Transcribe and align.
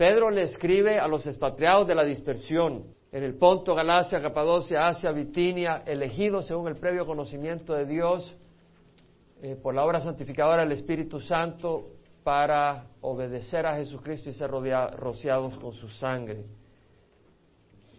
Pedro 0.00 0.30
le 0.30 0.44
escribe 0.44 0.98
a 0.98 1.06
los 1.06 1.26
expatriados 1.26 1.86
de 1.86 1.94
la 1.94 2.04
dispersión 2.04 2.84
en 3.12 3.22
el 3.22 3.34
Ponto, 3.34 3.74
Galacia, 3.74 4.22
Capadocia, 4.22 4.86
Asia, 4.86 5.12
Bitinia, 5.12 5.82
elegidos 5.84 6.46
según 6.46 6.68
el 6.68 6.76
previo 6.76 7.04
conocimiento 7.04 7.74
de 7.74 7.84
Dios 7.84 8.34
eh, 9.42 9.58
por 9.62 9.74
la 9.74 9.84
obra 9.84 10.00
santificadora 10.00 10.62
del 10.62 10.72
Espíritu 10.72 11.20
Santo 11.20 11.88
para 12.24 12.86
obedecer 13.02 13.66
a 13.66 13.76
Jesucristo 13.76 14.30
y 14.30 14.32
ser 14.32 14.50
rociados 14.50 15.58
con 15.58 15.74
su 15.74 15.90
sangre. 15.90 16.46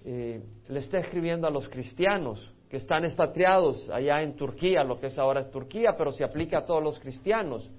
Eh, 0.04 0.41
le 0.70 0.79
está 0.79 0.97
escribiendo 0.97 1.45
a 1.45 1.52
los 1.52 1.70
cristianos 1.70 2.52
que 2.68 2.77
están 2.77 3.05
expatriados 3.05 3.91
allá 3.91 4.23
en 4.23 4.36
Turquía, 4.36 4.83
lo 4.83 4.99
que 4.99 5.05
es 5.05 5.20
ahora 5.20 5.52
Turquía, 5.52 5.93
pero 5.95 6.11
se 6.11 6.23
aplica 6.23 6.57
a 6.57 6.65
todos 6.65 6.81
los 6.81 6.99
cristianos. 6.99 7.70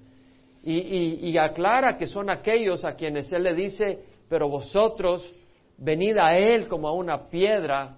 Y, 0.65 1.37
aclara 1.37 1.97
que 1.97 2.07
son 2.07 2.29
aquellos 2.29 2.85
a 2.85 2.95
quienes 2.95 3.33
Él 3.33 3.43
le 3.43 3.53
dice, 3.53 4.12
pero 4.33 4.49
vosotros 4.49 5.31
venid 5.77 6.17
a 6.17 6.35
Él 6.35 6.67
como 6.67 6.87
a 6.87 6.91
una 6.91 7.29
piedra 7.29 7.97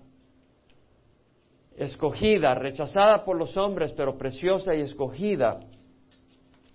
escogida, 1.78 2.54
rechazada 2.56 3.24
por 3.24 3.38
los 3.38 3.56
hombres, 3.56 3.94
pero 3.94 4.18
preciosa 4.18 4.76
y 4.76 4.82
escogida. 4.82 5.62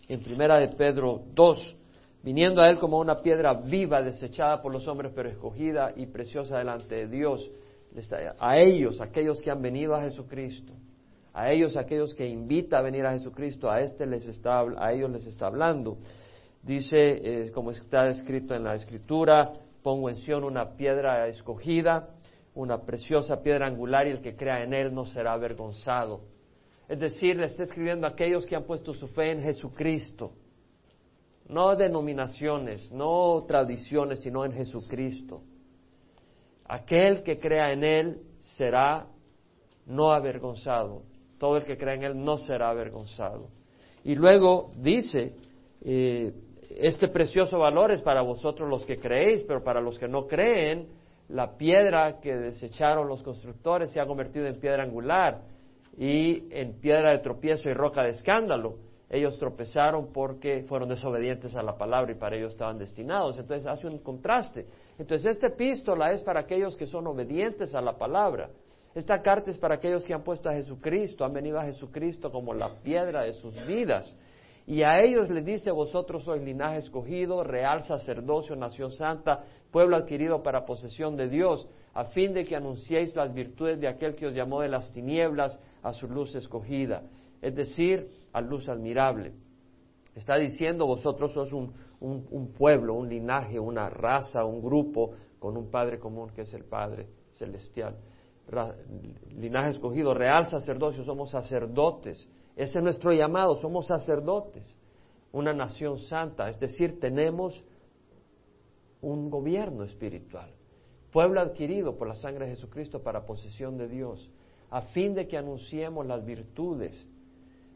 En 0.09 0.23
primera 0.23 0.56
de 0.56 0.69
Pedro 0.69 1.24
2, 1.34 1.77
viniendo 2.23 2.62
a 2.62 2.70
Él 2.70 2.78
como 2.78 2.98
una 2.98 3.20
piedra 3.20 3.52
viva, 3.52 4.00
desechada 4.00 4.62
por 4.62 4.73
los 4.73 4.88
hombres, 4.88 5.12
pero 5.14 5.28
escogida 5.28 5.92
y 5.95 6.06
preciosa 6.06 6.56
delante 6.56 6.95
de 6.95 7.08
Dios. 7.08 7.50
A 8.38 8.56
ellos, 8.56 8.98
aquellos 9.02 9.42
que 9.42 9.50
han 9.50 9.61
venido 9.61 9.95
a 9.95 10.00
Jesucristo, 10.00 10.72
a 11.34 11.50
ellos, 11.52 11.77
aquellos 11.77 12.14
que 12.14 12.27
invita 12.27 12.78
a 12.78 12.83
venir 12.83 13.05
a 13.05 13.12
Jesucristo, 13.12 13.70
a 13.70 13.83
este 13.83 14.06
les 14.06 14.27
está, 14.27 14.64
a 14.78 14.95
ellos 14.95 15.11
les 15.11 15.27
está 15.27 15.48
hablando. 15.48 15.98
Dice, 16.62 16.96
eh, 17.45 17.50
como 17.52 17.70
está 17.70 18.09
escrito 18.09 18.55
en 18.55 18.64
la 18.64 18.74
Escritura, 18.74 19.52
pongo 19.82 20.10
en 20.10 20.16
Sion 20.16 20.45
una 20.45 20.77
piedra 20.77 21.27
escogida, 21.28 22.10
una 22.55 22.83
preciosa 22.83 23.42
piedra 23.42 23.66
angular, 23.66 24.06
y 24.06 24.11
el 24.11 24.20
que 24.20 24.36
crea 24.36 24.62
en 24.62 24.75
él 24.75 24.94
no 24.94 25.06
será 25.06 25.33
avergonzado. 25.33 26.20
Es 26.88 26.98
decir, 26.98 27.36
le 27.36 27.47
está 27.47 27.62
escribiendo 27.62 28.06
a 28.06 28.11
aquellos 28.11 28.44
que 28.47 28.56
han 28.56 28.64
puesto 28.64 28.92
su 28.92 29.08
fe 29.08 29.31
en 29.33 29.42
Jesucristo 29.42 30.33
no 31.50 31.75
denominaciones, 31.75 32.91
no 32.92 33.44
tradiciones, 33.47 34.20
sino 34.20 34.44
en 34.44 34.53
Jesucristo. 34.53 35.42
Aquel 36.64 37.22
que 37.25 37.41
crea 37.41 37.72
en 37.72 37.83
Él 37.83 38.22
será 38.38 39.06
no 39.86 40.12
avergonzado. 40.12 41.03
Todo 41.38 41.56
el 41.56 41.64
que 41.64 41.77
crea 41.77 41.94
en 41.94 42.05
Él 42.05 42.25
no 42.25 42.38
será 42.38 42.70
avergonzado. 42.70 43.48
Y 44.05 44.14
luego 44.14 44.70
dice, 44.77 45.34
eh, 45.83 46.33
este 46.70 47.08
precioso 47.08 47.58
valor 47.58 47.90
es 47.90 48.02
para 48.02 48.22
vosotros 48.22 48.68
los 48.68 48.84
que 48.84 48.98
creéis, 48.98 49.44
pero 49.44 49.62
para 49.62 49.80
los 49.80 49.98
que 49.98 50.08
no 50.08 50.26
creen, 50.26 50.88
la 51.28 51.56
piedra 51.56 52.20
que 52.20 52.36
desecharon 52.36 53.08
los 53.08 53.22
constructores 53.22 53.92
se 53.92 54.00
ha 54.00 54.06
convertido 54.06 54.46
en 54.46 54.58
piedra 54.58 54.82
angular 54.82 55.42
y 55.96 56.44
en 56.50 56.80
piedra 56.80 57.10
de 57.10 57.18
tropiezo 57.18 57.68
y 57.68 57.74
roca 57.74 58.02
de 58.02 58.10
escándalo 58.10 58.76
ellos 59.10 59.36
tropezaron 59.38 60.12
porque 60.12 60.64
fueron 60.68 60.88
desobedientes 60.88 61.56
a 61.56 61.64
la 61.64 61.76
palabra 61.76 62.12
y 62.12 62.14
para 62.14 62.36
ellos 62.36 62.52
estaban 62.52 62.78
destinados. 62.78 63.36
Entonces 63.41 63.66
hace 63.66 63.88
un 63.88 63.98
contraste. 63.98 64.66
Entonces 64.98 65.32
esta 65.32 65.48
epístola 65.48 66.12
es 66.12 66.22
para 66.22 66.41
aquellos 66.41 66.76
que 66.76 66.86
son 66.86 67.08
obedientes 67.08 67.74
a 67.74 67.80
la 67.80 67.98
palabra. 67.98 68.50
Esta 68.94 69.20
carta 69.20 69.50
es 69.50 69.58
para 69.58 69.74
aquellos 69.76 70.04
que 70.04 70.14
han 70.14 70.22
puesto 70.22 70.48
a 70.48 70.52
Jesucristo, 70.52 71.24
han 71.24 71.32
venido 71.32 71.58
a 71.58 71.64
Jesucristo 71.64 72.30
como 72.30 72.54
la 72.54 72.68
piedra 72.84 73.24
de 73.24 73.32
sus 73.32 73.54
vidas. 73.66 74.16
Y 74.70 74.84
a 74.84 75.00
ellos 75.00 75.28
les 75.28 75.44
dice, 75.44 75.72
vosotros 75.72 76.22
sois 76.22 76.40
linaje 76.40 76.78
escogido, 76.78 77.42
real 77.42 77.82
sacerdocio, 77.82 78.54
nación 78.54 78.92
santa, 78.92 79.42
pueblo 79.72 79.96
adquirido 79.96 80.44
para 80.44 80.64
posesión 80.64 81.16
de 81.16 81.28
Dios, 81.28 81.66
a 81.92 82.04
fin 82.04 82.32
de 82.32 82.44
que 82.44 82.54
anunciéis 82.54 83.16
las 83.16 83.34
virtudes 83.34 83.80
de 83.80 83.88
aquel 83.88 84.14
que 84.14 84.28
os 84.28 84.34
llamó 84.34 84.60
de 84.60 84.68
las 84.68 84.92
tinieblas 84.92 85.58
a 85.82 85.92
su 85.92 86.06
luz 86.06 86.36
escogida 86.36 87.02
es 87.41 87.54
decir, 87.54 88.09
a 88.32 88.41
luz 88.41 88.69
admirable. 88.69 89.32
Está 90.14 90.36
diciendo, 90.36 90.86
vosotros 90.86 91.32
sois 91.32 91.53
un, 91.53 92.53
pueblo, 92.56 92.94
un 92.94 93.09
linaje, 93.09 93.59
una 93.59 93.88
raza, 93.88 94.44
un 94.44 94.60
grupo 94.60 95.12
con 95.38 95.56
un 95.56 95.70
Padre 95.70 95.98
común 95.98 96.30
que 96.34 96.42
es 96.42 96.53
el 96.53 96.64
Padre 96.64 97.09
celestial. 97.32 97.97
linaje 99.30 99.70
escogido, 99.70 100.12
real 100.12 100.47
sacerdocio, 100.47 101.04
somos 101.04 101.30
sacerdotes. 101.30 102.28
Ese 102.60 102.76
es 102.76 102.84
nuestro 102.84 103.10
llamado, 103.10 103.54
somos 103.54 103.87
sacerdotes, 103.87 104.76
una 105.32 105.54
nación 105.54 105.97
santa, 105.97 106.50
es 106.50 106.60
decir, 106.60 107.00
tenemos 107.00 107.65
un 109.00 109.31
gobierno 109.31 109.82
espiritual, 109.82 110.50
pueblo 111.10 111.41
adquirido 111.41 111.97
por 111.97 112.06
la 112.06 112.16
sangre 112.16 112.44
de 112.44 112.56
Jesucristo 112.56 113.03
para 113.03 113.25
posesión 113.25 113.78
de 113.78 113.88
Dios, 113.88 114.31
a 114.69 114.82
fin 114.82 115.15
de 115.15 115.26
que 115.26 115.38
anunciemos 115.38 116.04
las 116.04 116.22
virtudes 116.22 117.09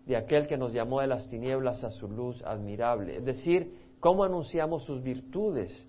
de 0.04 0.18
aquel 0.18 0.46
que 0.46 0.58
nos 0.58 0.74
llamó 0.74 1.00
de 1.00 1.06
las 1.06 1.30
tinieblas 1.30 1.82
a 1.82 1.88
su 1.88 2.06
luz 2.06 2.42
admirable. 2.42 3.16
Es 3.16 3.24
decir, 3.24 3.74
¿cómo 4.00 4.22
anunciamos 4.22 4.84
sus 4.84 5.02
virtudes? 5.02 5.88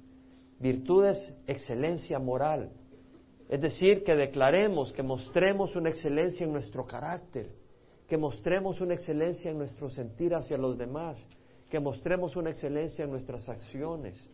Virtudes, 0.58 1.18
excelencia 1.48 2.18
moral. 2.18 2.72
Es 3.50 3.60
decir, 3.60 4.06
que 4.06 4.16
declaremos, 4.16 4.94
que 4.94 5.04
mostremos 5.04 5.76
una 5.76 5.90
excelencia 5.90 6.46
en 6.46 6.54
nuestro 6.54 6.86
carácter, 6.86 7.65
que 8.08 8.18
mostremos 8.18 8.82
una 8.82 8.94
excelencia 8.94 9.52
en 9.52 9.58
nuestro 9.58 9.90
sentir 9.90 10.36
hacia 10.36 10.58
los 10.58 10.78
demás, 10.78 11.26
que 11.70 11.80
mostremos 11.80 12.36
una 12.36 12.52
excelencia 12.52 13.04
en 13.04 13.12
nuestras 13.12 13.50
acciones. 13.50 14.30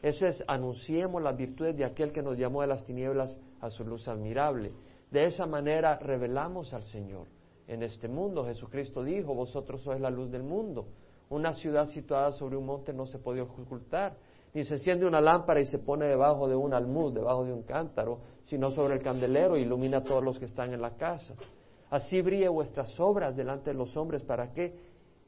Eso 0.00 0.26
es, 0.26 0.44
anunciemos 0.46 1.20
las 1.22 1.36
virtudes 1.36 1.76
de 1.76 1.84
aquel 1.84 2.12
que 2.12 2.22
nos 2.22 2.38
llamó 2.38 2.60
de 2.60 2.68
las 2.68 2.84
tinieblas 2.84 3.38
a 3.60 3.70
su 3.70 3.84
luz 3.84 4.06
admirable. 4.06 4.72
De 5.10 5.24
esa 5.24 5.46
manera 5.46 5.98
revelamos 5.98 6.72
al 6.72 6.84
Señor 6.84 7.26
en 7.66 7.82
este 7.82 8.06
mundo. 8.06 8.44
Jesucristo 8.44 9.02
dijo, 9.02 9.34
vosotros 9.34 9.82
sois 9.82 10.00
la 10.00 10.10
luz 10.10 10.30
del 10.30 10.44
mundo. 10.44 10.86
Una 11.30 11.52
ciudad 11.52 11.86
situada 11.86 12.30
sobre 12.32 12.56
un 12.56 12.66
monte 12.66 12.92
no 12.92 13.06
se 13.06 13.18
puede 13.18 13.40
ocultar, 13.40 14.16
ni 14.54 14.64
se 14.64 14.74
enciende 14.74 15.06
una 15.06 15.20
lámpara 15.20 15.60
y 15.60 15.66
se 15.66 15.78
pone 15.78 16.06
debajo 16.06 16.48
de 16.48 16.54
un 16.54 16.72
almud, 16.72 17.12
debajo 17.12 17.44
de 17.44 17.52
un 17.52 17.62
cántaro, 17.62 18.20
sino 18.42 18.70
sobre 18.70 18.94
el 18.94 19.02
candelero 19.02 19.56
e 19.56 19.60
ilumina 19.60 19.98
a 19.98 20.04
todos 20.04 20.22
los 20.22 20.38
que 20.38 20.46
están 20.46 20.72
en 20.72 20.80
la 20.80 20.96
casa. 20.96 21.34
Así 21.90 22.20
brille 22.20 22.48
vuestras 22.48 22.98
obras 23.00 23.36
delante 23.36 23.70
de 23.70 23.76
los 23.76 23.96
hombres 23.96 24.22
para 24.22 24.52
que 24.52 24.74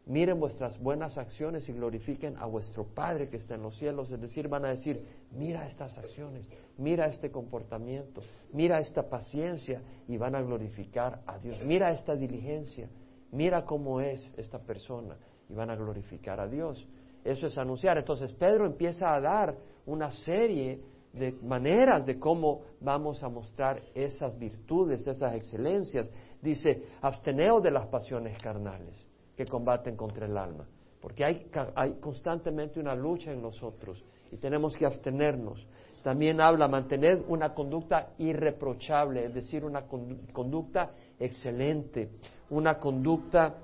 miren 0.06 0.40
vuestras 0.40 0.78
buenas 0.80 1.16
acciones 1.18 1.68
y 1.68 1.72
glorifiquen 1.72 2.36
a 2.36 2.46
vuestro 2.46 2.84
Padre 2.84 3.28
que 3.28 3.36
está 3.36 3.54
en 3.54 3.62
los 3.62 3.76
cielos. 3.76 4.10
Es 4.10 4.20
decir, 4.20 4.48
van 4.48 4.64
a 4.64 4.70
decir, 4.70 5.04
mira 5.32 5.66
estas 5.66 5.96
acciones, 5.96 6.48
mira 6.78 7.06
este 7.06 7.30
comportamiento, 7.30 8.20
mira 8.52 8.80
esta 8.80 9.08
paciencia 9.08 9.82
y 10.08 10.16
van 10.16 10.34
a 10.34 10.42
glorificar 10.42 11.22
a 11.26 11.38
Dios. 11.38 11.62
Mira 11.64 11.90
esta 11.92 12.14
diligencia, 12.14 12.88
mira 13.32 13.64
cómo 13.64 14.00
es 14.00 14.32
esta 14.36 14.58
persona 14.58 15.16
y 15.48 15.54
van 15.54 15.70
a 15.70 15.76
glorificar 15.76 16.40
a 16.40 16.48
Dios. 16.48 16.86
Eso 17.24 17.46
es 17.46 17.56
anunciar. 17.58 17.98
Entonces 17.98 18.32
Pedro 18.32 18.66
empieza 18.66 19.14
a 19.14 19.20
dar 19.20 19.56
una 19.86 20.10
serie 20.10 20.80
de 21.12 21.32
maneras 21.42 22.06
de 22.06 22.18
cómo 22.18 22.62
vamos 22.80 23.22
a 23.22 23.28
mostrar 23.28 23.82
esas 23.94 24.38
virtudes, 24.38 25.06
esas 25.06 25.34
excelencias. 25.34 26.10
Dice, 26.42 26.84
absteneos 27.02 27.62
de 27.62 27.70
las 27.70 27.86
pasiones 27.86 28.38
carnales 28.38 29.06
que 29.36 29.46
combaten 29.46 29.96
contra 29.96 30.26
el 30.26 30.36
alma. 30.36 30.66
Porque 31.00 31.24
hay, 31.24 31.50
hay 31.74 31.94
constantemente 31.94 32.78
una 32.78 32.94
lucha 32.94 33.32
en 33.32 33.40
nosotros 33.40 34.02
y 34.30 34.36
tenemos 34.36 34.76
que 34.76 34.86
abstenernos. 34.86 35.66
También 36.02 36.40
habla 36.40 36.68
mantener 36.68 37.18
una 37.28 37.52
conducta 37.52 38.10
irreprochable, 38.18 39.24
es 39.24 39.34
decir, 39.34 39.64
una 39.64 39.84
conducta 40.32 40.92
excelente, 41.18 42.10
una 42.48 42.78
conducta 42.78 43.54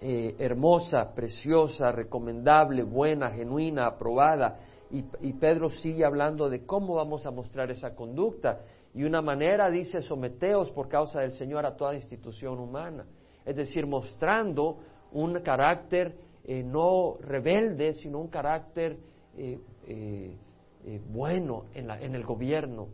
eh, 0.00 0.34
hermosa, 0.38 1.14
preciosa, 1.14 1.92
recomendable, 1.92 2.82
buena, 2.82 3.30
genuina, 3.30 3.86
aprobada. 3.86 4.58
Y, 4.90 5.04
y, 5.20 5.32
Pedro 5.34 5.70
sigue 5.70 6.04
hablando 6.04 6.50
de 6.50 6.66
cómo 6.66 6.96
vamos 6.96 7.24
a 7.24 7.30
mostrar 7.30 7.70
esa 7.70 7.94
conducta. 7.94 8.60
Y 8.94 9.04
una 9.04 9.22
manera 9.22 9.70
dice, 9.70 10.02
someteos 10.02 10.70
por 10.70 10.88
causa 10.88 11.20
del 11.20 11.32
Señor 11.32 11.64
a 11.64 11.76
toda 11.76 11.94
institución 11.94 12.58
humana. 12.58 13.06
Es 13.44 13.56
decir, 13.56 13.86
mostrando 13.86 14.78
un 15.12 15.40
carácter 15.40 16.14
eh, 16.44 16.62
no 16.62 17.16
rebelde, 17.20 17.94
sino 17.94 18.18
un 18.18 18.28
carácter 18.28 18.98
eh, 19.36 19.58
eh, 19.86 21.00
bueno 21.10 21.66
en, 21.74 21.86
la, 21.86 22.00
en, 22.00 22.14
el 22.14 22.24
gobierno, 22.24 22.88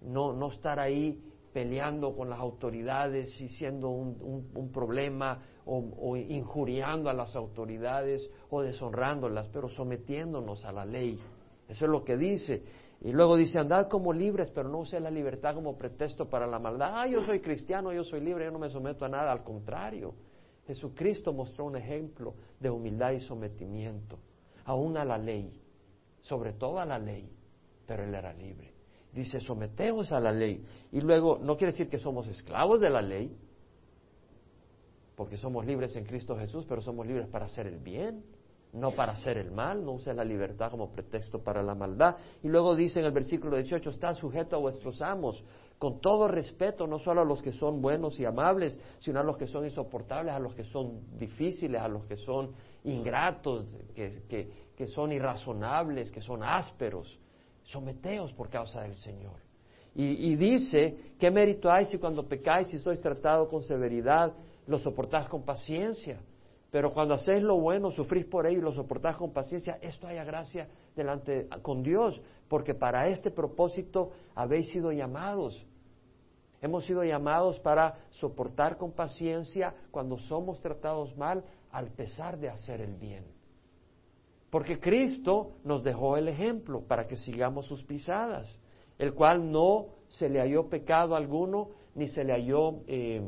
no, 0.00 0.32
no, 0.32 0.48
estar 0.48 0.78
ahí 0.78 1.20
peleando 1.52 2.14
con 2.14 2.30
las 2.30 2.38
autoridades 2.38 3.40
y 3.40 3.48
siendo 3.48 3.90
un, 3.90 4.70
problema 4.72 5.42
o, 5.66 5.84
o, 6.00 6.16
injuriando 6.16 7.10
a 7.10 7.12
las 7.12 7.34
autoridades 7.34 8.28
o 8.50 8.62
deshonrándolas, 8.62 9.48
pero 9.48 9.68
sometiéndonos 9.68 10.64
a 10.64 10.72
la 10.72 10.84
ley. 10.84 11.18
Eso 11.68 11.84
es 11.86 11.90
lo 11.90 12.04
que 12.04 12.16
dice. 12.16 12.62
Y 13.04 13.10
luego 13.10 13.36
dice, 13.36 13.58
andad 13.58 13.88
como 13.88 14.12
libres, 14.12 14.52
pero 14.54 14.68
no 14.68 14.78
use 14.78 15.00
la 15.00 15.10
libertad 15.10 15.54
como 15.54 15.76
pretexto 15.76 16.28
para 16.28 16.46
la 16.46 16.60
maldad. 16.60 16.92
Ah, 16.94 17.08
yo 17.08 17.20
soy 17.22 17.40
cristiano, 17.40 17.92
yo 17.92 18.04
soy 18.04 18.20
libre, 18.20 18.44
yo 18.44 18.52
no 18.52 18.60
me 18.60 18.70
someto 18.70 19.04
a 19.04 19.08
nada, 19.08 19.32
al 19.32 19.42
contrario. 19.42 20.14
Jesucristo 20.68 21.32
mostró 21.32 21.64
un 21.64 21.76
ejemplo 21.76 22.34
de 22.60 22.70
humildad 22.70 23.10
y 23.10 23.18
sometimiento, 23.18 24.20
aún 24.64 24.96
a 24.96 25.04
la 25.04 25.18
ley, 25.18 25.60
sobre 26.20 26.52
todo 26.52 26.78
a 26.78 26.86
la 26.86 27.00
ley, 27.00 27.28
pero 27.86 28.04
él 28.04 28.14
era 28.14 28.32
libre. 28.32 28.72
Dice, 29.12 29.40
someteos 29.40 30.12
a 30.12 30.20
la 30.20 30.30
ley. 30.30 30.64
Y 30.92 31.00
luego, 31.00 31.38
no 31.38 31.56
quiere 31.56 31.72
decir 31.72 31.88
que 31.88 31.98
somos 31.98 32.28
esclavos 32.28 32.80
de 32.80 32.88
la 32.88 33.02
ley, 33.02 33.36
porque 35.16 35.36
somos 35.36 35.66
libres 35.66 35.94
en 35.96 36.04
Cristo 36.04 36.36
Jesús, 36.36 36.64
pero 36.68 36.80
somos 36.80 37.04
libres 37.04 37.26
para 37.26 37.46
hacer 37.46 37.66
el 37.66 37.80
bien, 37.80 38.24
no 38.72 38.90
para 38.92 39.12
hacer 39.12 39.36
el 39.36 39.50
mal, 39.50 39.84
no 39.84 39.92
use 39.92 40.14
la 40.14 40.24
libertad 40.24 40.70
como 40.70 40.90
pretexto 40.90 41.42
para 41.42 41.62
la 41.62 41.74
maldad. 41.74 42.16
Y 42.42 42.48
luego 42.48 42.74
dice 42.74 43.00
en 43.00 43.06
el 43.06 43.12
versículo 43.12 43.56
18, 43.56 43.90
está 43.90 44.14
sujeto 44.14 44.56
a 44.56 44.58
vuestros 44.58 45.02
amos, 45.02 45.44
con 45.78 46.00
todo 46.00 46.28
respeto, 46.28 46.86
no 46.86 46.98
solo 46.98 47.20
a 47.20 47.24
los 47.24 47.42
que 47.42 47.52
son 47.52 47.82
buenos 47.82 48.18
y 48.18 48.24
amables, 48.24 48.80
sino 48.98 49.20
a 49.20 49.22
los 49.22 49.36
que 49.36 49.46
son 49.46 49.64
insoportables, 49.64 50.32
a 50.32 50.38
los 50.38 50.54
que 50.54 50.64
son 50.64 51.18
difíciles, 51.18 51.80
a 51.80 51.88
los 51.88 52.04
que 52.06 52.16
son 52.16 52.52
ingratos, 52.84 53.66
que, 53.94 54.48
que 54.76 54.86
son 54.86 55.12
irrazonables, 55.12 56.10
que 56.10 56.22
son 56.22 56.42
ásperos. 56.42 57.18
Someteos 57.64 58.32
por 58.32 58.48
causa 58.48 58.82
del 58.82 58.94
Señor. 58.94 59.40
Y, 59.94 60.32
y, 60.32 60.36
dice, 60.36 61.12
¿qué 61.18 61.30
mérito 61.30 61.70
hay 61.70 61.84
si 61.84 61.98
cuando 61.98 62.26
pecáis 62.26 62.72
y 62.72 62.78
sois 62.78 63.00
tratados 63.00 63.48
con 63.48 63.62
severidad, 63.62 64.32
lo 64.66 64.78
soportáis 64.78 65.28
con 65.28 65.44
paciencia? 65.44 66.18
Pero 66.72 66.94
cuando 66.94 67.12
hacéis 67.12 67.42
lo 67.42 67.60
bueno, 67.60 67.90
sufrís 67.90 68.24
por 68.24 68.46
ello 68.46 68.60
y 68.60 68.62
lo 68.62 68.72
soportáis 68.72 69.16
con 69.16 69.30
paciencia, 69.30 69.78
esto 69.82 70.06
haya 70.06 70.24
gracia 70.24 70.66
delante 70.96 71.46
con 71.60 71.82
Dios, 71.82 72.18
porque 72.48 72.72
para 72.72 73.08
este 73.08 73.30
propósito 73.30 74.12
habéis 74.34 74.70
sido 74.70 74.90
llamados. 74.90 75.66
Hemos 76.62 76.86
sido 76.86 77.04
llamados 77.04 77.60
para 77.60 77.98
soportar 78.08 78.78
con 78.78 78.92
paciencia 78.92 79.74
cuando 79.90 80.16
somos 80.16 80.62
tratados 80.62 81.14
mal, 81.14 81.44
al 81.72 81.90
pesar 81.90 82.38
de 82.38 82.48
hacer 82.48 82.80
el 82.80 82.94
bien. 82.94 83.26
Porque 84.48 84.80
Cristo 84.80 85.56
nos 85.64 85.84
dejó 85.84 86.16
el 86.16 86.26
ejemplo 86.26 86.80
para 86.88 87.06
que 87.06 87.18
sigamos 87.18 87.66
sus 87.66 87.84
pisadas, 87.84 88.58
el 88.98 89.12
cual 89.12 89.50
no 89.50 89.88
se 90.08 90.30
le 90.30 90.40
halló 90.40 90.70
pecado 90.70 91.16
alguno, 91.16 91.68
ni 91.94 92.06
se 92.06 92.24
le 92.24 92.32
halló 92.32 92.80
eh, 92.86 93.20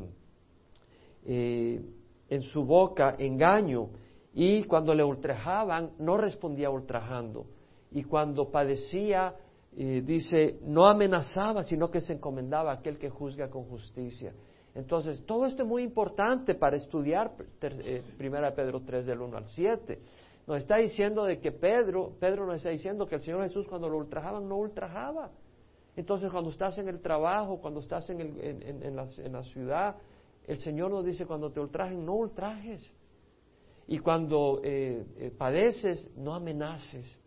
eh, 1.25 1.81
en 2.29 2.41
su 2.41 2.65
boca 2.65 3.15
engaño. 3.17 3.89
Y 4.33 4.63
cuando 4.63 4.93
le 4.93 5.03
ultrajaban, 5.03 5.91
no 5.99 6.17
respondía 6.17 6.69
ultrajando. 6.69 7.45
Y 7.91 8.03
cuando 8.03 8.51
padecía, 8.51 9.35
eh, 9.77 10.01
dice, 10.05 10.59
no 10.63 10.85
amenazaba, 10.85 11.63
sino 11.63 11.89
que 11.89 12.01
se 12.01 12.13
encomendaba 12.13 12.71
a 12.71 12.75
aquel 12.75 12.97
que 12.97 13.09
juzga 13.09 13.49
con 13.49 13.63
justicia. 13.65 14.33
Entonces, 14.73 15.25
todo 15.25 15.45
esto 15.45 15.63
es 15.63 15.69
muy 15.69 15.83
importante 15.83 16.53
para 16.53 16.75
estudiar 16.75 17.31
Primera 18.17 18.53
Pedro 18.53 18.81
3 18.81 19.05
del 19.05 19.21
1 19.21 19.37
al 19.37 19.47
7. 19.47 19.99
Nos 20.47 20.57
está 20.59 20.77
diciendo 20.77 21.23
de 21.23 21.39
que 21.39 21.51
Pedro, 21.51 22.11
Pedro 22.19 22.45
nos 22.45 22.57
está 22.57 22.69
diciendo 22.69 23.07
que 23.07 23.15
el 23.15 23.21
Señor 23.21 23.41
Jesús 23.43 23.65
cuando 23.67 23.89
lo 23.89 23.97
ultrajaban 23.97 24.47
no 24.47 24.57
ultrajaba. 24.57 25.31
Entonces 25.95 26.29
cuando 26.29 26.49
estás 26.49 26.77
en 26.77 26.89
el 26.89 27.01
trabajo, 27.01 27.59
cuando 27.59 27.79
estás 27.79 28.09
en, 28.09 28.19
el, 28.21 28.39
en, 28.41 28.95
la, 28.95 29.43
ciudad, 29.43 29.95
el 30.47 30.57
Señor 30.59 30.91
nos 30.91 31.05
dice 31.05 31.25
cuando 31.25 31.51
te 31.51 31.59
ultrajen, 31.59 32.05
no 32.05 32.13
ultrajes. 32.13 32.93
Y 33.87 33.99
cuando 33.99 34.61
eh, 34.63 35.05
eh, 35.17 35.31
padeces, 35.31 36.09
no 36.15 36.33
amenaces. 36.33 37.19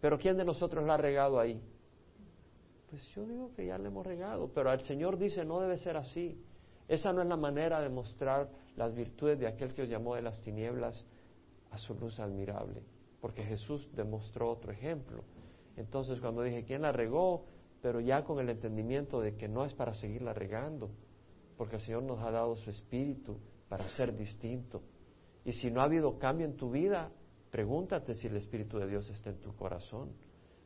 Pero 0.00 0.18
¿quién 0.18 0.36
de 0.36 0.44
nosotros 0.44 0.84
la 0.86 0.94
ha 0.94 0.98
regado 0.98 1.40
ahí? 1.40 1.60
Pues 2.90 3.06
yo 3.14 3.26
digo 3.26 3.52
que 3.54 3.66
ya 3.66 3.76
le 3.76 3.88
hemos 3.88 4.06
regado, 4.06 4.50
pero 4.54 4.72
el 4.72 4.80
Señor 4.80 5.18
dice 5.18 5.44
no 5.44 5.60
debe 5.60 5.78
ser 5.78 5.96
así. 5.96 6.40
Esa 6.86 7.12
no 7.12 7.20
es 7.20 7.28
la 7.28 7.36
manera 7.36 7.80
de 7.80 7.88
mostrar 7.88 8.48
las 8.76 8.94
virtudes 8.94 9.38
de 9.38 9.46
aquel 9.46 9.74
que 9.74 9.82
os 9.82 9.88
llamó 9.88 10.14
de 10.14 10.22
las 10.22 10.40
tinieblas 10.40 11.04
a 11.70 11.78
su 11.78 11.94
luz 11.94 12.18
admirable, 12.18 12.82
porque 13.20 13.42
Jesús 13.42 13.86
demostró 13.94 14.50
otro 14.50 14.72
ejemplo. 14.72 15.22
Entonces 15.76 16.18
cuando 16.20 16.42
dije, 16.42 16.64
¿quién 16.64 16.82
la 16.82 16.92
regó? 16.92 17.44
Pero 17.82 18.00
ya 18.00 18.24
con 18.24 18.38
el 18.38 18.48
entendimiento 18.48 19.20
de 19.20 19.36
que 19.36 19.48
no 19.48 19.64
es 19.64 19.74
para 19.74 19.94
seguirla 19.94 20.32
regando, 20.32 20.88
porque 21.58 21.76
el 21.76 21.82
Señor 21.82 22.04
nos 22.04 22.20
ha 22.20 22.30
dado 22.30 22.56
su 22.56 22.70
espíritu 22.70 23.36
para 23.68 23.86
ser 23.88 24.16
distinto. 24.16 24.80
Y 25.44 25.52
si 25.52 25.70
no 25.70 25.80
ha 25.80 25.84
habido 25.84 26.18
cambio 26.18 26.46
en 26.46 26.56
tu 26.56 26.70
vida, 26.70 27.10
pregúntate 27.50 28.14
si 28.14 28.28
el 28.28 28.36
Espíritu 28.36 28.78
de 28.78 28.86
Dios 28.86 29.10
está 29.10 29.30
en 29.30 29.40
tu 29.40 29.54
corazón, 29.56 30.10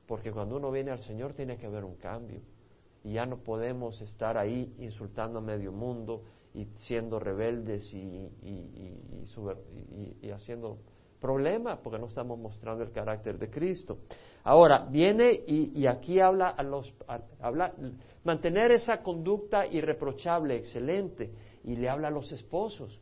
porque 0.07 0.31
cuando 0.31 0.57
uno 0.57 0.71
viene 0.71 0.91
al 0.91 0.99
Señor 1.01 1.33
tiene 1.33 1.57
que 1.57 1.67
haber 1.67 1.85
un 1.85 1.97
cambio. 1.97 2.41
Y 3.03 3.15
ya 3.15 3.27
no 3.27 3.39
podemos 3.39 4.01
estar 4.03 4.37
ahí 4.37 4.73
insultando 4.79 5.39
a 5.39 5.43
medio 5.43 5.73
mundo 5.73 6.23
y 6.55 6.67
siendo 6.77 7.19
rebeldes 7.19 7.93
y, 7.95 7.99
y, 8.43 8.51
y, 8.51 10.19
y 10.21 10.31
haciendo 10.31 10.79
problema 11.23 11.81
porque 11.81 11.99
no 11.99 12.07
estamos 12.07 12.39
mostrando 12.39 12.83
el 12.83 12.91
carácter 12.91 13.39
de 13.39 13.49
Cristo. 13.49 13.99
Ahora, 14.45 14.87
viene 14.91 15.31
y, 15.47 15.87
aquí 15.87 16.19
habla 16.19 16.49
a 16.49 16.63
los, 16.65 16.93
habla, 17.41 17.73
mantener 18.25 18.73
esa 18.73 19.03
conducta 19.03 19.65
irreprochable, 19.65 20.57
excelente, 20.57 21.33
y 21.65 21.77
le 21.77 21.89
habla 21.89 22.09
a 22.09 22.11
los 22.11 22.31
esposos. 22.33 23.01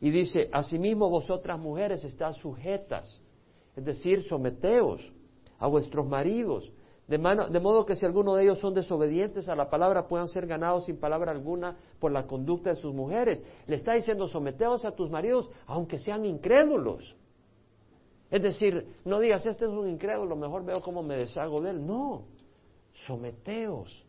Y 0.00 0.10
dice, 0.10 0.48
asimismo 0.52 1.10
vosotras 1.10 1.58
mujeres 1.58 2.04
están 2.04 2.34
sujetas, 2.34 3.20
es 3.74 3.84
decir, 3.84 4.22
someteos 4.22 5.12
a 5.58 5.66
vuestros 5.66 6.06
maridos, 6.06 6.70
de, 7.08 7.18
de, 7.18 7.60
modo 7.60 7.84
que 7.84 7.94
si 7.94 8.04
alguno 8.04 8.34
de 8.34 8.44
ellos 8.44 8.58
son 8.58 8.74
desobedientes 8.74 9.48
a 9.48 9.54
la 9.54 9.70
palabra, 9.70 10.08
puedan 10.08 10.28
ser 10.28 10.46
ganados 10.46 10.86
sin 10.86 10.98
palabra 10.98 11.30
alguna 11.30 11.76
por 12.00 12.10
la 12.10 12.26
conducta 12.26 12.70
de 12.70 12.76
sus 12.76 12.92
mujeres. 12.92 13.44
Le 13.66 13.76
está 13.76 13.94
diciendo, 13.94 14.26
someteos 14.26 14.84
a 14.84 14.92
tus 14.92 15.08
maridos, 15.08 15.48
aunque 15.66 15.98
sean 15.98 16.24
incrédulos. 16.24 17.16
Es 18.30 18.42
decir, 18.42 18.96
no 19.04 19.20
digas, 19.20 19.46
este 19.46 19.66
es 19.66 19.70
un 19.70 19.88
incrédulo, 19.88 20.34
mejor 20.34 20.64
veo 20.64 20.80
cómo 20.80 21.02
me 21.02 21.16
deshago 21.16 21.60
de 21.60 21.70
él. 21.70 21.86
No, 21.86 22.22
someteos, 22.92 24.04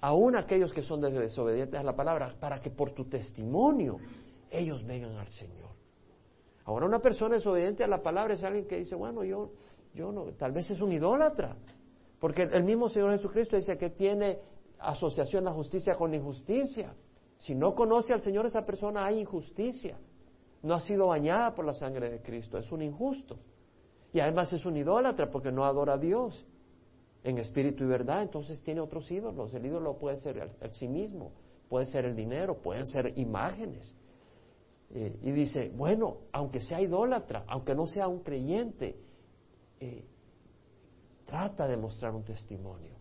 aún 0.00 0.36
aquellos 0.36 0.72
que 0.72 0.82
son 0.82 1.00
desobedientes 1.00 1.78
a 1.78 1.82
la 1.82 1.94
palabra, 1.94 2.34
para 2.40 2.60
que 2.60 2.70
por 2.70 2.92
tu 2.92 3.04
testimonio 3.04 3.98
ellos 4.50 4.84
vengan 4.84 5.16
al 5.16 5.28
Señor. 5.28 5.68
Ahora 6.64 6.86
una 6.86 6.98
persona 6.98 7.36
desobediente 7.36 7.84
a 7.84 7.86
la 7.86 8.02
palabra 8.02 8.34
es 8.34 8.42
alguien 8.42 8.66
que 8.66 8.78
dice, 8.78 8.94
bueno, 8.94 9.24
yo, 9.24 9.52
yo 9.94 10.10
no, 10.10 10.24
tal 10.32 10.52
vez 10.52 10.70
es 10.70 10.80
un 10.80 10.92
idólatra, 10.92 11.56
porque 12.18 12.42
el 12.42 12.64
mismo 12.64 12.88
Señor 12.88 13.12
Jesucristo 13.12 13.56
dice 13.56 13.78
que 13.78 13.90
tiene 13.90 14.38
asociación 14.80 15.44
la 15.44 15.52
justicia 15.52 15.94
con 15.94 16.10
la 16.10 16.16
injusticia. 16.16 16.94
Si 17.36 17.54
no 17.54 17.74
conoce 17.74 18.12
al 18.12 18.20
Señor 18.20 18.46
esa 18.46 18.66
persona 18.66 19.06
hay 19.06 19.20
injusticia 19.20 19.96
no 20.62 20.74
ha 20.74 20.80
sido 20.80 21.08
bañada 21.08 21.54
por 21.54 21.64
la 21.64 21.74
sangre 21.74 22.10
de 22.10 22.20
Cristo, 22.20 22.58
es 22.58 22.70
un 22.72 22.82
injusto. 22.82 23.38
Y 24.12 24.20
además 24.20 24.52
es 24.52 24.64
un 24.64 24.76
idólatra 24.76 25.30
porque 25.30 25.52
no 25.52 25.64
adora 25.64 25.94
a 25.94 25.98
Dios 25.98 26.44
en 27.22 27.38
espíritu 27.38 27.84
y 27.84 27.86
verdad, 27.86 28.22
entonces 28.22 28.62
tiene 28.62 28.80
otros 28.80 29.10
ídolos. 29.10 29.52
El 29.54 29.66
ídolo 29.66 29.98
puede 29.98 30.16
ser 30.18 30.50
el, 30.60 30.70
sí 30.72 30.88
mismo, 30.88 31.32
puede 31.68 31.86
ser 31.86 32.04
el 32.06 32.16
dinero, 32.16 32.56
pueden 32.58 32.86
ser 32.86 33.12
imágenes. 33.18 33.94
Eh, 34.90 35.18
y 35.22 35.30
dice, 35.32 35.70
bueno, 35.76 36.18
aunque 36.32 36.60
sea 36.60 36.80
idólatra, 36.80 37.44
aunque 37.46 37.74
no 37.74 37.86
sea 37.86 38.08
un 38.08 38.20
creyente, 38.20 38.98
eh, 39.78 40.04
trata 41.24 41.68
de 41.68 41.76
mostrar 41.76 42.14
un 42.14 42.24
testimonio 42.24 42.96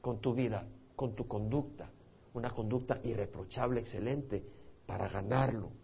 con 0.00 0.18
tu 0.18 0.34
vida, 0.34 0.66
con 0.96 1.14
tu 1.14 1.28
conducta, 1.28 1.88
una 2.34 2.50
conducta 2.50 2.98
irreprochable, 3.04 3.80
excelente, 3.80 4.44
para 4.86 5.08
ganarlo 5.08 5.83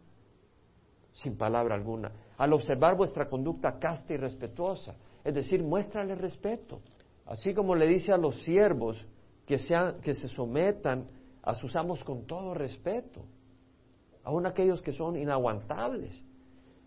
sin 1.12 1.37
palabra 1.37 1.75
alguna, 1.75 2.12
al 2.37 2.52
observar 2.52 2.97
vuestra 2.97 3.29
conducta 3.29 3.79
casta 3.79 4.14
y 4.14 4.17
respetuosa, 4.17 4.95
es 5.25 5.35
decir, 5.35 5.62
muéstrale 5.62 6.14
respeto, 6.14 6.81
así 7.26 7.55
como 7.55 7.75
le 7.75 7.87
dice 7.87 8.12
a 8.12 8.17
los 8.17 8.43
siervos 8.43 9.05
que, 9.47 9.59
sean, 9.59 10.00
que 10.00 10.14
se 10.14 10.29
sometan 10.29 11.07
a 11.43 11.55
sus 11.55 11.75
amos 11.76 12.05
con 12.05 12.26
todo 12.26 12.55
respeto, 12.55 13.25
aun 14.25 14.47
aquellos 14.47 14.83
que 14.83 14.93
son 14.93 15.17
inaguantables, 15.17 16.25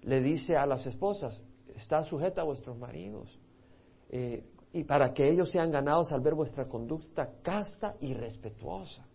le 0.02 0.22
dice 0.22 0.56
a 0.58 0.66
las 0.66 0.86
esposas, 0.86 1.42
está 1.76 2.04
sujeta 2.04 2.42
a 2.42 2.46
vuestros 2.46 2.78
maridos, 2.78 3.40
eh, 4.10 4.44
y 4.74 4.84
para 4.84 5.14
que 5.14 5.30
ellos 5.30 5.52
sean 5.52 5.72
ganados 5.72 6.12
al 6.12 6.22
ver 6.22 6.34
vuestra 6.34 6.68
conducta 6.68 7.30
casta 7.42 7.96
y 8.00 8.14
respetuosa. 8.14 9.06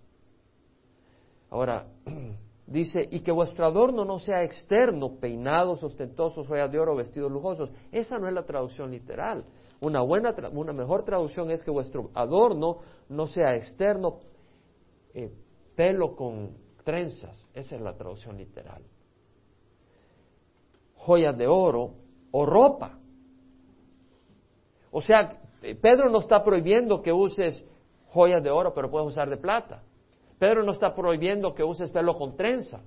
Ahora, 1.50 1.86
Dice, 2.68 3.08
y 3.10 3.20
que 3.20 3.32
vuestro 3.32 3.64
adorno 3.64 4.04
no 4.04 4.18
sea 4.18 4.44
externo, 4.44 5.18
peinados, 5.18 5.82
ostentosos, 5.82 6.46
joyas 6.46 6.70
de 6.70 6.78
oro, 6.78 6.94
vestidos 6.94 7.32
lujosos. 7.32 7.70
Esa 7.90 8.18
no 8.18 8.28
es 8.28 8.34
la 8.34 8.44
traducción 8.44 8.90
literal. 8.90 9.42
Una, 9.80 10.02
buena, 10.02 10.34
una 10.52 10.74
mejor 10.74 11.02
traducción 11.02 11.50
es 11.50 11.62
que 11.62 11.70
vuestro 11.70 12.10
adorno 12.12 12.80
no 13.08 13.26
sea 13.26 13.56
externo, 13.56 14.18
eh, 15.14 15.32
pelo 15.74 16.14
con 16.14 16.58
trenzas. 16.84 17.48
Esa 17.54 17.76
es 17.76 17.80
la 17.80 17.96
traducción 17.96 18.36
literal. 18.36 18.82
Joyas 20.94 21.38
de 21.38 21.46
oro 21.46 21.94
o 22.32 22.44
ropa. 22.44 22.98
O 24.90 25.00
sea, 25.00 25.40
eh, 25.62 25.74
Pedro 25.74 26.10
no 26.10 26.18
está 26.18 26.44
prohibiendo 26.44 27.00
que 27.00 27.14
uses 27.14 27.66
joyas 28.08 28.42
de 28.42 28.50
oro, 28.50 28.74
pero 28.74 28.90
puedes 28.90 29.08
usar 29.08 29.30
de 29.30 29.38
plata. 29.38 29.82
Pedro 30.38 30.62
no 30.62 30.72
está 30.72 30.94
prohibiendo 30.94 31.54
que 31.54 31.64
uses 31.64 31.90
pelo 31.90 32.14
con 32.14 32.36
trenza, 32.36 32.82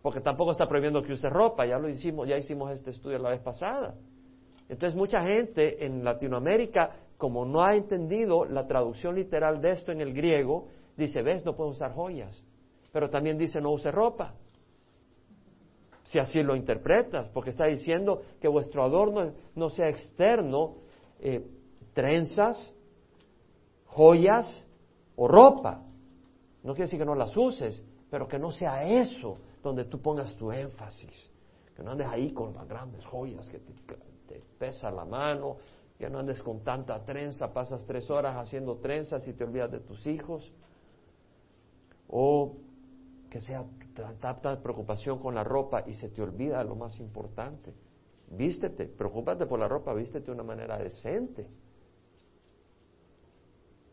porque 0.00 0.20
tampoco 0.20 0.52
está 0.52 0.66
prohibiendo 0.66 1.02
que 1.02 1.12
uses 1.12 1.30
ropa, 1.30 1.66
ya 1.66 1.78
lo 1.78 1.88
hicimos, 1.88 2.28
ya 2.28 2.36
hicimos 2.36 2.70
este 2.72 2.90
estudio 2.90 3.18
la 3.18 3.30
vez 3.30 3.40
pasada. 3.40 3.94
Entonces 4.68 4.96
mucha 4.96 5.22
gente 5.24 5.84
en 5.84 6.04
Latinoamérica 6.04 6.96
como 7.22 7.44
no 7.44 7.62
ha 7.62 7.76
entendido 7.76 8.44
la 8.44 8.66
traducción 8.66 9.14
literal 9.14 9.60
de 9.60 9.70
esto 9.70 9.92
en 9.92 10.00
el 10.00 10.12
griego, 10.12 10.66
dice, 10.96 11.22
ves, 11.22 11.44
no 11.44 11.54
puedo 11.54 11.70
usar 11.70 11.94
joyas. 11.94 12.42
Pero 12.90 13.10
también 13.10 13.38
dice, 13.38 13.60
no 13.60 13.70
use 13.70 13.92
ropa. 13.92 14.34
Si 16.02 16.18
así 16.18 16.42
lo 16.42 16.56
interpretas, 16.56 17.28
porque 17.28 17.50
está 17.50 17.66
diciendo 17.66 18.22
que 18.40 18.48
vuestro 18.48 18.82
adorno 18.82 19.32
no 19.54 19.70
sea 19.70 19.88
externo, 19.88 20.78
eh, 21.20 21.46
trenzas, 21.92 22.74
joyas 23.86 24.66
o 25.14 25.28
ropa. 25.28 25.82
No 26.62 26.74
quiere 26.74 26.84
decir 26.84 26.98
que 26.98 27.04
no 27.04 27.14
las 27.14 27.36
uses, 27.36 27.82
pero 28.10 28.28
que 28.28 28.38
no 28.38 28.50
sea 28.50 28.84
eso 28.84 29.38
donde 29.62 29.84
tú 29.86 30.00
pongas 30.00 30.36
tu 30.36 30.52
énfasis. 30.52 31.30
Que 31.74 31.82
no 31.82 31.92
andes 31.92 32.06
ahí 32.06 32.32
con 32.32 32.54
las 32.54 32.68
grandes 32.68 33.04
joyas 33.06 33.48
que 33.48 33.58
te, 33.58 34.42
pesa 34.58 34.90
la 34.90 35.04
mano, 35.04 35.56
que 35.98 36.08
no 36.08 36.18
andes 36.18 36.42
con 36.42 36.62
tanta 36.62 37.04
trenza, 37.04 37.52
pasas 37.52 37.84
tres 37.84 38.08
horas 38.10 38.36
haciendo 38.36 38.76
trenzas 38.76 39.26
y 39.26 39.32
te 39.32 39.44
olvidas 39.44 39.72
de 39.72 39.80
tus 39.80 40.06
hijos. 40.06 40.52
O 42.08 42.56
que 43.28 43.40
sea 43.40 43.64
tanta 44.20 44.62
preocupación 44.62 45.18
con 45.18 45.34
la 45.34 45.42
ropa 45.42 45.84
y 45.86 45.94
se 45.94 46.10
te 46.10 46.22
olvida 46.22 46.62
lo 46.62 46.76
más 46.76 47.00
importante. 47.00 47.72
Vístete, 48.28 48.86
preocúpate 48.86 49.46
por 49.46 49.58
la 49.58 49.68
ropa, 49.68 49.92
vístete 49.94 50.26
de 50.26 50.32
una 50.32 50.42
manera 50.42 50.78
decente, 50.78 51.48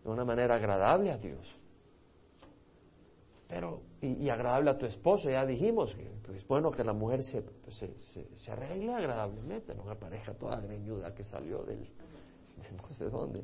de 0.03 0.09
una 0.09 0.23
manera 0.23 0.55
agradable 0.55 1.11
a 1.11 1.17
Dios. 1.17 1.58
Pero, 3.49 3.81
y, 3.99 4.29
agradable 4.29 4.69
a 4.69 4.77
tu 4.77 4.85
esposo, 4.85 5.27
ya 5.27 5.43
dijimos 5.43 5.95
que 5.95 6.35
es 6.35 6.47
bueno 6.47 6.69
que 6.69 6.83
la 6.83 6.93
mujer 6.93 7.23
se, 7.23 7.43
se, 7.69 8.35
se, 8.35 8.51
arregle 8.51 8.93
agradablemente, 8.93 9.73
no 9.73 9.81
una 9.83 9.95
pareja 9.95 10.35
toda 10.35 10.61
greñuda 10.61 11.15
que 11.15 11.23
salió 11.23 11.63
del, 11.63 11.79
de 11.79 12.77
no 12.77 12.87
sé 12.87 13.09
dónde. 13.09 13.43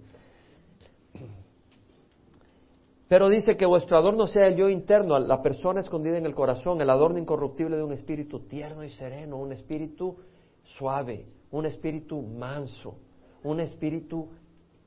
Pero 3.08 3.30
dice 3.30 3.58
que 3.58 3.66
vuestro 3.66 3.98
adorno 3.98 4.28
sea 4.28 4.46
el 4.46 4.56
yo 4.56 4.70
interno, 4.70 5.18
la 5.18 5.42
persona 5.42 5.80
escondida 5.80 6.20
en 6.20 6.28
el 6.28 6.36
corazón, 6.36 6.80
el 6.82 6.90
adorno 6.92 7.18
incorruptible 7.18 7.76
de 7.76 7.84
un 7.84 7.92
espíritu 7.92 8.42
tierno 8.42 8.84
y 8.84 8.90
sereno, 8.90 9.38
un 9.38 9.54
espíritu 9.54 10.18
suave, 10.64 11.26
un 11.50 11.66
espíritu 11.66 12.22
manso, 12.22 13.00
un 13.44 13.60
espíritu 13.60 14.30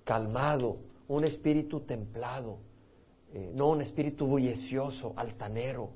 calmado, 0.04 0.76
un 1.08 1.24
espíritu 1.24 1.80
templado, 1.80 2.58
eh, 3.32 3.52
no 3.54 3.68
un 3.70 3.82
espíritu 3.82 4.26
bullicioso, 4.26 5.12
altanero, 5.16 5.90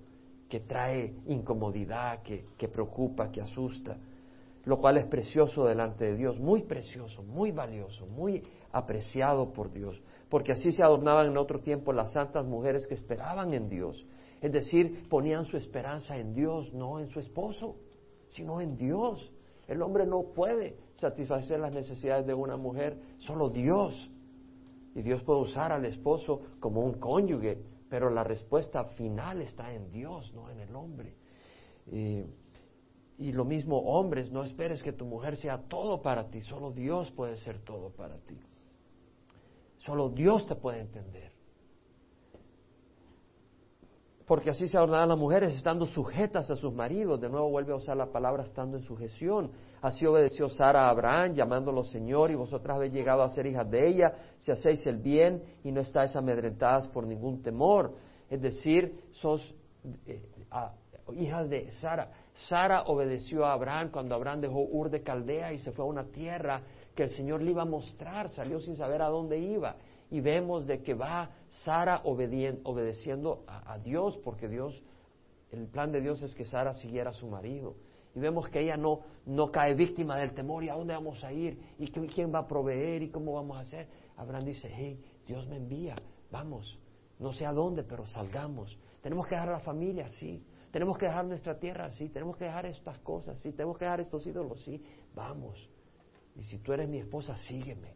que 0.49 0.61
trae 0.61 1.15
incomodidad, 1.27 2.23
que, 2.23 2.47
que 2.57 2.69
preocupa, 2.69 3.31
que 3.31 3.41
asusta, 3.41 3.97
lo 4.65 4.79
cual 4.79 4.99
es 4.99 5.07
precioso 5.07 5.65
delante 5.65 6.05
de 6.05 6.17
Dios, 6.17 6.39
muy 6.39 6.63
precioso, 6.63 7.23
muy 7.23 7.51
valioso, 7.51 8.07
muy 8.07 8.43
apreciado 8.71 9.53
por 9.53 9.73
Dios 9.73 10.01
porque 10.33 10.53
así 10.53 10.73
se 10.73 10.83
adornaban 10.83 11.27
en 11.27 11.37
otro 11.37 11.61
tiempo 11.61 11.93
las 11.93 12.15
santas 12.15 12.47
mujeres 12.47 12.87
que 12.87 12.95
esperaban 12.95 13.53
en 13.53 13.69
Dios. 13.69 14.07
Es 14.41 14.51
decir, 14.51 15.07
ponían 15.11 15.45
su 15.45 15.59
esperanza 15.59 16.17
en 16.17 16.33
Dios, 16.33 16.73
no 16.73 17.01
en 17.01 17.11
su 17.11 17.21
esposo, 17.21 17.77
sino 18.29 18.63
en 18.63 18.75
Dios. 18.75 19.31
El 19.69 19.83
hombre 19.83 20.07
no 20.07 20.33
puede 20.35 20.79
satisfacer 20.95 21.61
las 21.61 21.75
necesidades 21.75 22.27
de 22.27 22.33
una 22.33 22.57
mujer, 22.57 22.99
solo 23.19 23.51
Dios. 23.51 24.11
Y 24.95 25.03
Dios 25.03 25.23
puede 25.23 25.41
usar 25.41 25.73
al 25.73 25.85
esposo 25.85 26.41
como 26.61 26.83
un 26.83 26.95
cónyuge, 26.95 27.59
pero 27.89 28.11
la 28.11 28.25
respuesta 28.25 28.85
final 28.85 29.41
está 29.43 29.73
en 29.73 29.91
Dios, 29.91 30.33
no 30.35 30.51
en 30.51 30.61
el 30.61 30.75
hombre. 30.75 31.17
Y, 31.87 33.33
lo 33.33 33.45
mismo 33.45 33.79
hombres, 33.79 34.31
no 34.31 34.43
esperes 34.43 34.83
que 34.83 34.93
tu 34.93 35.05
mujer 35.05 35.37
sea 35.37 35.59
todo 35.69 36.03
para 36.03 36.29
ti, 36.29 36.41
solo 36.41 36.73
Dios 36.73 37.11
puede 37.13 37.37
ser 37.37 37.61
todo 37.61 37.91
para 37.91 38.19
ti. 38.19 38.39
Solo 39.79 40.11
Dios 40.11 40.47
te 40.47 40.57
puede 40.57 40.81
entender. 40.81 41.32
Porque 44.27 44.51
así 44.51 44.69
se 44.69 44.77
adornaban 44.77 45.09
las 45.09 45.19
mujeres, 45.19 45.55
estando 45.55 45.85
sujetas 45.85 46.51
a 46.51 46.57
sus 46.57 46.73
maridos. 46.73 47.21
De 47.21 47.29
nuevo 47.29 47.51
vuelve 47.51 47.73
a 47.73 47.77
usar 47.77 47.97
la 47.97 48.07
palabra 48.07 48.45
estando 48.45 48.77
en 48.77 48.83
sujeción. 48.85 49.51
Así 49.81 50.07
obedeció 50.07 50.49
Sara 50.49 50.87
a 50.87 50.91
Abraham, 50.91 51.35
llamándolo 51.35 51.83
Señor, 51.83 52.31
y 52.31 52.35
vosotras 52.35 52.77
habéis 52.77 52.93
llegado 52.93 53.23
a 53.23 53.29
ser 53.31 53.47
hijas 53.47 53.69
de 53.69 53.89
ella, 53.89 54.15
si 54.39 54.53
hacéis 54.53 54.87
el 54.87 54.99
bien 54.99 55.43
y 55.65 55.73
no 55.73 55.81
estáis 55.81 56.15
amedrentadas 56.15 56.89
por 56.89 57.07
ningún 57.07 57.43
temor. 57.43 57.95
Es 58.31 58.41
decir, 58.41 59.01
sos 59.11 59.55
eh, 60.07 60.23
hijas 61.15 61.49
de 61.49 61.71
Sara. 61.73 62.11
Sara 62.49 62.85
obedeció 62.87 63.45
a 63.45 63.53
Abraham 63.53 63.91
cuando 63.91 64.15
Abraham 64.15 64.41
dejó 64.41 64.61
Ur 64.61 64.89
de 64.89 65.03
Caldea 65.03 65.53
y 65.53 65.59
se 65.59 65.73
fue 65.73 65.85
a 65.85 65.89
una 65.89 66.05
tierra 66.05 66.63
que 66.95 67.05
el 67.05 67.11
Señor 67.11 67.43
le 67.43 67.51
iba 67.51 67.63
a 67.63 67.67
mostrar, 67.67 68.29
salió 68.29 68.61
sin 68.61 68.77
saber 68.77 69.03
a 69.03 69.09
dónde 69.09 69.39
iba. 69.39 69.77
Y 70.13 70.21
vemos 70.21 70.67
de 70.67 70.83
que 70.83 70.93
va 70.93 71.31
Sara 71.49 72.03
obedeciendo 72.05 73.45
a, 73.47 73.79
Dios, 73.79 74.19
porque 74.23 74.47
Dios, 74.47 74.83
el 75.51 75.67
plan 75.69 75.91
de 75.91 76.03
Dios 76.03 76.23
es 76.23 76.35
que 76.35 76.45
Sara 76.45 76.75
siguiera 76.75 77.11
a 77.11 77.15
su 77.15 77.27
marido. 77.27 77.77
Y 78.15 78.21
vemos 78.21 78.47
que 78.51 78.61
ella 78.61 78.77
no, 78.77 79.01
no 79.25 79.51
cae 79.51 79.75
víctima 79.75 80.19
del 80.19 80.35
temor, 80.35 80.65
¿y 80.65 80.69
a 80.69 80.75
dónde 80.75 80.93
vamos 80.93 81.25
a 81.25 81.33
ir? 81.33 81.59
¿Y 81.79 81.91
quién 81.91 82.31
va 82.31 82.41
a 82.41 82.47
proveer? 82.47 83.05
¿Y 83.05 83.09
cómo 83.09 83.33
vamos 83.33 83.57
a 83.57 83.61
hacer? 83.61 83.89
Abraham 84.19 84.45
dice, 84.45 84.71
hey, 84.71 85.03
Dios 85.27 85.49
me 85.49 85.57
envía, 85.57 85.97
vamos, 86.31 86.79
no 87.19 87.33
sé 87.33 87.47
a 87.47 87.53
dónde, 87.55 87.83
pero 87.83 88.05
salgamos. 88.05 88.77
Tenemos 89.01 89.27
que 89.27 89.35
dejar 89.35 89.49
a 89.49 89.53
la 89.53 89.61
familia, 89.61 90.11
sí. 90.11 90.45
Tenemos 90.71 90.99
que 90.99 91.07
dejar 91.07 91.25
nuestra 91.25 91.59
tierra, 91.59 91.91
sí. 91.91 92.11
Tenemos 92.11 92.37
que 92.37 92.45
dejar 92.45 92.67
estas 92.67 92.99
cosas, 92.99 93.39
sí. 93.39 93.53
Tenemos 93.53 93.79
que 93.79 93.87
dejar 93.87 94.01
estos 94.01 94.27
ídolos, 94.27 94.63
sí. 94.63 94.85
Vamos. 95.15 95.71
Y 96.37 96.43
si 96.43 96.59
tú 96.59 96.75
eres 96.75 96.87
mi 96.87 96.99
esposa, 96.99 97.35
sígueme. 97.35 97.95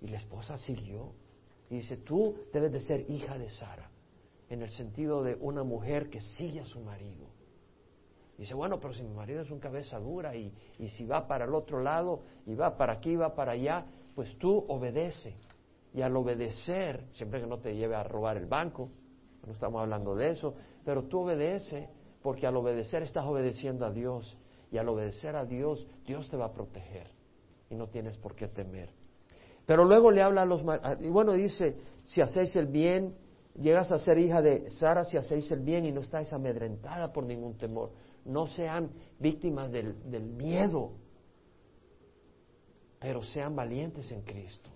Y 0.00 0.08
la 0.08 0.16
esposa 0.16 0.58
siguió. 0.58 1.12
Y 1.70 1.76
dice, 1.76 1.96
tú 1.96 2.36
debes 2.52 2.72
de 2.72 2.80
ser 2.80 3.10
hija 3.10 3.38
de 3.38 3.48
Sara, 3.48 3.90
en 4.48 4.62
el 4.62 4.70
sentido 4.70 5.22
de 5.22 5.36
una 5.40 5.64
mujer 5.64 6.08
que 6.08 6.20
sigue 6.20 6.60
a 6.60 6.64
su 6.64 6.80
marido. 6.80 7.26
dice, 8.38 8.54
bueno, 8.54 8.78
pero 8.78 8.94
si 8.94 9.02
mi 9.02 9.14
marido 9.14 9.42
es 9.42 9.50
un 9.50 9.58
cabeza 9.58 9.98
dura 9.98 10.36
y, 10.36 10.52
y 10.78 10.88
si 10.90 11.06
va 11.06 11.26
para 11.26 11.44
el 11.44 11.54
otro 11.54 11.80
lado 11.80 12.22
y 12.46 12.54
va 12.54 12.76
para 12.76 12.94
aquí, 12.94 13.16
va 13.16 13.34
para 13.34 13.52
allá, 13.52 13.86
pues 14.14 14.36
tú 14.38 14.64
obedece. 14.68 15.34
Y 15.92 16.02
al 16.02 16.16
obedecer, 16.16 17.06
siempre 17.12 17.40
que 17.40 17.46
no 17.46 17.58
te 17.58 17.74
lleve 17.74 17.96
a 17.96 18.02
robar 18.02 18.36
el 18.36 18.46
banco, 18.46 18.90
no 19.46 19.52
estamos 19.52 19.80
hablando 19.80 20.14
de 20.14 20.30
eso, 20.30 20.54
pero 20.84 21.04
tú 21.04 21.20
obedece 21.20 21.88
porque 22.22 22.46
al 22.46 22.56
obedecer 22.56 23.02
estás 23.02 23.24
obedeciendo 23.24 23.86
a 23.86 23.90
Dios. 23.90 24.36
Y 24.70 24.78
al 24.78 24.88
obedecer 24.88 25.36
a 25.36 25.44
Dios, 25.44 25.86
Dios 26.04 26.28
te 26.28 26.36
va 26.36 26.46
a 26.46 26.52
proteger 26.52 27.08
y 27.70 27.76
no 27.76 27.88
tienes 27.88 28.16
por 28.18 28.34
qué 28.34 28.48
temer. 28.48 28.90
Pero 29.66 29.84
luego 29.84 30.10
le 30.10 30.22
habla 30.22 30.42
a 30.42 30.46
los... 30.46 30.62
Y 31.00 31.08
bueno, 31.08 31.32
dice, 31.32 31.76
si 32.04 32.20
hacéis 32.20 32.54
el 32.56 32.66
bien, 32.66 33.14
llegas 33.58 33.90
a 33.92 33.98
ser 33.98 34.18
hija 34.18 34.40
de 34.40 34.70
Sara 34.70 35.04
si 35.04 35.16
hacéis 35.16 35.50
el 35.50 35.60
bien 35.60 35.84
y 35.84 35.92
no 35.92 36.00
estáis 36.00 36.32
amedrentada 36.32 37.12
por 37.12 37.24
ningún 37.24 37.56
temor. 37.58 37.90
No 38.24 38.46
sean 38.46 38.90
víctimas 39.18 39.70
del, 39.70 40.10
del 40.10 40.24
miedo, 40.24 40.92
pero 43.00 43.22
sean 43.22 43.54
valientes 43.54 44.10
en 44.10 44.22
Cristo. 44.22 44.70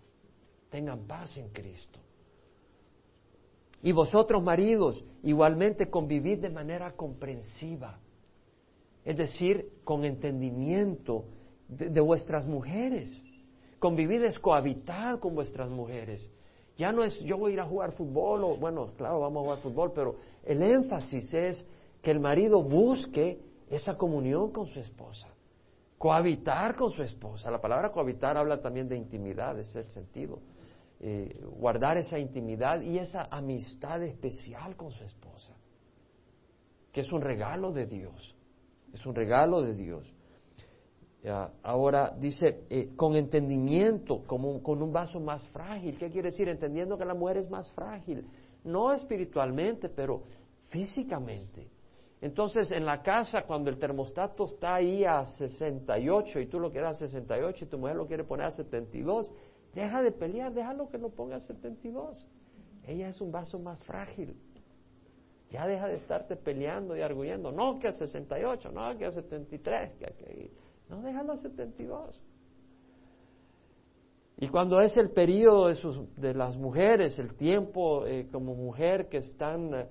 Tengan 0.71 1.07
paz 1.07 1.37
en 1.37 1.49
Cristo. 1.51 1.99
Y 3.83 3.93
vosotros, 3.93 4.43
maridos, 4.43 5.05
igualmente 5.23 5.89
convivid 5.89 6.39
de 6.39 6.51
manera 6.51 6.93
comprensiva, 6.93 7.99
es 9.05 9.17
decir, 9.17 9.73
con 9.85 10.05
entendimiento 10.05 11.25
de, 11.67 12.01
vuestras 12.01 12.47
mujeres. 12.47 13.11
Convivir 13.81 14.23
es 14.25 14.39
cohabitar 14.39 15.19
con 15.19 15.35
vuestras 15.35 15.71
mujeres. 15.71 16.29
Ya 16.77 16.93
no 16.93 17.03
es 17.03 17.19
yo 17.21 17.39
voy 17.39 17.53
a 17.53 17.55
ir 17.55 17.61
a 17.61 17.65
jugar 17.65 17.93
fútbol 17.93 18.45
o, 18.45 18.57
bueno, 18.57 18.93
claro, 18.97 19.21
vamos 19.21 19.41
a 19.41 19.45
jugar 19.45 19.59
fútbol, 19.59 19.93
pero 19.95 20.17
el 20.45 20.63
énfasis 20.63 21.33
es 21.33 21.67
que 22.03 22.11
el 22.11 22.21
marido 22.21 22.63
busque 22.63 23.41
esa 23.71 23.97
comunión 23.97 24.53
con 24.53 24.67
su 24.67 24.81
esposa, 24.81 25.29
cohabitar 25.97 26.77
con 26.77 26.91
su 26.91 27.03
esposa. 27.03 27.51
La 27.51 27.61
palabra 27.61 27.91
cohabitar 27.91 28.37
habla 28.37 28.61
también 28.61 28.87
de 28.87 28.97
intimidad, 28.97 29.59
es 29.59 29.75
el 29.75 29.91
sentido. 29.91 30.41
Eh, 31.01 31.43
guardar 31.59 31.97
esa 31.97 32.19
intimidad 32.19 32.83
y 32.83 32.99
esa 32.99 33.29
amistad 33.31 34.03
especial 34.03 34.77
con 34.77 34.91
su 34.91 35.03
esposa, 35.05 35.55
que 36.93 37.01
es 37.01 37.11
un 37.11 37.23
regalo 37.23 37.73
de 37.73 37.87
Dios, 37.87 38.35
es 38.93 39.07
un 39.07 39.15
regalo 39.15 39.63
de 39.63 39.75
Dios 39.75 40.13
ahora 41.63 42.15
dice, 42.19 42.65
eh, 42.71 42.91
con 42.97 43.15
entendimiento, 43.15 44.23
como 44.27 44.63
con 44.63 44.83
un 44.83 44.93
vaso 44.93 45.21
más 45.21 45.47
frágil. 45.49 45.99
¿Qué 45.99 46.11
quiere 46.11 46.31
decir? 46.31 46.49
Entendiendo 46.49 46.97
que 46.97 47.05
la 47.05 47.15
mujer 47.15 47.37
es 47.37 47.51
más 47.51 47.71
frágil, 47.73 48.27
no 48.65 48.93
espiritualmente, 48.93 49.89
pero 49.91 50.23
físicamente. 50.71 51.69
Entonces, 52.23 52.71
en 52.73 52.85
la 52.85 53.03
casa, 53.03 53.43
cuando 53.47 53.71
el 53.71 53.79
termostato 53.79 54.45
está 54.45 54.77
ahí 54.77 55.05
a 55.05 55.25
68 55.25 56.41
y 56.41 56.47
tú 56.47 56.59
lo 56.61 56.71
quieres 56.71 56.91
a 56.91 56.95
68 56.95 57.65
y 57.65 57.69
tu 57.69 57.79
mujer 57.79 57.97
lo 57.97 58.07
quiere 58.07 58.25
poner 58.25 58.47
a 58.47 58.53
72, 58.53 59.33
deja 59.75 60.03
de 60.03 60.13
pelear, 60.13 60.53
déjalo 60.53 60.89
que 60.89 60.99
lo 60.99 61.11
ponga 61.11 61.37
a 61.37 61.41
72. 61.41 62.27
Ella 62.87 63.09
es 63.09 63.21
un 63.21 63.31
vaso 63.31 63.59
más 63.59 63.83
frágil. 63.85 64.37
Ya 65.49 65.67
deja 65.67 65.89
de 65.89 65.97
estarte 65.97 66.37
peleando 66.37 66.97
y 66.97 67.03
arguyendo. 67.03 67.53
No, 67.53 67.79
que 67.79 67.89
a 67.89 67.93
68, 67.93 68.71
no, 68.71 68.97
que 68.97 69.07
a 69.07 69.11
73, 69.11 69.93
que, 69.99 70.05
que 70.05 70.51
no, 70.91 71.03
déjalo 71.03 71.33
a 71.33 71.37
72. 71.37 72.21
Y 74.39 74.49
cuando 74.49 74.81
es 74.81 74.97
el 74.97 75.11
periodo 75.11 75.69
de, 75.69 75.75
sus, 75.75 76.15
de 76.17 76.35
las 76.35 76.57
mujeres, 76.57 77.19
el 77.19 77.35
tiempo 77.35 78.07
eh, 78.07 78.27
como 78.33 78.55
mujer 78.55 79.09
que 79.09 79.19
están 79.19 79.73
eh, 79.73 79.89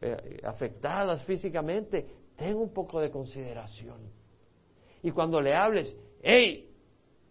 eh, 0.00 0.40
afectadas 0.44 1.24
físicamente, 1.24 2.06
ten 2.36 2.56
un 2.56 2.72
poco 2.72 3.00
de 3.00 3.10
consideración. 3.10 3.98
Y 5.02 5.10
cuando 5.12 5.40
le 5.40 5.54
hables, 5.54 5.96
hey, 6.20 6.68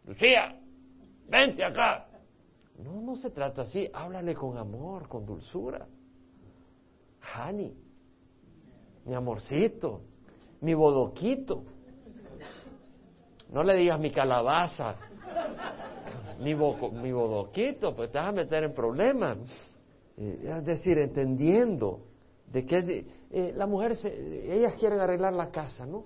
Lucía, 0.06 0.60
vente 1.30 1.64
acá. 1.64 2.08
No, 2.80 3.02
no 3.02 3.16
se 3.16 3.30
trata 3.30 3.62
así, 3.62 3.88
háblale 3.94 4.34
con 4.34 4.58
amor, 4.58 5.08
con 5.08 5.26
dulzura. 5.26 5.86
Hani, 7.36 7.76
mi 9.06 9.14
amorcito, 9.14 10.02
mi 10.62 10.74
bodoquito. 10.74 11.66
No 13.52 13.64
le 13.64 13.76
digas 13.76 14.00
mi 14.00 14.12
calabaza, 14.12 14.96
mi, 16.40 16.56
mi 16.56 17.12
bodoquito, 17.12 17.96
pues 17.96 18.12
te 18.12 18.18
vas 18.18 18.30
a 18.30 18.32
meter 18.32 18.64
en 18.64 18.74
problemas. 18.74 19.38
Eh, 20.18 20.40
es 20.44 20.66
decir, 20.66 20.98
entendiendo 20.98 22.02
de 22.48 22.66
que 22.66 23.06
eh, 23.30 23.54
la 23.56 23.68
mujer, 23.68 23.98
ellas 24.04 24.74
quieren 24.76 25.00
arreglar 25.00 25.34
la 25.34 25.52
casa, 25.52 25.86
¿no? 25.86 26.06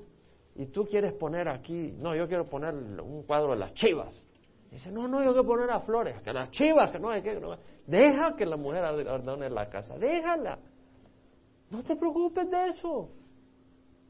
Y 0.56 0.68
tú 0.68 0.86
quieres 0.86 1.14
poner 1.14 1.48
aquí, 1.48 1.94
no, 1.98 2.16
yo 2.16 2.28
quiero 2.28 2.50
poner 2.50 2.74
un 2.74 3.24
cuadro 3.24 3.52
de 3.52 3.58
las 3.58 3.74
chivas. 3.74 4.24
Dice, 4.72 4.92
no, 4.92 5.08
no, 5.08 5.24
yo 5.24 5.30
quiero 5.30 5.46
poner 5.46 5.70
a 5.70 5.82
flores, 5.82 6.22
que 6.22 6.34
las 6.34 6.50
chivas, 6.52 6.92
que 6.92 7.00
no 7.00 7.10
hay 7.10 7.22
que... 7.22 7.40
Deja 7.86 8.36
que 8.36 8.46
la 8.46 8.58
mujer 8.58 8.84
ordene 8.84 9.50
la 9.50 9.70
casa, 9.70 9.98
déjala. 9.98 10.60
No 11.70 11.84
te 11.84 11.96
preocupes 11.96 12.50
de 12.50 12.68
eso. 12.68 13.10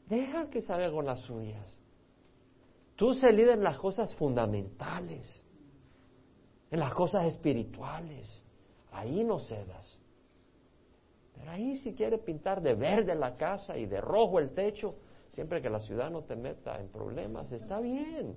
Deja 0.06 0.48
que 0.48 0.62
salga 0.62 0.90
con 0.90 1.04
las 1.04 1.20
suyas. 1.20 1.75
Tú 2.96 3.14
se 3.14 3.30
líder 3.30 3.58
en 3.58 3.64
las 3.64 3.78
cosas 3.78 4.14
fundamentales, 4.16 5.44
en 6.70 6.80
las 6.80 6.94
cosas 6.94 7.26
espirituales. 7.26 8.42
Ahí 8.90 9.22
no 9.22 9.38
cedas. 9.38 10.00
Pero 11.34 11.50
ahí 11.50 11.76
si 11.76 11.94
quiere 11.94 12.18
pintar 12.18 12.62
de 12.62 12.74
verde 12.74 13.14
la 13.14 13.36
casa 13.36 13.76
y 13.76 13.84
de 13.84 14.00
rojo 14.00 14.38
el 14.38 14.54
techo, 14.54 14.96
siempre 15.28 15.60
que 15.60 15.68
la 15.68 15.80
ciudad 15.80 16.10
no 16.10 16.22
te 16.22 16.34
meta 16.34 16.80
en 16.80 16.88
problemas, 16.88 17.52
está 17.52 17.80
bien. 17.80 18.34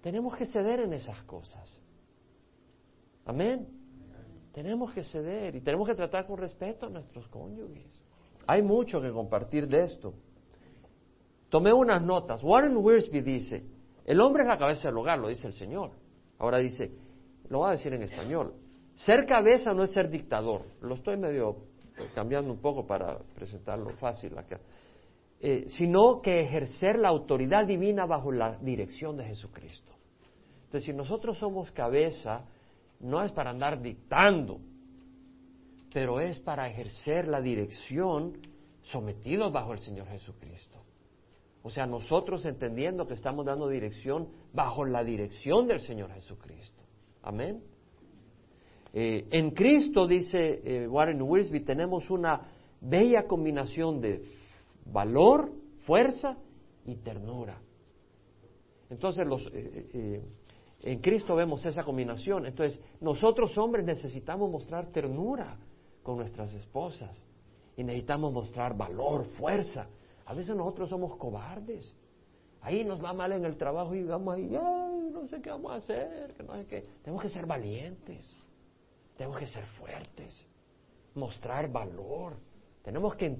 Tenemos 0.00 0.36
que 0.36 0.46
ceder 0.46 0.80
en 0.80 0.92
esas 0.92 1.20
cosas. 1.24 1.82
Amén. 3.24 3.68
Tenemos 4.52 4.94
que 4.94 5.02
ceder 5.02 5.56
y 5.56 5.60
tenemos 5.60 5.88
que 5.88 5.96
tratar 5.96 6.26
con 6.28 6.38
respeto 6.38 6.86
a 6.86 6.88
nuestros 6.88 7.26
cónyuges. 7.28 8.00
Hay 8.46 8.62
mucho 8.62 9.02
que 9.02 9.10
compartir 9.10 9.66
de 9.66 9.82
esto. 9.82 10.14
Tomé 11.48 11.72
unas 11.72 12.02
notas. 12.02 12.42
Warren 12.42 12.76
Wiersbe 12.76 13.22
dice, 13.22 13.64
el 14.04 14.20
hombre 14.20 14.42
es 14.42 14.48
la 14.48 14.58
cabeza 14.58 14.88
del 14.88 14.98
hogar, 14.98 15.18
lo 15.18 15.28
dice 15.28 15.46
el 15.46 15.54
Señor. 15.54 15.90
Ahora 16.38 16.58
dice, 16.58 16.92
lo 17.48 17.58
voy 17.58 17.68
a 17.68 17.72
decir 17.72 17.92
en 17.92 18.02
español, 18.02 18.54
ser 18.94 19.26
cabeza 19.26 19.72
no 19.72 19.82
es 19.82 19.92
ser 19.92 20.10
dictador. 20.10 20.62
Lo 20.80 20.94
estoy 20.94 21.16
medio 21.16 21.56
cambiando 22.14 22.52
un 22.52 22.60
poco 22.60 22.86
para 22.86 23.18
presentarlo 23.34 23.90
fácil 23.90 24.36
acá. 24.36 24.60
Eh, 25.38 25.66
sino 25.68 26.22
que 26.22 26.40
ejercer 26.40 26.98
la 26.98 27.08
autoridad 27.08 27.66
divina 27.66 28.06
bajo 28.06 28.32
la 28.32 28.56
dirección 28.56 29.16
de 29.16 29.24
Jesucristo. 29.24 29.92
Entonces, 30.64 30.84
si 30.84 30.92
nosotros 30.92 31.38
somos 31.38 31.70
cabeza, 31.72 32.44
no 33.00 33.22
es 33.22 33.32
para 33.32 33.50
andar 33.50 33.80
dictando, 33.80 34.58
pero 35.92 36.20
es 36.20 36.40
para 36.40 36.68
ejercer 36.68 37.28
la 37.28 37.40
dirección 37.40 38.38
sometidos 38.82 39.52
bajo 39.52 39.72
el 39.72 39.78
Señor 39.80 40.06
Jesucristo. 40.08 40.85
O 41.66 41.70
sea, 41.70 41.84
nosotros 41.84 42.46
entendiendo 42.46 43.08
que 43.08 43.14
estamos 43.14 43.44
dando 43.44 43.68
dirección 43.68 44.28
bajo 44.52 44.84
la 44.84 45.02
dirección 45.02 45.66
del 45.66 45.80
Señor 45.80 46.12
Jesucristo. 46.12 46.80
Amén. 47.24 47.60
Eh, 48.92 49.26
en 49.32 49.50
Cristo, 49.50 50.06
dice 50.06 50.60
eh, 50.62 50.86
Warren 50.86 51.20
Wiersbe, 51.20 51.58
tenemos 51.62 52.08
una 52.08 52.52
bella 52.80 53.26
combinación 53.26 54.00
de 54.00 54.22
valor, 54.84 55.50
fuerza 55.84 56.36
y 56.84 56.94
ternura. 56.98 57.60
Entonces, 58.88 59.26
los, 59.26 59.50
eh, 59.52 60.22
en 60.82 61.00
Cristo 61.00 61.34
vemos 61.34 61.66
esa 61.66 61.82
combinación. 61.82 62.46
Entonces, 62.46 62.80
nosotros 63.00 63.58
hombres 63.58 63.84
necesitamos 63.84 64.48
mostrar 64.48 64.92
ternura 64.92 65.58
con 66.04 66.16
nuestras 66.18 66.54
esposas 66.54 67.24
y 67.76 67.82
necesitamos 67.82 68.32
mostrar 68.32 68.76
valor, 68.76 69.26
fuerza. 69.30 69.88
A 70.26 70.34
veces 70.34 70.54
nosotros 70.56 70.90
somos 70.90 71.16
cobardes. 71.16 71.94
Ahí 72.60 72.84
nos 72.84 73.02
va 73.02 73.12
mal 73.12 73.32
en 73.32 73.44
el 73.44 73.56
trabajo 73.56 73.94
y 73.94 74.02
digamos 74.02 74.34
ahí, 74.34 74.54
ay, 74.54 75.10
no 75.12 75.26
sé 75.26 75.40
qué 75.40 75.50
vamos 75.50 75.70
a 75.72 75.76
hacer, 75.76 76.34
que 76.34 76.42
no 76.42 76.54
sé 76.54 76.66
qué. 76.66 76.84
Tenemos 77.02 77.22
que 77.22 77.30
ser 77.30 77.46
valientes, 77.46 78.36
tenemos 79.16 79.38
que 79.38 79.46
ser 79.46 79.64
fuertes, 79.66 80.44
mostrar 81.14 81.70
valor. 81.70 82.34
Tenemos 82.82 83.14
que, 83.14 83.36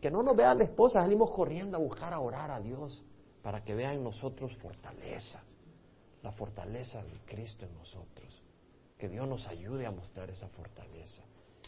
que 0.00 0.10
no 0.10 0.22
nos 0.22 0.36
vea 0.36 0.54
la 0.54 0.64
esposa, 0.64 1.00
salimos 1.00 1.30
corriendo 1.30 1.76
a 1.76 1.80
buscar 1.80 2.12
a 2.12 2.20
orar 2.20 2.50
a 2.50 2.60
Dios 2.60 3.02
para 3.42 3.64
que 3.64 3.74
vea 3.74 3.94
en 3.94 4.04
nosotros 4.04 4.54
fortaleza, 4.56 5.42
la 6.22 6.32
fortaleza 6.32 7.02
de 7.02 7.18
Cristo 7.24 7.64
en 7.64 7.74
nosotros. 7.74 8.42
Que 8.98 9.08
Dios 9.08 9.26
nos 9.26 9.46
ayude 9.48 9.86
a 9.86 9.90
mostrar 9.90 10.28
esa 10.28 10.48
fortaleza 10.48 11.22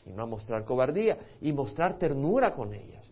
y 0.05 0.11
no 0.11 0.23
a 0.23 0.27
mostrar 0.27 0.65
cobardía 0.65 1.19
y 1.41 1.53
mostrar 1.53 1.99
ternura 1.99 2.55
con 2.55 2.73
ellas. 2.73 3.11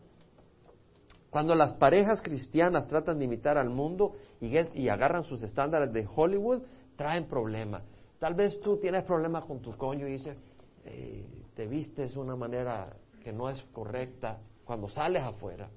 Cuando 1.35 1.57
las 1.57 1.73
parejas 1.73 2.23
cristianas 2.23 2.87
tratan 2.87 3.18
de 3.18 3.25
imitar 3.25 3.59
al 3.59 3.68
mundo 3.68 4.12
y, 4.40 4.88
agarran 4.88 5.25
sus 5.25 5.42
estándares 5.42 5.92
de 5.92 6.07
Hollywood, 6.14 6.62
traen 6.94 7.27
problemas. 7.27 7.83
Tal 8.20 8.35
vez 8.35 8.61
tú 8.61 8.77
tienes 8.77 9.03
problemas 9.03 9.44
con 9.44 9.61
tu 9.61 9.77
coño 9.77 10.07
y 10.07 10.12
dices, 10.12 10.37
eh, 10.85 11.27
te 11.57 11.66
vistes 11.66 12.14
de 12.14 12.20
una 12.20 12.37
manera 12.37 12.97
que 13.20 13.33
no 13.33 13.51
es 13.51 13.61
correcta 13.73 14.38
cuando 14.64 14.88
sales 14.88 15.25
afuera. 15.25 15.68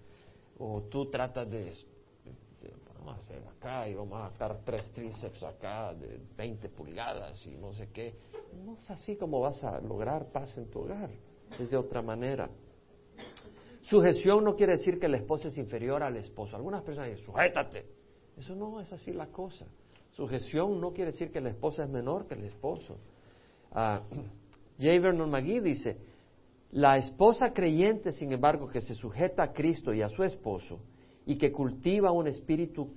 O 0.59 0.83
tú 0.83 1.09
tratas 1.09 1.49
de, 1.49 1.73
vamos 2.99 3.15
a 3.15 3.17
hacer 3.17 3.41
acá 3.47 3.89
y 3.89 3.95
vamos 3.95 4.21
a 4.21 4.29
sacar 4.29 4.59
tres 4.63 4.85
tríceps 4.93 5.41
acá 5.41 5.91
de 5.91 6.21
20 6.37 6.69
pulgadas 6.69 7.43
y 7.47 7.55
no 7.55 7.73
sé 7.73 7.89
qué. 7.91 8.13
No 8.63 8.75
es 8.75 8.91
así 8.91 9.15
como 9.15 9.39
vas 9.39 9.63
a 9.63 9.81
lograr 9.81 10.27
paz 10.27 10.55
en 10.59 10.69
tu 10.69 10.81
hogar. 10.81 11.09
Es 11.59 11.71
de 11.71 11.77
otra 11.77 12.03
manera. 12.03 12.47
Sujeción 13.89 14.43
no 14.43 14.53
quiere 14.53 14.73
decir 14.73 14.99
que 14.99 15.07
la 15.07 15.15
esposa 15.15 15.47
es 15.47 15.57
inferior 15.57 16.03
al 16.03 16.17
esposo. 16.17 16.57
Algunas 16.57 16.83
personas 16.83 17.09
dicen, 17.09 17.23
sujétate. 17.23 17.85
Eso 18.37 18.53
no 18.53 18.81
es 18.81 18.91
así 18.91 19.13
la 19.13 19.27
cosa. 19.27 19.65
Sujeción 20.11 20.81
no 20.81 20.91
quiere 20.91 21.11
decir 21.11 21.31
que 21.31 21.39
la 21.39 21.51
esposa 21.51 21.85
es 21.85 21.89
menor 21.89 22.27
que 22.27 22.33
el 22.33 22.43
esposo. 22.43 22.97
Uh, 23.71 23.99
J. 24.77 24.99
Vernon 24.99 25.29
McGee 25.29 25.61
dice, 25.61 25.97
la 26.71 26.97
esposa 26.97 27.53
creyente, 27.53 28.11
sin 28.11 28.33
embargo, 28.33 28.67
que 28.67 28.81
se 28.81 28.93
sujeta 28.93 29.43
a 29.43 29.53
Cristo 29.53 29.93
y 29.93 30.01
a 30.01 30.09
su 30.09 30.21
esposo 30.21 30.81
y 31.25 31.37
que 31.37 31.53
cultiva 31.53 32.11
un 32.11 32.27
espíritu 32.27 32.93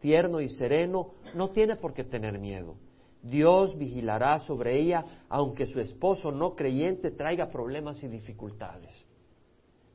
tierno 0.00 0.40
y 0.40 0.48
sereno, 0.48 1.12
no 1.36 1.50
tiene 1.50 1.76
por 1.76 1.94
qué 1.94 2.02
tener 2.02 2.40
miedo. 2.40 2.74
Dios 3.22 3.78
vigilará 3.78 4.40
sobre 4.40 4.80
ella 4.80 5.04
aunque 5.28 5.66
su 5.66 5.78
esposo 5.78 6.32
no 6.32 6.56
creyente 6.56 7.12
traiga 7.12 7.48
problemas 7.48 8.02
y 8.02 8.08
dificultades. 8.08 9.06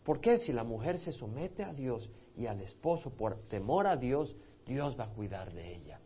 ¿Por 0.08 0.22
qué? 0.22 0.38
Si 0.38 0.54
la 0.54 0.64
mujer 0.64 1.00
se 1.00 1.12
somete 1.12 1.66
a 1.66 1.74
Dios 1.74 2.10
y 2.38 2.46
al 2.46 2.62
esposo 2.62 3.10
por 3.10 3.36
temor 3.50 3.88
a 3.88 3.98
Dios, 3.98 4.34
Dios 4.66 4.98
va 4.98 5.04
a 5.04 5.10
cuidar 5.10 5.52
de 5.52 5.76
ella. 5.76 6.00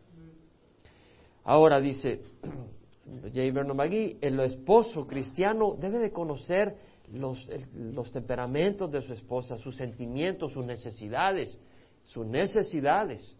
Ahora 1.44 1.80
dice 1.80 2.20
J. 3.22 3.30
Vernon 3.52 3.78
el 3.80 4.40
esposo 4.40 5.06
cristiano 5.06 5.76
debe 5.78 6.00
de 6.00 6.10
conocer 6.10 6.76
los, 7.12 7.48
los 7.76 8.10
temperamentos 8.10 8.90
de 8.90 9.02
su 9.02 9.12
esposa, 9.12 9.56
sus 9.56 9.76
sentimientos, 9.76 10.52
sus 10.52 10.66
necesidades, 10.66 11.56
sus 12.02 12.26
necesidades. 12.26 13.36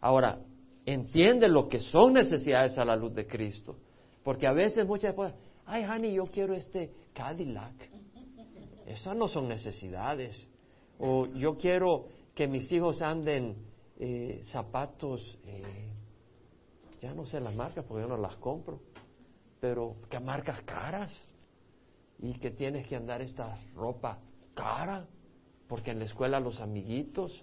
Ahora, 0.00 0.38
entiende 0.86 1.46
lo 1.46 1.68
que 1.68 1.80
son 1.80 2.14
necesidades 2.14 2.78
a 2.78 2.86
la 2.86 2.96
luz 2.96 3.14
de 3.14 3.26
Cristo. 3.26 3.76
Porque 4.22 4.46
a 4.46 4.54
veces 4.54 4.86
muchas 4.86 5.10
esposas, 5.10 5.34
ay, 5.66 5.84
honey, 5.84 6.14
yo 6.14 6.24
quiero 6.24 6.54
este 6.54 6.90
Cadillac. 7.12 7.74
Esas 8.86 9.16
no 9.16 9.28
son 9.28 9.48
necesidades. 9.48 10.46
O 10.98 11.26
yo 11.26 11.56
quiero 11.56 12.06
que 12.34 12.46
mis 12.46 12.70
hijos 12.72 13.02
anden 13.02 13.56
eh, 13.98 14.40
zapatos, 14.44 15.38
eh, 15.46 15.90
ya 17.00 17.14
no 17.14 17.26
sé 17.26 17.40
las 17.40 17.54
marcas 17.54 17.84
porque 17.84 18.02
yo 18.02 18.08
no 18.08 18.16
las 18.16 18.36
compro, 18.36 18.80
pero 19.60 19.96
que 20.08 20.20
marcas 20.20 20.60
caras 20.62 21.26
y 22.18 22.34
que 22.38 22.50
tienes 22.50 22.86
que 22.86 22.96
andar 22.96 23.22
esta 23.22 23.58
ropa 23.74 24.18
cara 24.54 25.06
porque 25.68 25.90
en 25.90 25.98
la 25.98 26.04
escuela 26.04 26.40
los 26.40 26.60
amiguitos. 26.60 27.42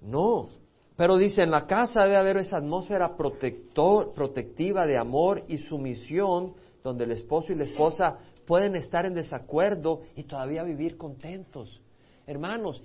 No, 0.00 0.48
pero 0.96 1.16
dice, 1.16 1.42
en 1.42 1.50
la 1.50 1.66
casa 1.66 2.02
debe 2.02 2.16
haber 2.16 2.36
esa 2.38 2.58
atmósfera 2.58 3.16
protector, 3.16 4.12
protectiva 4.12 4.86
de 4.86 4.98
amor 4.98 5.42
y 5.48 5.58
sumisión 5.58 6.54
donde 6.82 7.04
el 7.04 7.12
esposo 7.12 7.52
y 7.52 7.56
la 7.56 7.64
esposa 7.64 8.18
pueden 8.46 8.76
estar 8.76 9.06
en 9.06 9.14
desacuerdo 9.14 10.02
y 10.16 10.24
todavía 10.24 10.62
vivir 10.62 10.96
contentos. 10.96 11.80
Hermanos, 12.26 12.82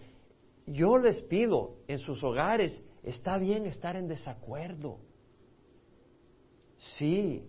yo 0.66 0.98
les 0.98 1.22
pido 1.24 1.76
en 1.88 2.00
sus 2.00 2.24
hogares, 2.24 2.84
está 3.04 3.38
bien 3.38 3.66
estar 3.66 3.96
en 3.96 4.08
desacuerdo. 4.08 5.00
Sí. 6.98 7.44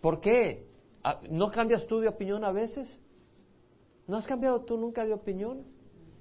¿Por 0.00 0.20
qué? 0.20 0.66
Ah, 1.02 1.20
¿No 1.30 1.50
cambias 1.50 1.86
tú 1.86 2.00
de 2.00 2.08
opinión 2.08 2.44
a 2.44 2.52
veces? 2.52 3.00
¿No 4.06 4.16
has 4.16 4.26
cambiado 4.26 4.62
tú 4.62 4.76
nunca 4.76 5.04
de 5.04 5.12
opinión? 5.12 5.64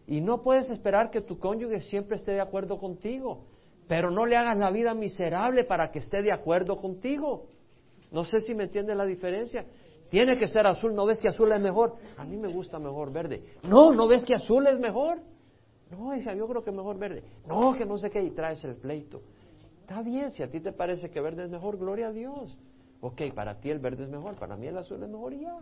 Y 0.07 0.21
no 0.21 0.41
puedes 0.41 0.69
esperar 0.69 1.09
que 1.09 1.21
tu 1.21 1.39
cónyuge 1.39 1.81
siempre 1.81 2.17
esté 2.17 2.31
de 2.31 2.41
acuerdo 2.41 2.77
contigo, 2.77 3.45
pero 3.87 4.11
no 4.11 4.25
le 4.25 4.37
hagas 4.37 4.57
la 4.57 4.71
vida 4.71 4.93
miserable 4.93 5.63
para 5.63 5.91
que 5.91 5.99
esté 5.99 6.21
de 6.21 6.31
acuerdo 6.31 6.77
contigo. 6.77 7.47
No 8.11 8.23
sé 8.23 8.41
si 8.41 8.53
me 8.53 8.65
entiende 8.65 8.93
la 8.93 9.05
diferencia. 9.05 9.65
Tiene 10.09 10.37
que 10.37 10.47
ser 10.47 10.67
azul, 10.67 10.93
¿no 10.93 11.05
ves 11.05 11.19
que 11.19 11.29
azul 11.29 11.51
es 11.51 11.61
mejor? 11.61 11.95
A 12.17 12.23
mí 12.23 12.37
me 12.37 12.51
gusta 12.51 12.79
mejor 12.79 13.11
verde. 13.11 13.43
No, 13.63 13.91
¿no 13.91 14.07
ves 14.07 14.25
que 14.25 14.35
azul 14.35 14.65
es 14.67 14.79
mejor? 14.79 15.19
No, 15.91 16.11
dice, 16.11 16.35
yo 16.35 16.47
creo 16.47 16.63
que 16.63 16.71
mejor 16.71 16.97
verde. 16.97 17.23
No, 17.47 17.75
que 17.75 17.85
no 17.85 17.97
sé 17.97 18.09
qué, 18.09 18.21
y 18.23 18.31
traes 18.31 18.63
el 18.63 18.75
pleito. 18.75 19.21
Está 19.81 20.01
bien, 20.01 20.31
si 20.31 20.43
a 20.43 20.49
ti 20.49 20.59
te 20.59 20.71
parece 20.71 21.09
que 21.09 21.21
verde 21.21 21.43
es 21.43 21.49
mejor, 21.49 21.77
gloria 21.77 22.07
a 22.07 22.11
Dios. 22.11 22.57
Ok, 23.01 23.21
para 23.33 23.59
ti 23.59 23.69
el 23.69 23.79
verde 23.79 24.03
es 24.03 24.09
mejor, 24.09 24.35
para 24.35 24.55
mí 24.55 24.67
el 24.67 24.77
azul 24.77 25.01
es 25.03 25.09
mejor 25.09 25.33
ya. 25.37 25.59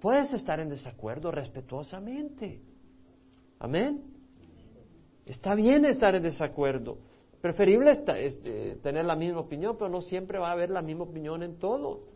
Puedes 0.00 0.32
estar 0.32 0.58
en 0.58 0.68
desacuerdo 0.68 1.30
respetuosamente. 1.30 2.60
Amén. 3.60 4.02
Está 5.24 5.54
bien 5.54 5.84
estar 5.84 6.14
en 6.16 6.22
desacuerdo. 6.22 6.98
Preferible 7.40 7.92
este, 7.92 8.76
tener 8.82 9.04
la 9.04 9.14
misma 9.14 9.40
opinión, 9.40 9.76
pero 9.78 9.88
no 9.88 10.02
siempre 10.02 10.38
va 10.38 10.48
a 10.48 10.52
haber 10.52 10.70
la 10.70 10.82
misma 10.82 11.04
opinión 11.04 11.44
en 11.44 11.58
todo. 11.58 12.11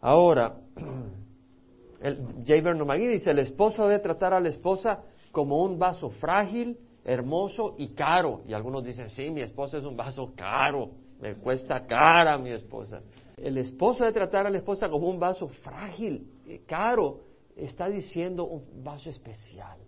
Ahora, 0.00 0.56
el, 2.00 2.24
J. 2.46 2.60
Vernon 2.62 2.86
McGee 2.86 3.08
dice, 3.08 3.30
el 3.30 3.40
esposo 3.40 3.86
debe 3.86 4.00
tratar 4.00 4.32
a 4.32 4.40
la 4.40 4.48
esposa 4.48 5.02
como 5.32 5.62
un 5.62 5.78
vaso 5.78 6.10
frágil, 6.10 6.78
hermoso 7.04 7.74
y 7.78 7.88
caro. 7.94 8.42
Y 8.46 8.52
algunos 8.52 8.84
dicen, 8.84 9.08
sí, 9.10 9.30
mi 9.30 9.40
esposa 9.40 9.78
es 9.78 9.84
un 9.84 9.96
vaso 9.96 10.32
caro, 10.36 10.90
me 11.20 11.34
cuesta 11.36 11.86
cara 11.86 12.38
mi 12.38 12.50
esposa. 12.50 13.02
El 13.36 13.58
esposo 13.58 14.04
debe 14.04 14.14
tratar 14.14 14.46
a 14.46 14.50
la 14.50 14.58
esposa 14.58 14.88
como 14.88 15.08
un 15.08 15.18
vaso 15.18 15.48
frágil, 15.48 16.26
caro, 16.66 17.20
está 17.56 17.88
diciendo 17.88 18.44
un 18.44 18.82
vaso 18.82 19.10
especial, 19.10 19.78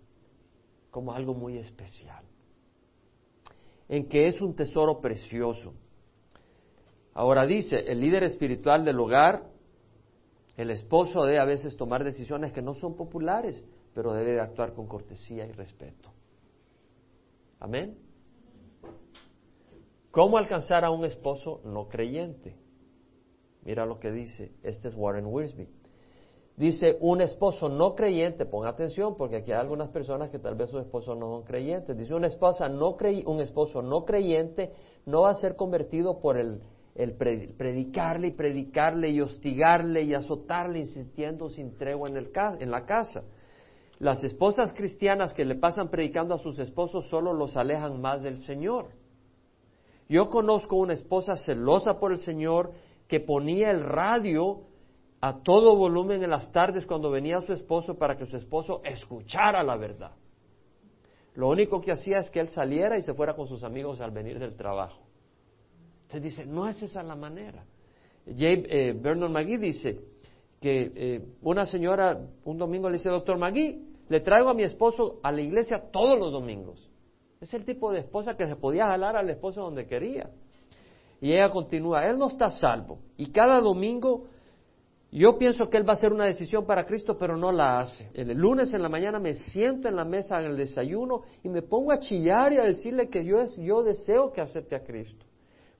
como 0.89 1.13
algo 1.13 1.33
muy 1.33 1.57
especial, 1.57 2.23
en 3.87 4.07
que 4.07 4.27
es 4.27 4.41
un 4.41 4.55
tesoro 4.55 4.99
precioso. 4.99 5.73
Ahora 7.13 7.45
dice, 7.45 7.77
el 7.77 7.99
líder 7.99 8.23
espiritual 8.23 8.85
del 8.85 8.99
hogar, 8.99 9.50
el 10.57 10.69
esposo 10.69 11.23
debe 11.25 11.39
a 11.39 11.45
veces 11.45 11.77
tomar 11.77 12.03
decisiones 12.03 12.51
que 12.51 12.61
no 12.61 12.73
son 12.73 12.95
populares, 12.95 13.63
pero 13.93 14.13
debe 14.13 14.33
de 14.33 14.41
actuar 14.41 14.73
con 14.73 14.87
cortesía 14.87 15.45
y 15.45 15.51
respeto. 15.51 16.11
Amén. 17.59 17.97
¿Cómo 20.11 20.37
alcanzar 20.37 20.83
a 20.83 20.91
un 20.91 21.05
esposo 21.05 21.61
no 21.63 21.87
creyente? 21.87 22.55
Mira 23.63 23.85
lo 23.85 23.99
que 23.99 24.11
dice, 24.11 24.51
este 24.63 24.89
es 24.89 24.95
Warren 24.95 25.25
Wiersbe. 25.25 25.69
Dice, 26.57 26.97
un 26.99 27.21
esposo 27.21 27.69
no 27.69 27.95
creyente, 27.95 28.45
ponga 28.45 28.69
atención 28.69 29.15
porque 29.15 29.37
aquí 29.37 29.51
hay 29.51 29.59
algunas 29.59 29.89
personas 29.89 30.29
que 30.29 30.37
tal 30.37 30.55
vez 30.55 30.69
sus 30.69 30.81
esposos 30.81 31.17
no 31.17 31.27
son 31.27 31.43
creyentes. 31.43 31.97
Dice, 31.97 32.13
una 32.13 32.27
esposa 32.27 32.67
no 32.67 32.97
un 33.25 33.39
esposo 33.39 33.81
no 33.81 34.03
creyente 34.03 34.73
no 35.05 35.21
va 35.21 35.31
a 35.31 35.35
ser 35.35 35.55
convertido 35.55 36.19
por 36.19 36.37
el, 36.37 36.61
el 36.95 37.13
predicarle 37.13 38.27
y 38.27 38.31
predicarle 38.31 39.09
y 39.09 39.21
hostigarle 39.21 40.03
y 40.03 40.13
azotarle 40.13 40.79
insistiendo 40.79 41.49
sin 41.49 41.77
tregua 41.77 42.09
en, 42.09 42.17
el, 42.17 42.31
en 42.59 42.71
la 42.71 42.85
casa. 42.85 43.23
Las 43.99 44.23
esposas 44.23 44.73
cristianas 44.73 45.33
que 45.33 45.45
le 45.45 45.55
pasan 45.55 45.89
predicando 45.89 46.33
a 46.33 46.39
sus 46.39 46.57
esposos 46.59 47.07
solo 47.07 47.33
los 47.33 47.55
alejan 47.55 48.01
más 48.01 48.21
del 48.21 48.39
Señor. 48.41 48.89
Yo 50.09 50.29
conozco 50.29 50.75
una 50.75 50.93
esposa 50.93 51.37
celosa 51.37 51.99
por 51.99 52.11
el 52.11 52.17
Señor 52.17 52.71
que 53.07 53.19
ponía 53.19 53.71
el 53.71 53.83
radio 53.83 54.63
a 55.21 55.43
todo 55.43 55.75
volumen 55.75 56.23
en 56.23 56.31
las 56.31 56.51
tardes 56.51 56.85
cuando 56.85 57.11
venía 57.11 57.39
su 57.41 57.53
esposo 57.53 57.95
para 57.95 58.17
que 58.17 58.25
su 58.25 58.35
esposo 58.35 58.81
escuchara 58.83 59.63
la 59.63 59.77
verdad. 59.77 60.11
Lo 61.35 61.47
único 61.47 61.79
que 61.79 61.91
hacía 61.91 62.19
es 62.19 62.29
que 62.29 62.39
él 62.39 62.49
saliera 62.49 62.97
y 62.97 63.03
se 63.03 63.13
fuera 63.13 63.35
con 63.35 63.47
sus 63.47 63.63
amigos 63.63 64.01
al 64.01 64.11
venir 64.11 64.39
del 64.39 64.55
trabajo. 64.55 65.10
Entonces 66.11 66.35
dice, 66.35 66.45
no 66.45 66.67
es 66.67 66.81
esa 66.83 67.01
la 67.03 67.15
manera. 67.15 67.63
J. 68.25 68.43
Eh, 68.43 68.93
Vernon 68.99 69.31
McGee 69.31 69.57
dice 69.57 70.01
que 70.59 70.91
eh, 70.93 71.25
una 71.41 71.65
señora 71.65 72.19
un 72.43 72.57
domingo 72.57 72.89
le 72.89 72.97
dice, 72.97 73.09
doctor 73.09 73.37
McGee, 73.37 73.81
le 74.09 74.19
traigo 74.19 74.49
a 74.49 74.53
mi 74.53 74.63
esposo 74.63 75.21
a 75.23 75.31
la 75.31 75.39
iglesia 75.39 75.89
todos 75.89 76.19
los 76.19 76.33
domingos. 76.33 76.85
Es 77.39 77.53
el 77.53 77.63
tipo 77.63 77.93
de 77.93 77.99
esposa 77.99 78.35
que 78.35 78.45
se 78.45 78.57
podía 78.57 78.87
jalar 78.87 79.15
al 79.15 79.29
esposo 79.29 79.61
donde 79.61 79.85
quería. 79.87 80.29
Y 81.21 81.31
ella 81.31 81.49
continúa, 81.49 82.05
él 82.05 82.17
no 82.17 82.27
está 82.27 82.49
salvo. 82.49 82.99
Y 83.15 83.27
cada 83.31 83.61
domingo 83.61 84.25
yo 85.13 85.37
pienso 85.37 85.69
que 85.69 85.77
él 85.77 85.87
va 85.87 85.93
a 85.93 85.95
hacer 85.95 86.11
una 86.11 86.25
decisión 86.25 86.65
para 86.65 86.85
Cristo, 86.85 87.17
pero 87.17 87.37
no 87.37 87.53
la 87.53 87.79
hace. 87.79 88.09
El 88.13 88.33
lunes 88.37 88.73
en 88.73 88.81
la 88.81 88.89
mañana 88.89 89.17
me 89.17 89.33
siento 89.33 89.87
en 89.87 89.95
la 89.95 90.03
mesa 90.03 90.41
en 90.41 90.51
el 90.51 90.57
desayuno 90.57 91.21
y 91.41 91.47
me 91.47 91.61
pongo 91.61 91.93
a 91.93 91.99
chillar 91.99 92.51
y 92.51 92.57
a 92.57 92.63
decirle 92.63 93.07
que 93.07 93.23
yo, 93.23 93.37
yo 93.59 93.81
deseo 93.81 94.33
que 94.33 94.41
acepte 94.41 94.75
a 94.75 94.83
Cristo. 94.83 95.25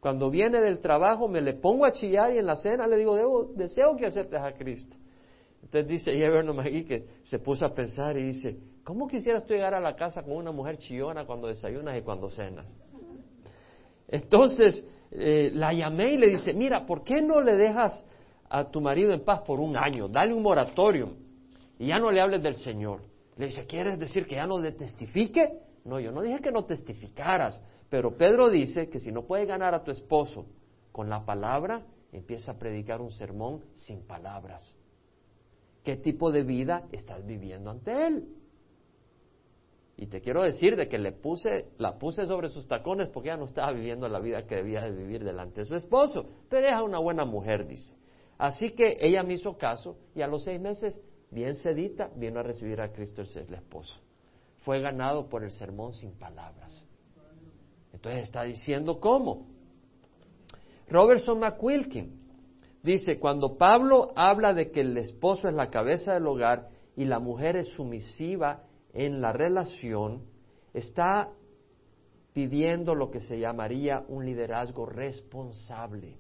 Cuando 0.01 0.29
viene 0.29 0.59
del 0.59 0.79
trabajo 0.79 1.29
me 1.29 1.39
le 1.39 1.53
pongo 1.53 1.85
a 1.85 1.93
chillar 1.93 2.33
y 2.33 2.39
en 2.39 2.45
la 2.45 2.57
cena 2.57 2.85
le 2.87 2.97
digo, 2.97 3.53
deseo 3.55 3.95
que 3.95 4.07
aceptes 4.07 4.41
a 4.41 4.51
Cristo. 4.51 4.97
Entonces 5.63 5.87
dice 5.87 6.11
Everno 6.11 6.53
Magui 6.53 6.83
que 6.83 7.05
se 7.23 7.39
puso 7.39 7.65
a 7.65 7.73
pensar 7.73 8.17
y 8.17 8.23
dice, 8.23 8.57
¿cómo 8.83 9.07
quisieras 9.07 9.45
tú 9.45 9.53
llegar 9.53 9.73
a 9.73 9.79
la 9.79 9.95
casa 9.95 10.23
con 10.23 10.33
una 10.33 10.51
mujer 10.51 10.77
chillona 10.77 11.25
cuando 11.25 11.47
desayunas 11.47 11.97
y 11.97 12.01
cuando 12.01 12.29
cenas? 12.29 12.65
Entonces 14.09 14.85
eh, 15.11 15.51
la 15.53 15.71
llamé 15.71 16.13
y 16.13 16.17
le 16.17 16.27
dice, 16.27 16.53
mira, 16.53 16.85
¿por 16.85 17.03
qué 17.03 17.21
no 17.21 17.39
le 17.39 17.55
dejas 17.55 18.05
a 18.51 18.65
tu 18.69 18.81
marido 18.81 19.13
en 19.13 19.23
paz 19.23 19.41
por 19.41 19.61
un 19.61 19.77
año, 19.77 20.09
dale 20.09 20.33
un 20.33 20.43
moratorio 20.43 21.13
y 21.79 21.87
ya 21.87 21.99
no 21.99 22.11
le 22.11 22.19
hables 22.19 22.43
del 22.43 22.57
Señor. 22.57 23.01
Le 23.37 23.45
dice, 23.45 23.65
¿quieres 23.65 23.97
decir 23.97 24.27
que 24.27 24.35
ya 24.35 24.45
no 24.45 24.59
le 24.59 24.73
testifique? 24.73 25.49
No, 25.85 26.01
yo 26.01 26.11
no 26.11 26.21
dije 26.21 26.41
que 26.41 26.51
no 26.51 26.65
testificaras, 26.65 27.63
pero 27.91 28.15
Pedro 28.15 28.49
dice 28.49 28.87
que 28.87 29.01
si 29.01 29.11
no 29.11 29.23
puedes 29.23 29.45
ganar 29.45 29.75
a 29.75 29.83
tu 29.83 29.91
esposo 29.91 30.45
con 30.93 31.09
la 31.09 31.25
palabra, 31.25 31.85
empieza 32.13 32.53
a 32.53 32.57
predicar 32.57 33.01
un 33.01 33.11
sermón 33.11 33.65
sin 33.75 34.07
palabras. 34.07 34.73
¿Qué 35.83 35.97
tipo 35.97 36.31
de 36.31 36.43
vida 36.43 36.87
estás 36.93 37.25
viviendo 37.25 37.69
ante 37.69 38.07
él? 38.07 38.29
Y 39.97 40.07
te 40.07 40.21
quiero 40.21 40.41
decir 40.41 40.77
de 40.77 40.87
que 40.87 40.97
le 40.97 41.11
puse, 41.11 41.65
la 41.79 41.99
puse 41.99 42.25
sobre 42.27 42.47
sus 42.47 42.65
tacones 42.65 43.09
porque 43.09 43.27
ella 43.27 43.37
no 43.37 43.43
estaba 43.43 43.73
viviendo 43.73 44.07
la 44.07 44.21
vida 44.21 44.47
que 44.47 44.55
debía 44.55 44.83
de 44.83 44.91
vivir 44.91 45.25
delante 45.25 45.59
de 45.59 45.67
su 45.67 45.75
esposo. 45.75 46.29
Pero 46.47 46.67
es 46.67 46.81
una 46.81 46.99
buena 46.99 47.25
mujer, 47.25 47.67
dice. 47.67 47.93
Así 48.37 48.69
que 48.69 48.95
ella 49.01 49.21
me 49.21 49.33
hizo 49.33 49.57
caso 49.57 49.97
y 50.15 50.21
a 50.21 50.27
los 50.27 50.45
seis 50.45 50.61
meses, 50.61 50.97
bien 51.29 51.57
sedita, 51.57 52.09
vino 52.15 52.39
a 52.39 52.43
recibir 52.43 52.79
a 52.79 52.93
Cristo 52.93 53.21
el 53.21 53.53
esposo. 53.53 53.99
Fue 54.59 54.79
ganado 54.79 55.27
por 55.27 55.43
el 55.43 55.51
sermón 55.51 55.91
sin 55.91 56.13
palabras. 56.13 56.80
Entonces 57.93 58.23
está 58.23 58.43
diciendo 58.43 58.99
cómo. 58.99 59.47
Robertson 60.89 61.39
McQuilkin 61.39 62.19
dice, 62.83 63.19
cuando 63.19 63.57
Pablo 63.57 64.11
habla 64.15 64.53
de 64.53 64.71
que 64.71 64.81
el 64.81 64.97
esposo 64.97 65.47
es 65.47 65.53
la 65.53 65.69
cabeza 65.69 66.13
del 66.13 66.27
hogar 66.27 66.69
y 66.95 67.05
la 67.05 67.19
mujer 67.19 67.55
es 67.55 67.69
sumisiva 67.69 68.63
en 68.93 69.21
la 69.21 69.31
relación, 69.31 70.23
está 70.73 71.29
pidiendo 72.33 72.95
lo 72.95 73.11
que 73.11 73.19
se 73.19 73.39
llamaría 73.39 74.03
un 74.07 74.25
liderazgo 74.25 74.85
responsable. 74.85 76.17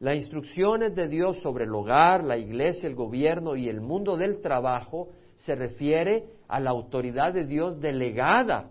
Las 0.00 0.16
instrucciones 0.16 0.94
de 0.94 1.08
Dios 1.08 1.38
sobre 1.38 1.64
el 1.64 1.74
hogar, 1.74 2.22
la 2.22 2.36
iglesia, 2.36 2.88
el 2.88 2.94
gobierno 2.94 3.56
y 3.56 3.68
el 3.68 3.80
mundo 3.80 4.16
del 4.16 4.40
trabajo 4.40 5.08
se 5.34 5.54
refiere 5.54 6.24
a 6.46 6.60
la 6.60 6.70
autoridad 6.70 7.32
de 7.32 7.44
Dios 7.44 7.80
delegada 7.80 8.70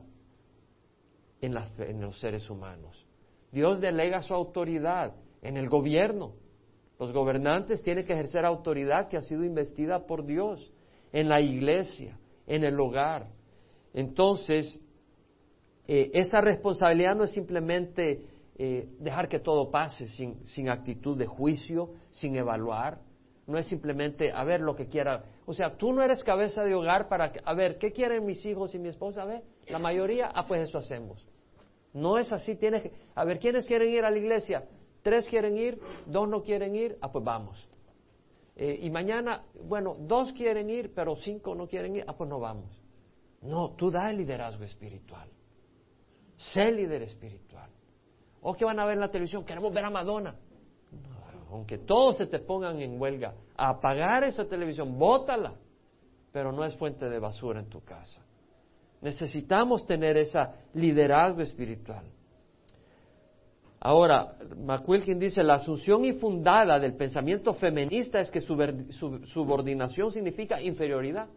en, 1.42 1.56
en, 1.80 2.02
los 2.02 2.20
seres 2.20 2.50
humanos. 2.50 3.06
Dios 3.52 3.80
delega 3.80 4.22
su 4.22 4.34
autoridad 4.34 5.14
en 5.42 5.58
el 5.58 5.70
gobierno. 5.70 6.34
Los 7.00 7.14
gobernantes 7.14 7.84
tienen 7.84 8.06
que 8.06 8.14
ejercer 8.14 8.46
autoridad 8.46 9.08
que 9.08 9.18
ha 9.18 9.22
sido 9.22 9.44
investida 9.44 10.06
por 10.06 10.26
Dios 10.26 10.72
en 11.12 11.30
la 11.30 11.40
iglesia, 11.40 12.18
en 12.48 12.64
el 12.64 12.80
hogar. 12.80 13.28
Entonces, 13.94 14.80
eh, 15.88 16.12
esa 16.14 16.42
responsabilidad 16.42 17.16
no 17.16 17.24
es 17.24 17.32
simplemente 17.32 18.22
eh, 18.58 18.90
dejar 19.00 19.30
que 19.30 19.40
todo 19.40 19.70
pase 19.70 20.08
sin, 20.08 20.44
sin 20.44 20.70
actitud 20.70 21.18
de 21.18 21.28
juicio, 21.28 21.92
sin 22.10 22.36
evaluar. 22.36 23.00
No 23.48 23.58
es 23.58 23.68
simplemente 23.68 24.32
a 24.32 24.44
ver 24.44 24.60
lo 24.60 24.76
que 24.76 24.88
quiera. 24.88 25.24
O 25.46 25.54
sea, 25.54 25.78
tú 25.78 25.94
no 25.94 26.04
eres 26.04 26.24
cabeza 26.24 26.64
de 26.64 26.76
hogar 26.76 27.08
para, 27.08 27.32
a 27.44 27.54
ver, 27.54 27.78
¿qué 27.78 27.94
quieren 27.94 28.26
mis 28.26 28.46
hijos 28.46 28.76
y 28.76 28.80
mi 28.80 28.90
esposa? 28.90 29.24
A 29.24 29.26
ver, 29.26 29.44
la 29.68 29.80
mayoría, 29.80 30.30
ah, 30.34 30.46
pues 30.46 30.62
eso 30.62 30.78
hacemos. 30.78 31.26
No 31.94 32.18
es 32.18 32.32
así, 32.32 32.56
tienes 32.56 32.84
que, 32.84 32.92
a 33.16 33.24
ver, 33.24 33.40
¿quiénes 33.40 33.66
quieren 33.66 33.90
ir 33.90 34.04
a 34.04 34.12
la 34.12 34.18
iglesia? 34.18 34.66
Tres 35.02 35.28
quieren 35.30 35.58
ir, 35.58 35.80
dos 36.06 36.28
no 36.28 36.44
quieren 36.44 36.76
ir, 36.76 36.98
ah, 37.02 37.10
pues 37.10 37.24
vamos. 37.24 37.68
Eh, 38.58 38.80
y 38.82 38.90
mañana, 38.90 39.44
bueno, 39.64 39.96
dos 39.98 40.34
quieren 40.34 40.70
ir, 40.70 40.94
pero 40.94 41.16
cinco 41.16 41.56
no 41.56 41.68
quieren 41.68 41.96
ir, 41.96 42.04
ah, 42.06 42.18
pues 42.18 42.30
no 42.30 42.40
vamos. 42.40 42.70
No, 43.42 43.72
tú 43.72 43.90
da 43.90 44.10
el 44.10 44.18
liderazgo 44.18 44.66
espiritual. 44.66 45.30
Sé 46.38 46.72
líder 46.72 47.04
espiritual. 47.04 47.70
¿O 48.42 48.54
qué 48.56 48.66
van 48.66 48.80
a 48.80 48.86
ver 48.86 48.96
en 48.96 49.02
la 49.02 49.12
televisión? 49.12 49.46
Queremos 49.46 49.74
ver 49.74 49.86
a 49.86 49.90
Madonna. 49.90 50.36
Aunque 51.52 51.78
todos 51.78 52.18
se 52.18 52.28
te 52.28 52.40
pongan 52.40 52.82
en 52.82 53.00
huelga, 53.00 53.34
apagar 53.56 54.24
esa 54.24 54.46
televisión, 54.46 54.98
bótala, 54.98 55.54
pero 56.32 56.52
no 56.52 56.64
es 56.66 56.76
fuente 56.76 57.10
de 57.10 57.20
basura 57.20 57.60
en 57.60 57.70
tu 57.70 57.82
casa. 57.82 58.22
Necesitamos 59.02 59.86
tener 59.86 60.18
ese 60.18 60.40
liderazgo 60.74 61.42
espiritual. 61.42 62.06
Ahora, 63.80 64.34
McQuilkin 64.58 65.20
dice, 65.20 65.44
la 65.44 65.56
asunción 65.56 66.04
infundada 66.04 66.80
del 66.80 66.96
pensamiento 66.96 67.54
feminista 67.54 68.20
es 68.20 68.32
que 68.32 68.42
subordinación 68.42 70.12
significa 70.12 70.62
inferioridad. 70.62 71.28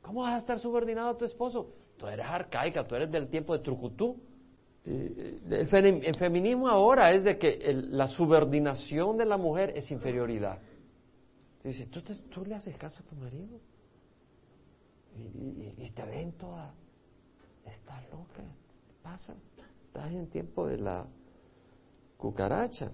¿Cómo 0.00 0.22
vas 0.22 0.34
a 0.34 0.38
estar 0.38 0.60
subordinado 0.60 1.10
a 1.10 1.18
tu 1.18 1.24
esposo? 1.24 1.72
Tú 1.98 2.06
eres 2.06 2.24
arcaica, 2.24 2.86
tú 2.86 2.94
eres 2.94 3.10
del 3.10 3.28
tiempo 3.28 3.56
de 3.56 3.62
Trucutú. 3.62 4.16
El, 4.88 6.16
feminismo 6.16 6.68
ahora 6.68 7.12
es 7.12 7.24
de 7.24 7.38
que 7.38 7.58
la 7.90 8.08
subordinación 8.08 9.18
de 9.18 9.26
la 9.26 9.36
mujer 9.36 9.72
es 9.76 9.90
inferioridad. 9.90 10.58
Dice, 11.62 11.86
¿tú, 11.86 12.02
tú 12.30 12.44
le 12.46 12.54
haces 12.54 12.76
caso 12.76 12.96
a 12.98 13.02
tu 13.02 13.14
marido 13.16 13.60
y, 15.76 15.90
te 15.90 16.04
ven 16.04 16.32
toda, 16.32 16.72
estás 17.66 18.02
loca, 18.10 18.42
pasa, 19.02 19.34
estás 19.86 20.12
en 20.12 20.28
tiempo 20.30 20.66
de 20.66 20.78
la 20.78 21.06
cucaracha. 22.16 22.90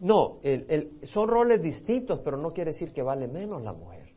No, 0.00 0.40
son 1.04 1.28
roles 1.28 1.62
distintos, 1.62 2.20
pero 2.20 2.36
no 2.36 2.52
quiere 2.52 2.72
decir 2.72 2.92
que 2.92 3.02
vale 3.02 3.28
menos 3.28 3.62
la 3.62 3.72
mujer. 3.72 4.08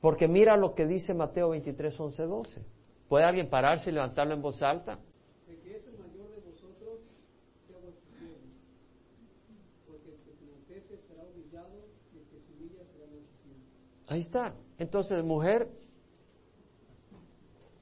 Porque 0.00 0.26
mira 0.28 0.56
lo 0.56 0.74
que 0.74 0.86
dice 0.86 1.14
Mateo 1.14 1.50
23, 1.50 2.00
11, 2.00 2.22
12. 2.24 2.73
¿Puede 3.08 3.24
alguien 3.24 3.48
pararse 3.48 3.90
y 3.90 3.92
levantarlo 3.92 4.34
en 4.34 4.42
voz 4.42 4.62
alta? 4.62 4.98
El 5.48 5.58
que 5.60 5.76
es 5.76 5.86
el 5.86 5.98
mayor 5.98 6.30
de 6.30 6.40
vosotros 6.40 7.00
sea 7.66 7.78
vuestro 7.78 8.08
siervo, 8.18 8.38
porque 9.86 10.10
el 10.10 10.20
que 10.20 10.32
se 10.32 10.44
enaltece 10.44 10.96
será 10.98 11.22
humillado 11.24 11.84
y 12.14 12.18
el 12.18 12.24
que 12.24 12.40
se 12.40 12.52
humilla 12.52 12.84
será 12.92 13.04
enaltecido. 13.04 13.56
Ahí 14.06 14.20
está. 14.20 14.54
Entonces, 14.78 15.22
mujer, 15.22 15.68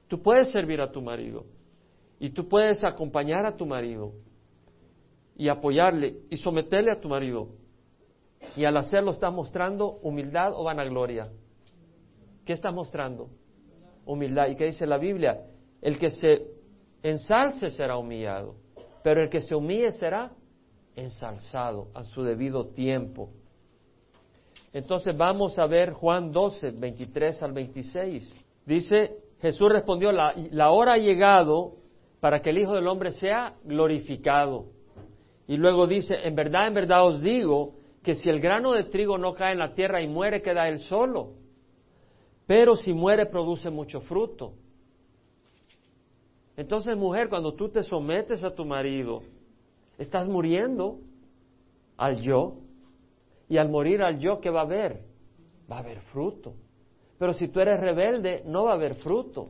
tú 0.07 0.21
puedes 0.21 0.51
servir 0.51 0.81
a 0.81 0.91
tu 0.91 1.01
marido 1.01 1.45
y 2.19 2.29
tú 2.29 2.47
puedes 2.47 2.83
acompañar 2.83 3.45
a 3.45 3.55
tu 3.55 3.65
marido 3.65 4.13
y 5.35 5.47
apoyarle 5.47 6.21
y 6.29 6.37
someterle 6.37 6.91
a 6.91 6.99
tu 6.99 7.09
marido. 7.09 7.49
Y 8.55 8.65
al 8.65 8.75
hacerlo 8.77 9.11
estás 9.11 9.33
mostrando 9.33 9.99
humildad 10.01 10.51
o 10.53 10.63
vanagloria. 10.63 11.31
¿Qué 12.45 12.53
estás 12.53 12.73
mostrando? 12.73 13.29
Humildad. 14.05 14.47
¿Y 14.47 14.55
qué 14.55 14.65
dice 14.65 14.85
la 14.85 14.97
Biblia? 14.97 15.41
El 15.81 15.97
que 15.97 16.09
se 16.09 16.47
ensalce 17.01 17.69
será 17.69 17.97
humillado, 17.97 18.55
pero 19.03 19.21
el 19.21 19.29
que 19.29 19.41
se 19.41 19.55
humille 19.55 19.91
será 19.91 20.31
ensalzado 20.95 21.89
a 21.93 22.03
su 22.03 22.23
debido 22.23 22.67
tiempo. 22.67 23.29
Entonces 24.71 25.15
vamos 25.15 25.59
a 25.59 25.67
ver 25.67 25.91
Juan 25.93 26.31
12, 26.31 26.71
23 26.71 27.43
al 27.43 27.53
26. 27.53 28.35
Dice, 28.65 29.17
Jesús 29.39 29.71
respondió, 29.71 30.11
la, 30.11 30.33
la 30.51 30.71
hora 30.71 30.93
ha 30.93 30.97
llegado 30.97 31.75
para 32.19 32.41
que 32.41 32.51
el 32.51 32.59
Hijo 32.59 32.73
del 32.73 32.87
Hombre 32.87 33.11
sea 33.11 33.55
glorificado. 33.63 34.67
Y 35.47 35.57
luego 35.57 35.85
dice, 35.85 36.15
en 36.23 36.35
verdad, 36.35 36.67
en 36.67 36.73
verdad 36.73 37.05
os 37.05 37.21
digo 37.21 37.73
que 38.01 38.15
si 38.15 38.29
el 38.29 38.39
grano 38.39 38.71
de 38.71 38.85
trigo 38.85 39.17
no 39.17 39.33
cae 39.33 39.51
en 39.51 39.59
la 39.59 39.73
tierra 39.73 40.01
y 40.01 40.07
muere, 40.07 40.41
queda 40.41 40.69
él 40.69 40.79
solo 40.79 41.42
pero 42.45 42.75
si 42.75 42.93
muere 42.93 43.25
produce 43.25 43.69
mucho 43.69 44.01
fruto. 44.01 44.53
Entonces, 46.55 46.95
mujer, 46.95 47.29
cuando 47.29 47.53
tú 47.53 47.69
te 47.69 47.81
sometes 47.83 48.43
a 48.43 48.53
tu 48.53 48.65
marido, 48.65 49.21
estás 49.97 50.27
muriendo 50.27 50.99
al 51.97 52.21
yo. 52.21 52.57
Y 53.49 53.57
al 53.57 53.69
morir 53.69 54.01
al 54.01 54.19
yo, 54.19 54.39
¿qué 54.39 54.49
va 54.49 54.61
a 54.61 54.63
haber? 54.63 55.03
Va 55.69 55.77
a 55.77 55.79
haber 55.79 55.99
fruto. 56.01 56.53
Pero 57.17 57.33
si 57.33 57.47
tú 57.47 57.59
eres 57.59 57.79
rebelde, 57.79 58.43
no 58.45 58.65
va 58.65 58.71
a 58.71 58.75
haber 58.75 58.95
fruto. 58.95 59.49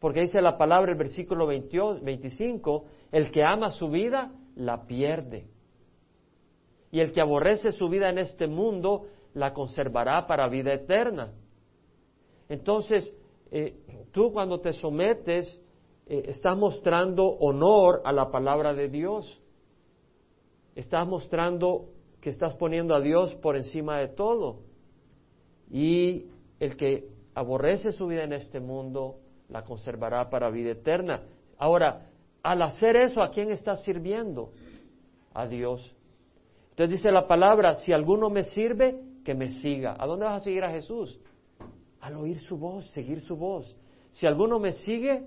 Porque 0.00 0.20
dice 0.20 0.40
la 0.40 0.56
palabra, 0.56 0.92
el 0.92 0.98
versículo 0.98 1.46
25, 1.46 2.84
el 3.10 3.30
que 3.30 3.42
ama 3.42 3.70
su 3.70 3.88
vida, 3.88 4.32
la 4.54 4.86
pierde. 4.86 5.46
Y 6.90 7.00
el 7.00 7.12
que 7.12 7.20
aborrece 7.20 7.72
su 7.72 7.88
vida 7.88 8.08
en 8.08 8.18
este 8.18 8.46
mundo, 8.46 9.06
la 9.34 9.52
conservará 9.52 10.26
para 10.26 10.48
vida 10.48 10.72
eterna. 10.72 11.32
Entonces, 12.48 13.14
eh, 13.50 13.74
tú 14.12 14.32
cuando 14.32 14.60
te 14.60 14.72
sometes, 14.72 15.60
eh, 16.06 16.22
estás 16.26 16.56
mostrando 16.56 17.24
honor 17.26 18.00
a 18.04 18.12
la 18.12 18.30
palabra 18.30 18.72
de 18.74 18.88
Dios. 18.88 19.40
Estás 20.74 21.06
mostrando 21.06 21.90
que 22.20 22.30
estás 22.30 22.54
poniendo 22.56 22.94
a 22.94 23.00
Dios 23.00 23.34
por 23.36 23.56
encima 23.56 23.98
de 23.98 24.08
todo. 24.08 24.60
Y 25.70 26.26
el 26.60 26.76
que 26.76 27.08
aborrece 27.34 27.92
su 27.92 28.06
vida 28.06 28.24
en 28.24 28.32
este 28.32 28.60
mundo, 28.60 29.20
la 29.48 29.64
conservará 29.64 30.28
para 30.30 30.50
vida 30.50 30.70
eterna. 30.70 31.22
Ahora, 31.58 32.06
al 32.42 32.62
hacer 32.62 32.96
eso, 32.96 33.22
¿a 33.22 33.30
quién 33.30 33.50
estás 33.50 33.84
sirviendo? 33.84 34.52
A 35.34 35.46
Dios. 35.46 35.94
Entonces 36.70 36.98
dice 36.98 37.10
la 37.10 37.26
palabra, 37.26 37.74
si 37.74 37.92
alguno 37.92 38.30
me 38.30 38.44
sirve, 38.44 39.00
que 39.24 39.34
me 39.34 39.48
siga. 39.48 39.96
¿A 39.98 40.06
dónde 40.06 40.24
vas 40.24 40.36
a 40.36 40.44
seguir 40.44 40.64
a 40.64 40.70
Jesús? 40.70 41.18
Al 42.00 42.16
oír 42.16 42.38
su 42.38 42.56
voz, 42.56 42.90
seguir 42.92 43.20
su 43.20 43.36
voz. 43.36 43.76
Si 44.10 44.26
alguno 44.26 44.58
me 44.58 44.72
sigue, 44.72 45.26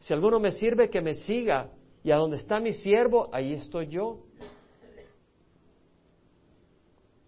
si 0.00 0.12
alguno 0.12 0.38
me 0.38 0.52
sirve, 0.52 0.90
que 0.90 1.00
me 1.00 1.14
siga. 1.14 1.70
Y 2.04 2.12
a 2.12 2.16
donde 2.16 2.36
está 2.36 2.60
mi 2.60 2.72
siervo, 2.72 3.28
ahí 3.32 3.54
estoy 3.54 3.88
yo. 3.88 4.20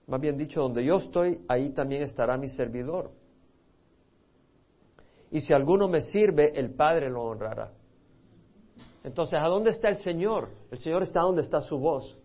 Más 0.06 0.20
bien 0.20 0.38
dicho, 0.38 0.62
donde 0.62 0.84
yo 0.84 0.96
estoy, 0.96 1.44
ahí 1.48 1.70
también 1.70 2.02
estará 2.02 2.36
mi 2.36 2.48
servidor. 2.48 3.10
Y 5.30 5.40
si 5.40 5.52
alguno 5.52 5.88
me 5.88 6.00
sirve, 6.00 6.58
el 6.58 6.70
Padre 6.70 7.10
lo 7.10 7.24
honrará. 7.24 7.72
Entonces, 9.04 9.38
¿a 9.38 9.46
dónde 9.48 9.70
está 9.70 9.88
el 9.88 9.96
Señor? 9.96 10.48
El 10.70 10.78
Señor 10.78 11.02
está 11.02 11.20
donde 11.20 11.42
está 11.42 11.60
su 11.60 11.78
voz. 11.78 12.16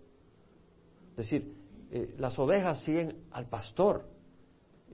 Es 1.11 1.17
decir, 1.17 1.53
eh, 1.91 2.15
las 2.17 2.37
ovejas 2.39 2.83
siguen 2.83 3.23
al 3.31 3.47
pastor. 3.47 4.05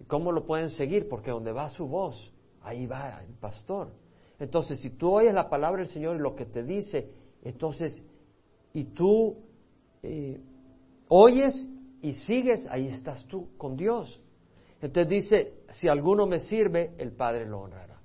¿Cómo 0.07 0.31
lo 0.31 0.45
pueden 0.45 0.69
seguir? 0.69 1.07
Porque 1.07 1.31
donde 1.31 1.51
va 1.51 1.69
su 1.69 1.87
voz, 1.87 2.33
ahí 2.61 2.85
va 2.87 3.21
el 3.21 3.33
pastor. 3.35 3.91
Entonces, 4.39 4.79
si 4.79 4.91
tú 4.91 5.11
oyes 5.11 5.33
la 5.33 5.49
palabra 5.49 5.79
del 5.79 5.89
Señor 5.89 6.15
y 6.15 6.19
lo 6.19 6.35
que 6.35 6.45
te 6.45 6.63
dice, 6.63 7.11
entonces, 7.43 8.03
y 8.73 8.85
tú 8.85 9.37
eh, 10.01 10.39
oyes 11.09 11.69
y 12.01 12.13
sigues, 12.13 12.65
ahí 12.69 12.87
estás 12.87 13.25
tú 13.25 13.49
con 13.57 13.75
Dios. 13.75 14.21
Entonces 14.81 15.09
dice, 15.09 15.53
si 15.71 15.89
alguno 15.89 16.25
me 16.25 16.39
sirve, 16.39 16.93
el 16.97 17.11
Padre 17.11 17.45
lo 17.45 17.61
honrará. 17.61 17.99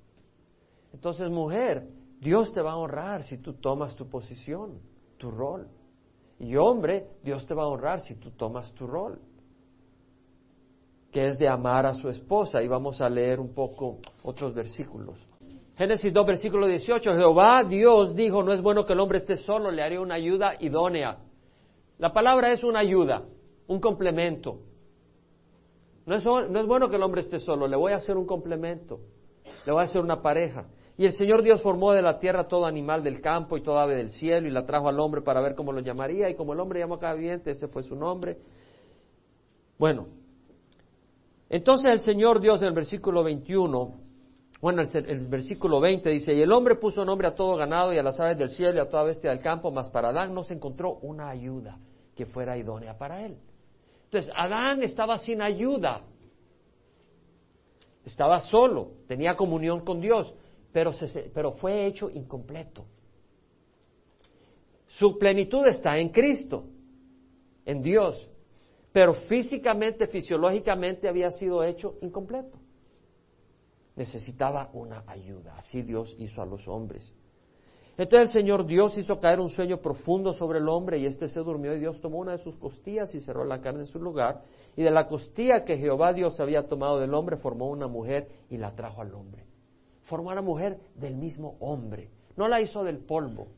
Entonces, 0.93 1.31
mujer, 1.31 1.89
Dios 2.21 2.53
te 2.53 2.61
va 2.61 2.73
a 2.73 2.77
honrar 2.77 3.23
si 3.23 3.39
tú 3.39 3.55
tomas 3.55 3.95
tu 3.95 4.09
posición, 4.09 4.81
tu 5.19 5.31
rol. 5.31 5.69
Y 6.41 6.57
hombre, 6.57 7.07
Dios 7.23 7.47
te 7.47 7.55
va 7.55 7.65
a 7.65 7.69
honrar 7.69 8.01
si 8.01 8.17
tú 8.17 8.33
tomas 8.33 8.73
tu 8.75 8.87
rol 8.89 9.21
que 11.15 11.29
es 11.29 11.39
de 11.39 11.49
amar 11.49 11.87
a 11.87 11.95
su 11.95 12.09
esposa. 12.09 12.61
Y 12.61 12.67
vamos 12.67 13.01
a 13.01 13.09
leer 13.09 13.39
un 13.39 13.55
poco 13.55 13.99
otros 14.25 14.53
versículos. 14.53 15.25
Génesis 15.77 16.13
2, 16.13 16.27
versículo 16.27 16.67
18. 16.67 17.15
Jehová 17.15 17.63
Dios 17.63 18.17
dijo, 18.17 18.43
no 18.43 18.53
es 18.53 18.61
bueno 18.61 18.85
que 18.85 18.95
el 18.95 19.01
hombre 19.01 19.19
esté 19.19 19.37
solo, 19.37 19.71
le 19.71 19.81
haré 19.81 19.97
una 19.97 20.17
ayuda 20.17 20.55
idónea. 20.59 21.19
La 21.99 22.13
palabra 22.13 22.53
es 22.53 22.65
una 22.65 22.81
ayuda, 22.81 23.23
un 23.69 23.79
complemento. 23.79 24.59
No 26.05 26.17
es, 26.17 26.25
no 26.25 26.61
es 26.61 26.67
bueno 26.67 26.91
que 26.91 26.97
el 26.97 27.03
hombre 27.05 27.21
esté 27.21 27.39
solo, 27.39 27.69
le 27.69 27.77
voy 27.77 27.93
a 27.93 27.97
hacer 27.97 28.17
un 28.17 28.27
complemento, 28.27 28.99
le 29.65 29.73
voy 29.73 29.83
a 29.83 29.85
hacer 29.85 30.03
una 30.03 30.21
pareja. 30.21 30.67
Y 30.99 31.05
el 31.05 31.13
Señor 31.13 31.43
Dios 31.43 31.63
formó 31.63 31.93
de 31.93 32.03
la 32.03 32.19
tierra 32.19 32.49
todo 32.49 32.67
animal 32.67 33.05
del 33.05 33.21
campo 33.21 33.57
y 33.57 33.63
toda 33.63 33.85
ave 33.85 33.95
del 33.95 34.11
cielo 34.11 34.49
y 34.49 34.51
la 34.51 34.67
trajo 34.67 34.89
al 34.89 34.99
hombre 34.99 35.23
para 35.23 35.41
ver 35.41 35.55
cómo 35.55 35.73
lo 35.73 35.81
llamaría. 35.81 36.29
Y 36.29 36.35
como 36.35 36.55
el 36.55 36.61
hombre 36.61 36.81
llamó 36.81 36.97
a 36.97 37.01
cada 37.01 37.15
viviente, 37.15 37.53
ese 37.53 37.69
fue 37.69 37.85
su 37.85 37.95
nombre. 37.97 38.37
Bueno, 39.79 40.07
entonces 41.49 41.93
el 41.93 42.01
Señor 42.01 42.41
Dios 42.41 42.61
en 42.63 42.69
el 42.69 42.75
versículo 42.75 43.23
21, 43.23 43.95
bueno, 44.61 44.83
el, 44.83 45.27
versículo 45.27 45.79
20 45.81 46.09
dice, 46.09 46.33
y 46.33 46.41
el 46.41 46.51
hombre 46.51 46.77
puso 46.77 47.05
nombre 47.05 47.29
a 47.29 47.35
todo 47.35 47.55
ganado 47.57 47.93
y 47.93 47.99
a 47.99 48.03
las 48.03 48.19
aves 48.19 48.39
del 48.39 48.51
cielo 48.51 48.79
y 48.79 48.81
a 48.81 48.89
toda 48.89 49.03
bestia 49.03 49.31
del 49.31 49.41
campo, 49.41 49.71
mas 49.71 49.91
para 49.91 50.09
Adán 50.09 50.35
no 50.35 50.43
se 50.43 50.55
encontró 50.55 50.95
una 51.03 51.29
ayuda 51.29 51.79
que 52.17 52.25
fuera 52.25 52.57
idónea 52.57 52.97
para 52.97 53.27
él. 53.27 53.37
Entonces, 54.05 54.33
Adán 54.35 54.83
estaba 54.83 55.19
sin 55.19 55.43
ayuda, 55.43 56.01
estaba 58.05 58.41
solo, 58.41 58.93
tenía 59.07 59.37
comunión 59.37 59.85
con 59.85 60.01
Dios, 60.01 60.35
pero, 60.73 60.93
pero 61.35 61.53
fue 61.53 61.87
hecho 61.87 62.09
incompleto. 62.09 62.87
Su 64.87 65.19
plenitud 65.19 65.67
está 65.67 65.99
en 65.99 66.11
Cristo, 66.11 66.65
en 67.67 67.83
Dios, 67.83 68.31
pero 68.95 69.13
físicamente, 69.13 70.07
fisiológicamente 70.07 71.09
había 71.09 71.33
sido 71.33 71.65
hecho 71.65 71.97
incompleto. 72.01 72.57
Necesitaba 73.97 74.71
una 74.73 75.03
ayuda. 75.09 75.57
Así 75.57 75.83
Dios 75.83 76.15
hizo 76.17 76.41
a 76.41 76.47
los 76.47 76.69
hombres. 76.69 77.13
Entonces 77.99 78.29
el 78.29 78.43
Señor 78.43 78.65
Dios 78.65 78.97
hizo 78.97 79.19
caer 79.19 79.41
un 79.41 79.49
sueño 79.49 79.81
profundo 79.81 80.33
sobre 80.33 80.61
el 80.61 80.69
hombre 80.69 80.99
y 80.99 81.07
éste 81.07 81.27
se 81.27 81.41
durmió 81.41 81.75
y 81.75 81.81
Dios 81.81 82.01
tomó 82.01 82.19
una 82.19 82.37
de 82.37 82.39
sus 82.39 82.55
costillas 82.55 83.13
y 83.17 83.21
cerró 83.21 83.45
la 83.45 83.61
carne 83.61 83.81
en 83.81 83.89
su 83.89 83.99
lugar. 83.99 84.43
Y 84.77 84.85
de 84.85 84.93
la 84.93 85.09
costilla 85.09 85.65
que 85.65 85.77
Jehová 85.77 86.13
Dios 86.13 86.39
había 86.39 86.69
tomado 86.69 87.01
del 87.01 87.15
hombre 87.15 87.37
formó 87.37 87.71
una 87.71 87.89
mujer 87.89 88.29
y 88.49 88.59
la 88.59 88.77
trajo 88.77 89.03
al 89.03 89.13
hombre. 89.13 89.45
Formó 90.05 90.31
a 90.31 90.35
una 90.35 90.43
mujer 90.43 90.79
del 90.95 91.17
mismo 91.17 91.57
hombre. 91.59 92.11
No 92.37 92.47
la 92.47 92.61
hizo 92.61 92.85
del 92.85 92.99
polvo 92.99 93.49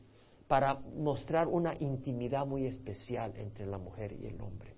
para 0.48 0.76
mostrar 0.96 1.46
una 1.46 1.74
intimidad 1.78 2.46
muy 2.46 2.66
especial 2.66 3.34
entre 3.36 3.66
la 3.66 3.76
mujer 3.76 4.14
y 4.18 4.24
el 4.28 4.40
hombre. 4.40 4.75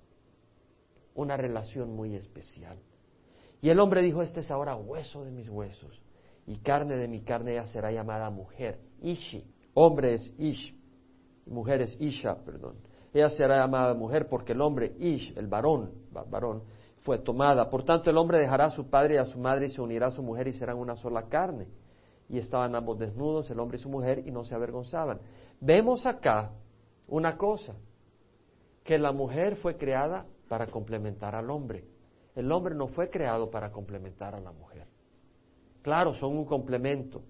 Una 1.18 1.36
relación 1.36 1.96
muy 1.96 2.14
especial. 2.14 2.78
Y 3.60 3.70
el 3.70 3.80
hombre 3.80 4.02
dijo, 4.02 4.22
este 4.22 4.38
es 4.38 4.52
ahora 4.52 4.76
hueso 4.76 5.24
de 5.24 5.32
mis 5.32 5.48
huesos 5.48 6.00
y 6.46 6.58
carne 6.58 6.94
de 6.94 7.08
mi 7.08 7.22
carne, 7.22 7.54
ella 7.54 7.66
será 7.66 7.90
llamada 7.90 8.30
mujer. 8.30 8.78
Ishi, 9.02 9.44
hombre 9.74 10.14
es 10.14 10.32
Ish, 10.38 10.72
mujer 11.44 11.82
es 11.82 12.00
Isha, 12.00 12.36
perdón. 12.44 12.76
Ella 13.12 13.30
será 13.30 13.56
llamada 13.56 13.94
mujer 13.94 14.28
porque 14.28 14.52
el 14.52 14.60
hombre 14.60 14.94
Ish, 14.96 15.36
el 15.36 15.48
varón, 15.48 15.90
varón, 16.12 16.62
fue 17.00 17.18
tomada. 17.18 17.68
Por 17.68 17.82
tanto, 17.82 18.10
el 18.10 18.16
hombre 18.16 18.38
dejará 18.38 18.66
a 18.66 18.70
su 18.70 18.88
padre 18.88 19.16
y 19.16 19.18
a 19.18 19.24
su 19.24 19.40
madre 19.40 19.66
y 19.66 19.70
se 19.70 19.82
unirá 19.82 20.06
a 20.06 20.12
su 20.12 20.22
mujer 20.22 20.46
y 20.46 20.52
serán 20.52 20.78
una 20.78 20.94
sola 20.94 21.24
carne. 21.24 21.66
Y 22.28 22.38
estaban 22.38 22.76
ambos 22.76 22.96
desnudos, 22.96 23.50
el 23.50 23.58
hombre 23.58 23.76
y 23.76 23.80
su 23.80 23.88
mujer, 23.88 24.22
y 24.24 24.30
no 24.30 24.44
se 24.44 24.54
avergonzaban. 24.54 25.18
Vemos 25.60 26.06
acá 26.06 26.52
una 27.08 27.36
cosa, 27.36 27.74
que 28.84 28.98
la 28.98 29.10
mujer 29.10 29.56
fue 29.56 29.76
creada 29.76 30.26
para 30.48 30.66
complementar 30.66 31.34
al 31.34 31.50
hombre. 31.50 31.84
El 32.34 32.50
hombre 32.52 32.74
no 32.74 32.88
fue 32.88 33.10
creado 33.10 33.50
para 33.50 33.70
complementar 33.70 34.34
a 34.34 34.40
la 34.40 34.52
mujer. 34.52 34.86
Claro, 35.82 36.14
son 36.14 36.36
un 36.36 36.44
complemento. 36.44 37.22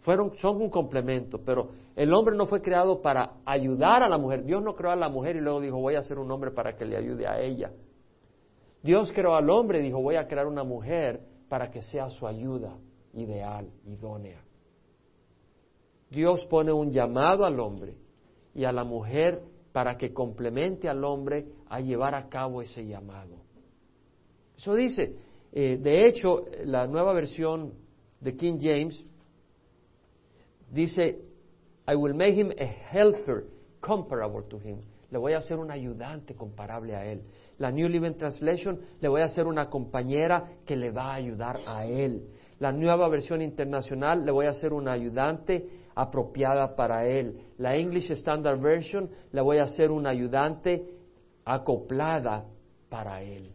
Fueron, 0.00 0.36
son 0.36 0.62
un 0.62 0.70
complemento, 0.70 1.42
pero 1.44 1.70
el 1.94 2.12
hombre 2.14 2.34
no 2.34 2.46
fue 2.46 2.62
creado 2.62 3.02
para 3.02 3.34
ayudar 3.44 4.02
a 4.02 4.08
la 4.08 4.16
mujer. 4.16 4.44
Dios 4.44 4.62
no 4.62 4.74
creó 4.74 4.92
a 4.92 4.96
la 4.96 5.10
mujer 5.10 5.36
y 5.36 5.40
luego 5.40 5.60
dijo, 5.60 5.78
voy 5.78 5.94
a 5.94 5.98
hacer 5.98 6.18
un 6.18 6.30
hombre 6.30 6.50
para 6.50 6.74
que 6.76 6.86
le 6.86 6.96
ayude 6.96 7.26
a 7.26 7.40
ella. 7.40 7.70
Dios 8.82 9.12
creó 9.12 9.34
al 9.34 9.50
hombre 9.50 9.80
y 9.80 9.82
dijo, 9.82 10.00
voy 10.00 10.16
a 10.16 10.26
crear 10.26 10.46
una 10.46 10.64
mujer 10.64 11.20
para 11.48 11.70
que 11.70 11.82
sea 11.82 12.08
su 12.08 12.26
ayuda 12.26 12.78
ideal, 13.12 13.68
idónea. 13.84 14.42
Dios 16.08 16.46
pone 16.46 16.72
un 16.72 16.90
llamado 16.90 17.44
al 17.44 17.60
hombre 17.60 17.94
y 18.54 18.64
a 18.64 18.72
la 18.72 18.84
mujer 18.84 19.42
para 19.72 19.96
que 19.96 20.12
complemente 20.12 20.88
al 20.88 21.04
hombre 21.04 21.46
a 21.68 21.80
llevar 21.80 22.14
a 22.14 22.28
cabo 22.28 22.62
ese 22.62 22.86
llamado. 22.86 23.36
Eso 24.56 24.74
dice, 24.74 25.14
eh, 25.52 25.78
de 25.80 26.06
hecho, 26.06 26.44
la 26.64 26.86
nueva 26.86 27.12
versión 27.12 27.72
de 28.20 28.36
King 28.36 28.58
James 28.60 29.04
dice, 30.70 31.18
I 31.88 31.94
will 31.94 32.14
make 32.14 32.34
him 32.34 32.50
a 32.58 32.64
helper 32.64 33.44
comparable 33.80 34.42
to 34.48 34.58
him. 34.58 34.78
Le 35.10 35.18
voy 35.18 35.32
a 35.32 35.38
hacer 35.38 35.58
un 35.58 35.70
ayudante 35.70 36.34
comparable 36.34 36.94
a 36.94 37.04
él. 37.04 37.22
La 37.58 37.70
New 37.70 37.88
Living 37.88 38.14
Translation 38.14 38.80
le 39.00 39.08
voy 39.08 39.22
a 39.22 39.24
hacer 39.24 39.46
una 39.46 39.68
compañera 39.68 40.50
que 40.64 40.76
le 40.76 40.90
va 40.90 41.12
a 41.12 41.14
ayudar 41.14 41.60
a 41.66 41.84
él. 41.86 42.28
La 42.58 42.72
nueva 42.72 43.08
versión 43.08 43.42
internacional 43.42 44.24
le 44.24 44.30
voy 44.30 44.46
a 44.46 44.50
hacer 44.50 44.72
una 44.72 44.92
ayudante 44.92 45.66
apropiada 45.94 46.74
para 46.76 47.06
él. 47.06 47.40
La 47.58 47.76
English 47.76 48.10
Standard 48.12 48.60
Version 48.60 49.10
le 49.32 49.40
voy 49.40 49.58
a 49.58 49.64
hacer 49.64 49.90
una 49.90 50.10
ayudante 50.10 50.84
acoplada 51.44 52.46
para 52.88 53.22
él. 53.22 53.52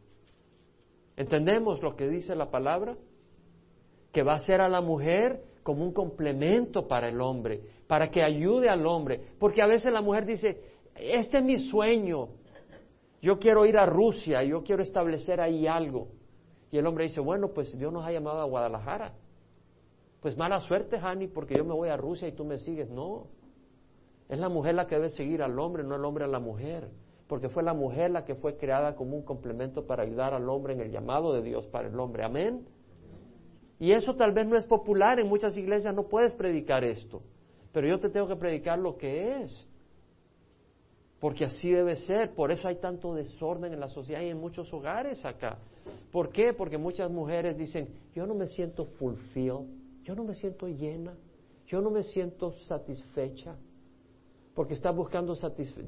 ¿Entendemos 1.18 1.82
lo 1.82 1.96
que 1.96 2.08
dice 2.08 2.36
la 2.36 2.50
palabra? 2.52 2.96
Que 4.12 4.24
va 4.24 4.36
a 4.36 4.40
ser 4.40 4.62
a 4.62 4.70
la 4.70 4.82
mujer 4.82 5.42
como 5.64 5.84
un 5.84 5.94
complemento 5.94 6.88
para 6.88 7.10
el 7.10 7.20
hombre, 7.22 7.62
para 7.88 8.10
que 8.10 8.22
ayude 8.22 8.70
al 8.70 8.86
hombre. 8.86 9.20
Porque 9.40 9.62
a 9.62 9.68
veces 9.68 9.92
la 9.92 10.02
mujer 10.02 10.26
dice, 10.26 10.62
este 10.96 11.38
es 11.38 11.44
mi 11.44 11.58
sueño, 11.58 12.30
yo 13.22 13.40
quiero 13.40 13.66
ir 13.66 13.78
a 13.78 13.86
Rusia, 13.86 14.44
yo 14.44 14.62
quiero 14.64 14.84
establecer 14.84 15.42
ahí 15.42 15.66
algo. 15.66 16.10
Y 16.72 16.78
el 16.78 16.86
hombre 16.86 17.06
dice, 17.06 17.22
bueno, 17.22 17.50
pues 17.54 17.76
Dios 17.78 17.92
nos 17.92 18.06
ha 18.06 18.12
llamado 18.12 18.40
a 18.42 18.46
Guadalajara. 18.46 19.14
Pues 20.22 20.38
mala 20.38 20.60
suerte, 20.60 20.98
Hani, 20.98 21.28
porque 21.28 21.56
yo 21.56 21.66
me 21.66 21.74
voy 21.74 21.90
a 21.90 21.98
Rusia 21.98 22.28
y 22.28 22.32
tú 22.32 22.46
me 22.46 22.58
sigues. 22.58 22.90
No, 22.90 23.28
es 24.30 24.40
la 24.40 24.50
mujer 24.50 24.76
la 24.76 24.88
que 24.88 24.96
debe 24.96 25.10
seguir 25.10 25.42
al 25.44 25.60
hombre, 25.60 25.84
no 25.84 25.96
el 25.96 26.06
hombre 26.06 26.26
a 26.26 26.28
la 26.28 26.40
mujer 26.40 26.90
porque 27.28 27.50
fue 27.50 27.64
la 27.64 27.74
mujer 27.74 28.12
la 28.12 28.24
que 28.24 28.36
fue 28.36 28.58
creada 28.58 28.96
como 28.96 29.16
un 29.16 29.24
complemento 29.24 29.86
para 29.86 30.04
ayudar 30.04 30.34
al 30.34 30.48
hombre 30.50 30.74
en 30.74 30.82
el 30.82 30.92
llamado 30.92 31.34
de 31.34 31.42
Dios 31.42 31.66
para 31.68 31.88
el 31.88 32.00
hombre. 32.00 32.24
Amén. 32.24 32.66
Y 33.80 33.92
eso 33.92 34.16
tal 34.16 34.32
vez 34.32 34.48
no 34.48 34.56
es 34.56 34.66
popular, 34.66 35.20
en 35.20 35.28
muchas 35.28 35.58
iglesias 35.58 35.94
no 35.94 36.04
puedes 36.04 36.34
predicar 36.34 36.84
esto, 36.84 37.22
pero 37.74 37.88
yo 37.88 38.00
te 38.00 38.10
tengo 38.10 38.28
que 38.28 38.36
predicar 38.36 38.80
lo 38.80 38.96
que 38.96 39.42
es, 39.42 39.68
porque 41.20 41.46
así 41.46 41.72
debe 41.72 41.96
ser, 41.98 42.34
por 42.34 42.52
eso 42.52 42.68
hay 42.68 42.76
tanto 42.76 43.14
desorden 43.14 43.74
en 43.74 43.80
la 43.80 43.90
sociedad 43.90 44.22
y 44.22 44.30
en 44.30 44.40
muchos 44.40 44.72
hogares 44.74 45.26
acá. 45.26 45.58
¿Por 46.12 46.30
qué? 46.30 46.54
Porque 46.54 46.78
muchas 46.78 47.12
mujeres 47.12 47.58
dicen, 47.58 47.90
yo 48.14 48.26
no 48.26 48.34
me 48.34 48.48
siento 48.48 48.86
fulfilled, 48.86 49.68
yo 50.06 50.14
no 50.14 50.24
me 50.24 50.36
siento 50.36 50.68
llena, 50.68 51.18
yo 51.66 51.82
no 51.82 51.90
me 51.90 52.04
siento 52.04 52.52
satisfecha 52.68 53.58
porque 54.54 54.76
estás 54.76 54.96
buscando 54.96 55.36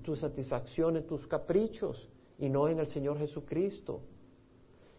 tu 0.03 0.15
satisfacción 0.15 0.97
en 0.97 1.05
tus 1.05 1.25
caprichos 1.27 2.09
y 2.39 2.49
no 2.49 2.67
en 2.67 2.79
el 2.79 2.87
Señor 2.87 3.19
Jesucristo. 3.19 4.01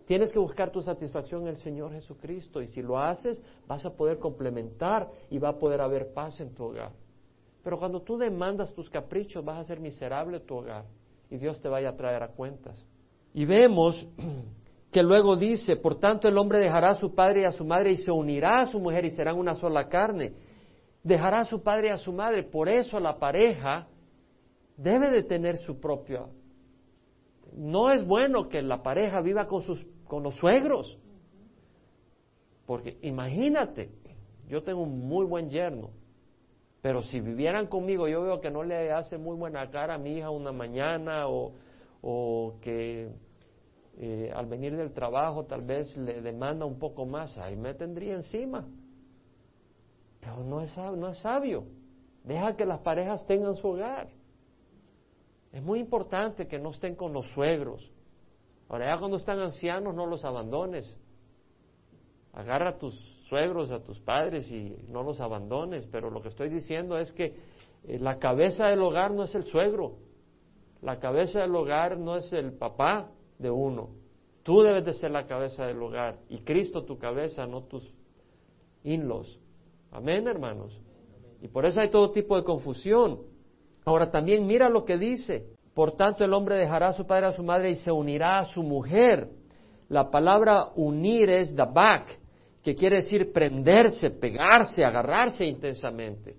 Tienes 0.07 0.33
que 0.33 0.39
buscar 0.39 0.71
tu 0.71 0.81
satisfacción 0.81 1.43
en 1.43 1.49
el 1.49 1.57
Señor 1.57 1.93
Jesucristo 1.93 2.63
y 2.63 2.69
si 2.69 2.81
lo 2.81 2.99
haces 2.99 3.43
vas 3.67 3.85
a 3.85 3.95
poder 3.95 4.19
complementar 4.19 5.11
y 5.29 5.39
va 5.39 5.51
a 5.51 5.59
poder 5.59 5.81
haber 5.81 6.15
paz 6.15 6.41
en 6.41 6.55
tu 6.55 6.65
hogar. 6.65 6.93
Pero 7.65 7.77
cuando 7.77 8.01
tú 8.01 8.17
demandas 8.17 8.73
tus 8.73 8.89
caprichos 8.89 9.45
vas 9.45 9.59
a 9.59 9.65
ser 9.65 9.81
miserable 9.81 10.41
tu 10.41 10.55
hogar 10.55 10.87
y 11.29 11.37
Dios 11.39 11.61
te 11.61 11.69
vaya 11.69 11.91
a 11.91 11.97
traer 11.97 12.23
a 12.23 12.29
cuentas. 12.29 12.87
Y 13.35 13.45
vemos 13.45 14.09
que 14.91 15.03
luego 15.03 15.37
dice, 15.37 15.77
por 15.77 15.99
tanto 15.99 16.29
el 16.29 16.39
hombre 16.39 16.59
dejará 16.59 16.91
a 16.91 16.95
su 16.95 17.15
padre 17.15 17.43
y 17.43 17.45
a 17.45 17.53
su 17.53 17.65
madre 17.65 17.93
y 17.93 17.97
se 17.97 18.11
unirá 18.11 18.61
a 18.61 18.67
su 18.67 18.81
mujer 18.81 19.05
y 19.05 19.11
serán 19.11 19.37
una 19.37 19.55
sola 19.55 19.89
carne 19.89 20.35
dejará 21.03 21.41
a 21.41 21.45
su 21.45 21.63
padre 21.63 21.89
y 21.89 21.91
a 21.91 21.97
su 21.97 22.13
madre. 22.13 22.43
Por 22.43 22.69
eso 22.69 23.01
la 23.01 23.19
pareja 23.19 23.89
debe 24.77 25.11
de 25.11 25.23
tener 25.25 25.57
su 25.57 25.81
propia. 25.81 26.27
No 27.53 27.91
es 27.91 28.07
bueno 28.07 28.49
que 28.49 28.63
la 28.63 28.83
pareja 28.83 29.21
viva 29.21 29.47
con, 29.47 29.63
sus, 29.63 29.85
con 30.05 30.23
los 30.23 30.37
suegros. 30.37 30.99
Porque 32.67 32.99
imagínate, 33.03 33.91
yo 34.47 34.63
tengo 34.63 34.83
un 34.83 35.09
muy 35.09 35.25
buen 35.25 35.49
yerno, 35.49 35.91
pero 36.83 37.03
si 37.03 37.21
vivieran 37.21 37.67
conmigo, 37.67 38.07
yo 38.07 38.23
veo 38.23 38.41
que 38.41 38.51
no 38.51 38.63
le 38.63 38.93
hace 38.93 39.17
muy 39.17 39.37
buena 39.37 39.71
cara 39.71 39.95
a 39.95 39.99
mi 39.99 40.19
hija 40.19 40.31
una 40.31 40.53
mañana 40.53 41.29
o, 41.29 41.55
o 42.03 42.57
que 42.61 43.09
eh, 44.01 44.31
al 44.33 44.47
venir 44.47 44.77
del 44.77 44.93
trabajo 44.93 45.47
tal 45.47 45.63
vez 45.63 45.97
le 45.97 46.23
demanda 46.23 46.65
un 46.65 46.79
poco 46.79 47.05
más, 47.05 47.37
ahí 47.37 47.57
me 47.57 47.75
tendría 47.75 48.15
encima. 48.15 48.65
Pero 50.21 50.45
no 50.45 50.61
es, 50.61 50.77
no 50.77 51.09
es 51.09 51.19
sabio. 51.19 51.65
Deja 52.23 52.55
que 52.55 52.65
las 52.65 52.79
parejas 52.79 53.27
tengan 53.27 53.57
su 53.57 53.67
hogar. 53.67 54.09
Es 55.51 55.61
muy 55.63 55.81
importante 55.81 56.47
que 56.47 56.61
no 56.61 56.71
estén 56.71 56.95
con 56.95 57.13
los 57.13 57.27
suegros. 57.33 57.91
Ahora 58.69 58.87
ya 58.87 58.99
cuando 58.99 59.17
están 59.17 59.41
ancianos 59.41 59.97
no 59.97 60.07
los 60.07 60.25
abandones. 60.25 60.97
Agarra 62.35 62.71
a 62.71 62.79
tus 62.79 62.95
suegros, 63.29 63.73
a 63.73 63.83
tus 63.83 63.99
padres 63.99 64.49
y 64.53 64.77
no 64.89 65.03
los 65.03 65.21
abandones. 65.21 65.89
Pero 65.91 66.09
lo 66.09 66.23
que 66.23 66.29
estoy 66.29 66.51
diciendo 66.51 66.99
es 66.99 67.11
que 67.11 67.35
eh, 67.85 67.99
la 67.99 68.21
cabeza 68.21 68.67
del 68.67 68.81
hogar 68.81 69.11
no 69.11 69.25
es 69.25 69.35
el 69.35 69.43
suegro. 69.43 69.97
La 70.83 71.01
cabeza 71.01 71.41
del 71.41 71.57
hogar 71.57 71.99
no 71.99 72.17
es 72.17 72.33
el 72.33 72.53
papá 72.53 73.11
de 73.39 73.51
uno. 73.51 73.91
Tú 74.43 74.63
debes 74.63 74.85
de 74.85 74.95
ser 74.95 75.11
la 75.11 75.27
cabeza 75.27 75.67
del 75.67 75.83
hogar 75.83 76.19
y 76.29 76.39
Cristo 76.39 76.85
tu 76.85 76.99
cabeza, 76.99 77.47
no 77.47 77.65
tus 77.65 77.93
inlos. 78.83 79.39
Amén, 79.91 80.27
hermanos. 80.27 80.79
Y 81.41 81.49
por 81.49 81.67
eso 81.67 81.81
hay 81.81 81.91
todo 81.91 82.11
tipo 82.11 82.37
de 82.37 82.45
confusión. 82.45 83.21
Ahora 83.85 84.11
también 84.11 84.47
mira 84.47 84.69
lo 84.69 84.85
que 84.85 84.99
dice. 84.99 85.47
Por 85.75 85.93
tanto, 85.93 86.25
el 86.25 86.35
hombre 86.35 86.57
dejará 86.57 86.89
a 86.89 86.93
su 86.93 87.07
padre 87.07 87.27
a 87.27 87.33
su 87.33 87.43
madre 87.45 87.71
y 87.71 87.77
se 87.77 87.93
unirá 87.93 88.41
a 88.41 88.45
su 88.47 88.63
mujer. 88.63 89.29
La 89.89 90.11
palabra 90.11 90.73
unir 90.75 91.31
es 91.31 91.55
dabak, 91.55 92.19
que 92.63 92.75
quiere 92.75 92.97
decir 92.97 93.33
prenderse, 93.33 94.11
pegarse, 94.11 94.85
agarrarse 94.85 95.47
intensamente. 95.47 96.37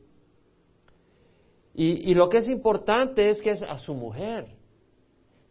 Y, 1.73 2.11
y 2.11 2.13
lo 2.13 2.27
que 2.27 2.37
es 2.37 2.49
importante 2.49 3.29
es 3.29 3.39
que 3.41 3.51
es 3.51 3.63
a 3.63 3.79
su 3.79 3.93
mujer. 3.93 4.58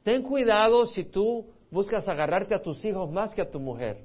Ten 0.08 0.22
cuidado 0.22 0.86
si 0.86 1.04
tú 1.04 1.44
buscas 1.70 2.08
agarrarte 2.08 2.54
a 2.54 2.62
tus 2.62 2.82
hijos 2.82 3.12
más 3.12 3.34
que 3.34 3.42
a 3.42 3.50
tu 3.50 3.60
mujer. 3.60 3.98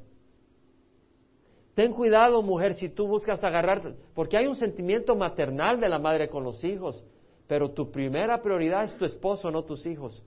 Ten 1.76 1.94
cuidado, 1.94 2.42
mujer, 2.42 2.74
si 2.74 2.90
tú 2.90 3.08
buscas 3.08 3.42
agarrar, 3.42 3.96
porque 4.14 4.36
hay 4.36 4.46
un 4.46 4.58
sentimiento 4.58 5.16
maternal 5.16 5.80
de 5.80 5.88
la 5.88 6.00
madre 6.00 6.28
con 6.28 6.44
los 6.44 6.62
hijos, 6.66 7.06
pero 7.48 7.72
tu 7.72 7.90
primera 7.90 8.42
prioridad 8.42 8.84
es 8.84 8.98
tu 8.98 9.06
esposo, 9.06 9.50
no 9.50 9.64
tus 9.64 9.86
hijos. 9.86 10.22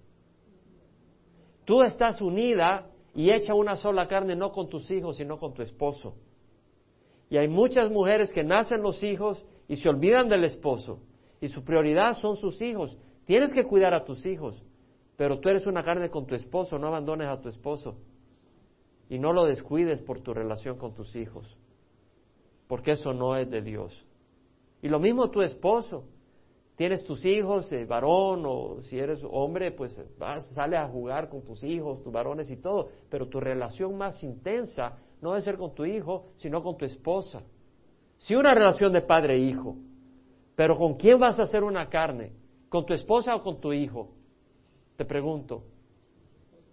Tú 1.67 1.83
estás 1.83 2.23
unida 2.23 2.87
y 3.15 3.31
hecha 3.31 3.53
una 3.53 3.77
sola 3.77 4.09
carne 4.09 4.35
no 4.35 4.53
con 4.53 4.71
tus 4.71 4.91
hijos, 4.91 5.19
sino 5.19 5.39
con 5.39 5.53
tu 5.53 5.61
esposo. 5.61 6.15
Y 7.29 7.37
hay 7.37 7.49
muchas 7.49 7.91
mujeres 7.91 8.33
que 8.33 8.43
nacen 8.43 8.81
los 8.81 9.05
hijos 9.05 9.45
y 9.69 9.77
se 9.77 9.91
olvidan 9.91 10.31
del 10.31 10.45
esposo 10.45 11.01
y 11.39 11.49
su 11.49 11.63
prioridad 11.63 12.15
son 12.15 12.37
sus 12.37 12.63
hijos. 12.63 12.97
Tienes 13.27 13.53
que 13.53 13.65
cuidar 13.65 13.93
a 13.93 14.07
tus 14.07 14.25
hijos, 14.25 14.63
pero 15.17 15.41
tú 15.41 15.49
eres 15.49 15.67
una 15.67 15.83
carne 15.83 16.11
con 16.11 16.27
tu 16.27 16.35
esposo, 16.35 16.79
no 16.79 16.89
abandones 16.89 17.29
a 17.29 17.41
tu 17.41 17.49
esposo 17.49 17.97
y 19.09 19.19
no 19.19 19.33
lo 19.33 19.45
descuides 19.45 20.01
por 20.03 20.21
tu 20.21 20.35
relación 20.35 20.77
con 20.79 20.95
tus 20.95 21.15
hijos, 21.17 21.57
porque 22.67 22.93
eso 22.93 23.13
no 23.13 23.37
es 23.37 23.51
de 23.51 23.63
Dios. 23.63 24.05
Y 24.83 24.89
lo 24.89 24.99
mismo 24.99 25.31
tu 25.31 25.43
esposo. 25.43 26.05
Tienes 26.77 27.05
tus 27.05 27.25
hijos, 27.25 27.73
eh, 27.73 27.87
varón, 27.87 28.43
o 28.45 28.83
si 28.83 28.99
eres 28.99 29.25
hombre, 29.31 29.73
pues 29.73 29.99
vas, 30.19 30.53
sale 30.55 30.77
a 30.77 30.87
jugar 30.87 31.31
con 31.31 31.43
tus 31.43 31.65
hijos, 31.65 32.03
tus 32.03 32.13
varones 32.13 32.51
y 32.51 32.59
todo, 32.59 32.91
pero 33.09 33.29
tu 33.29 33.41
relación 33.41 33.97
más 33.97 34.23
intensa 34.23 34.99
no 35.23 35.31
debe 35.31 35.41
ser 35.41 35.57
con 35.57 35.75
tu 35.75 35.87
hijo, 35.87 36.27
sino 36.37 36.63
con 36.63 36.77
tu 36.77 36.85
esposa. 36.85 37.43
Si 38.19 38.35
una 38.35 38.53
relación 38.53 38.93
de 38.93 39.01
padre 39.01 39.37
e 39.37 39.39
hijo, 39.39 39.77
pero 40.55 40.77
¿con 40.77 40.97
quién 40.97 41.19
vas 41.19 41.41
a 41.41 41.45
hacer 41.45 41.65
una 41.65 41.89
carne? 41.89 42.33
¿Con 42.69 42.85
tu 42.85 42.93
esposa 42.93 43.35
o 43.35 43.43
con 43.43 43.59
tu 43.59 43.73
hijo? 43.73 44.11
Te 44.97 45.05
pregunto. 45.05 45.63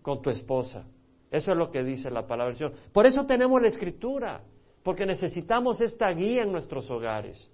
Con 0.01 0.21
tu 0.21 0.30
esposa. 0.30 0.86
Eso 1.32 1.51
es 1.51 1.57
lo 1.57 1.71
que 1.71 1.84
dice 1.84 2.11
la 2.11 2.28
palabra 2.28 2.53
del 2.53 2.57
Señor. 2.57 2.74
Por 2.91 3.05
eso 3.05 3.26
tenemos 3.26 3.61
la 3.61 3.67
escritura, 3.67 4.43
porque 4.84 5.05
necesitamos 5.05 5.82
esta 5.82 6.11
guía 6.11 6.43
en 6.43 6.51
nuestros 6.51 6.89
hogares. 6.91 7.49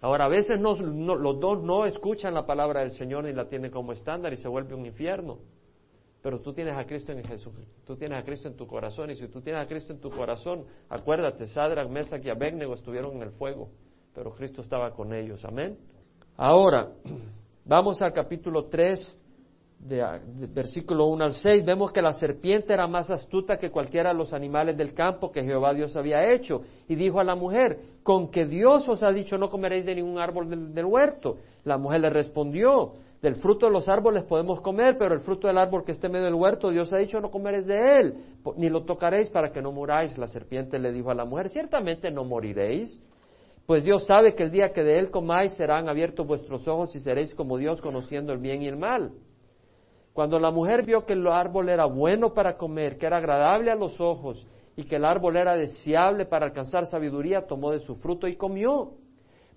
Ahora, 0.00 0.26
a 0.26 0.28
veces 0.28 0.60
los 0.60 0.80
dos 1.40 1.62
no 1.62 1.86
escuchan 1.86 2.34
la 2.34 2.46
palabra 2.46 2.80
del 2.80 2.90
Señor 2.90 3.24
ni 3.24 3.32
la 3.32 3.48
tienen 3.48 3.70
como 3.70 3.92
estándar 3.92 4.32
y 4.32 4.36
se 4.36 4.48
vuelve 4.48 4.74
un 4.74 4.86
infierno. 4.86 5.38
Pero 6.22 6.40
tú 6.40 6.52
tienes 6.52 6.76
a 6.76 6.84
Cristo 6.84 7.12
en 7.12 7.22
Jesús, 7.22 7.54
tú 7.84 7.96
tienes 7.96 8.18
a 8.18 8.24
Cristo 8.24 8.48
en 8.48 8.56
tu 8.56 8.66
corazón 8.66 9.10
y 9.10 9.14
si 9.14 9.28
tú 9.28 9.40
tienes 9.40 9.62
a 9.62 9.66
Cristo 9.68 9.92
en 9.92 10.00
tu 10.00 10.10
corazón, 10.10 10.64
acuérdate, 10.88 11.46
Sadrach, 11.46 11.88
Mesach 11.88 12.24
y 12.24 12.30
Abednego 12.30 12.74
estuvieron 12.74 13.14
en 13.16 13.22
el 13.22 13.30
fuego, 13.30 13.68
pero 14.12 14.34
Cristo 14.34 14.60
estaba 14.60 14.90
con 14.90 15.14
ellos. 15.14 15.44
Amén. 15.44 15.78
Ahora, 16.36 16.90
vamos 17.66 18.00
al 18.00 18.12
capítulo 18.12 18.66
3, 18.66 19.18
de, 19.78 20.02
versículo 20.54 21.06
1 21.06 21.24
al 21.24 21.32
6, 21.32 21.64
vemos 21.64 21.92
que 21.92 22.00
la 22.00 22.12
serpiente 22.12 22.72
era 22.72 22.86
más 22.86 23.10
astuta 23.10 23.58
que 23.58 23.70
cualquiera 23.70 24.10
de 24.10 24.16
los 24.16 24.32
animales 24.32 24.76
del 24.76 24.94
campo 24.94 25.30
que 25.30 25.42
Jehová 25.42 25.74
Dios 25.74 25.96
había 25.96 26.32
hecho. 26.32 26.62
Y 26.88 26.94
dijo 26.94 27.20
a 27.20 27.24
la 27.24 27.34
mujer, 27.34 27.78
con 28.02 28.30
que 28.30 28.46
Dios 28.46 28.88
os 28.88 29.02
ha 29.02 29.12
dicho 29.12 29.36
no 29.36 29.48
comeréis 29.48 29.84
de 29.84 29.94
ningún 29.94 30.18
árbol 30.18 30.48
del, 30.48 30.72
del 30.72 30.84
huerto. 30.86 31.36
La 31.64 31.76
mujer 31.76 32.00
le 32.00 32.10
respondió, 32.10 32.94
del 33.20 33.36
fruto 33.36 33.66
de 33.66 33.72
los 33.72 33.88
árboles 33.88 34.24
podemos 34.24 34.60
comer, 34.60 34.96
pero 34.98 35.14
el 35.14 35.20
fruto 35.20 35.48
del 35.48 35.58
árbol 35.58 35.84
que 35.84 35.92
esté 35.92 36.06
en 36.06 36.12
medio 36.12 36.26
del 36.26 36.34
huerto, 36.34 36.70
Dios 36.70 36.92
ha 36.92 36.98
dicho 36.98 37.20
no 37.20 37.30
comeréis 37.30 37.66
de 37.66 37.98
él, 37.98 38.14
ni 38.56 38.68
lo 38.68 38.84
tocaréis 38.84 39.30
para 39.30 39.50
que 39.50 39.62
no 39.62 39.72
muráis. 39.72 40.16
La 40.16 40.28
serpiente 40.28 40.78
le 40.78 40.92
dijo 40.92 41.10
a 41.10 41.14
la 41.14 41.24
mujer, 41.24 41.48
ciertamente 41.48 42.10
no 42.10 42.24
moriréis. 42.24 43.00
Pues 43.66 43.82
Dios 43.82 44.06
sabe 44.06 44.34
que 44.34 44.44
el 44.44 44.52
día 44.52 44.72
que 44.72 44.84
de 44.84 44.98
él 44.98 45.10
comáis 45.10 45.54
serán 45.56 45.88
abiertos 45.88 46.26
vuestros 46.26 46.66
ojos 46.68 46.94
y 46.94 47.00
seréis 47.00 47.34
como 47.34 47.58
Dios 47.58 47.80
conociendo 47.80 48.32
el 48.32 48.38
bien 48.38 48.62
y 48.62 48.68
el 48.68 48.76
mal. 48.76 49.12
Cuando 50.12 50.38
la 50.38 50.52
mujer 50.52 50.86
vio 50.86 51.04
que 51.04 51.14
el 51.14 51.26
árbol 51.26 51.68
era 51.68 51.84
bueno 51.84 52.32
para 52.32 52.56
comer, 52.56 52.96
que 52.96 53.06
era 53.06 53.18
agradable 53.18 53.70
a 53.72 53.74
los 53.74 54.00
ojos 54.00 54.46
y 54.76 54.84
que 54.84 54.96
el 54.96 55.04
árbol 55.04 55.36
era 55.36 55.56
deseable 55.56 56.26
para 56.26 56.46
alcanzar 56.46 56.86
sabiduría, 56.86 57.46
tomó 57.46 57.72
de 57.72 57.80
su 57.80 57.96
fruto 57.96 58.28
y 58.28 58.36
comió. 58.36 58.94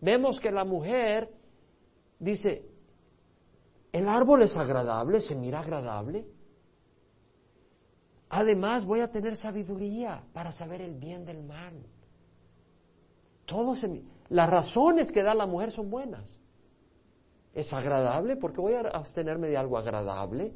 Vemos 0.01 0.39
que 0.39 0.51
la 0.51 0.65
mujer 0.65 1.29
dice, 2.17 2.65
el 3.91 4.07
árbol 4.07 4.41
es 4.41 4.55
agradable, 4.57 5.21
se 5.21 5.35
mira 5.35 5.59
agradable. 5.59 6.25
Además 8.29 8.85
voy 8.85 9.01
a 9.01 9.11
tener 9.11 9.35
sabiduría 9.35 10.23
para 10.33 10.51
saber 10.51 10.81
el 10.81 10.95
bien 10.95 11.25
del 11.25 11.43
mal. 11.43 11.73
Todo 13.49 13.73
las 14.29 14.49
razones 14.49 15.11
que 15.11 15.23
da 15.23 15.33
la 15.33 15.47
mujer 15.47 15.71
son 15.71 15.89
buenas. 15.89 16.37
¿Es 17.51 17.73
agradable? 17.73 18.35
¿Por 18.35 18.53
qué 18.53 18.61
voy 18.61 18.73
a 18.73 18.81
abstenerme 18.81 19.47
de 19.47 19.57
algo 19.57 19.75
agradable? 19.75 20.53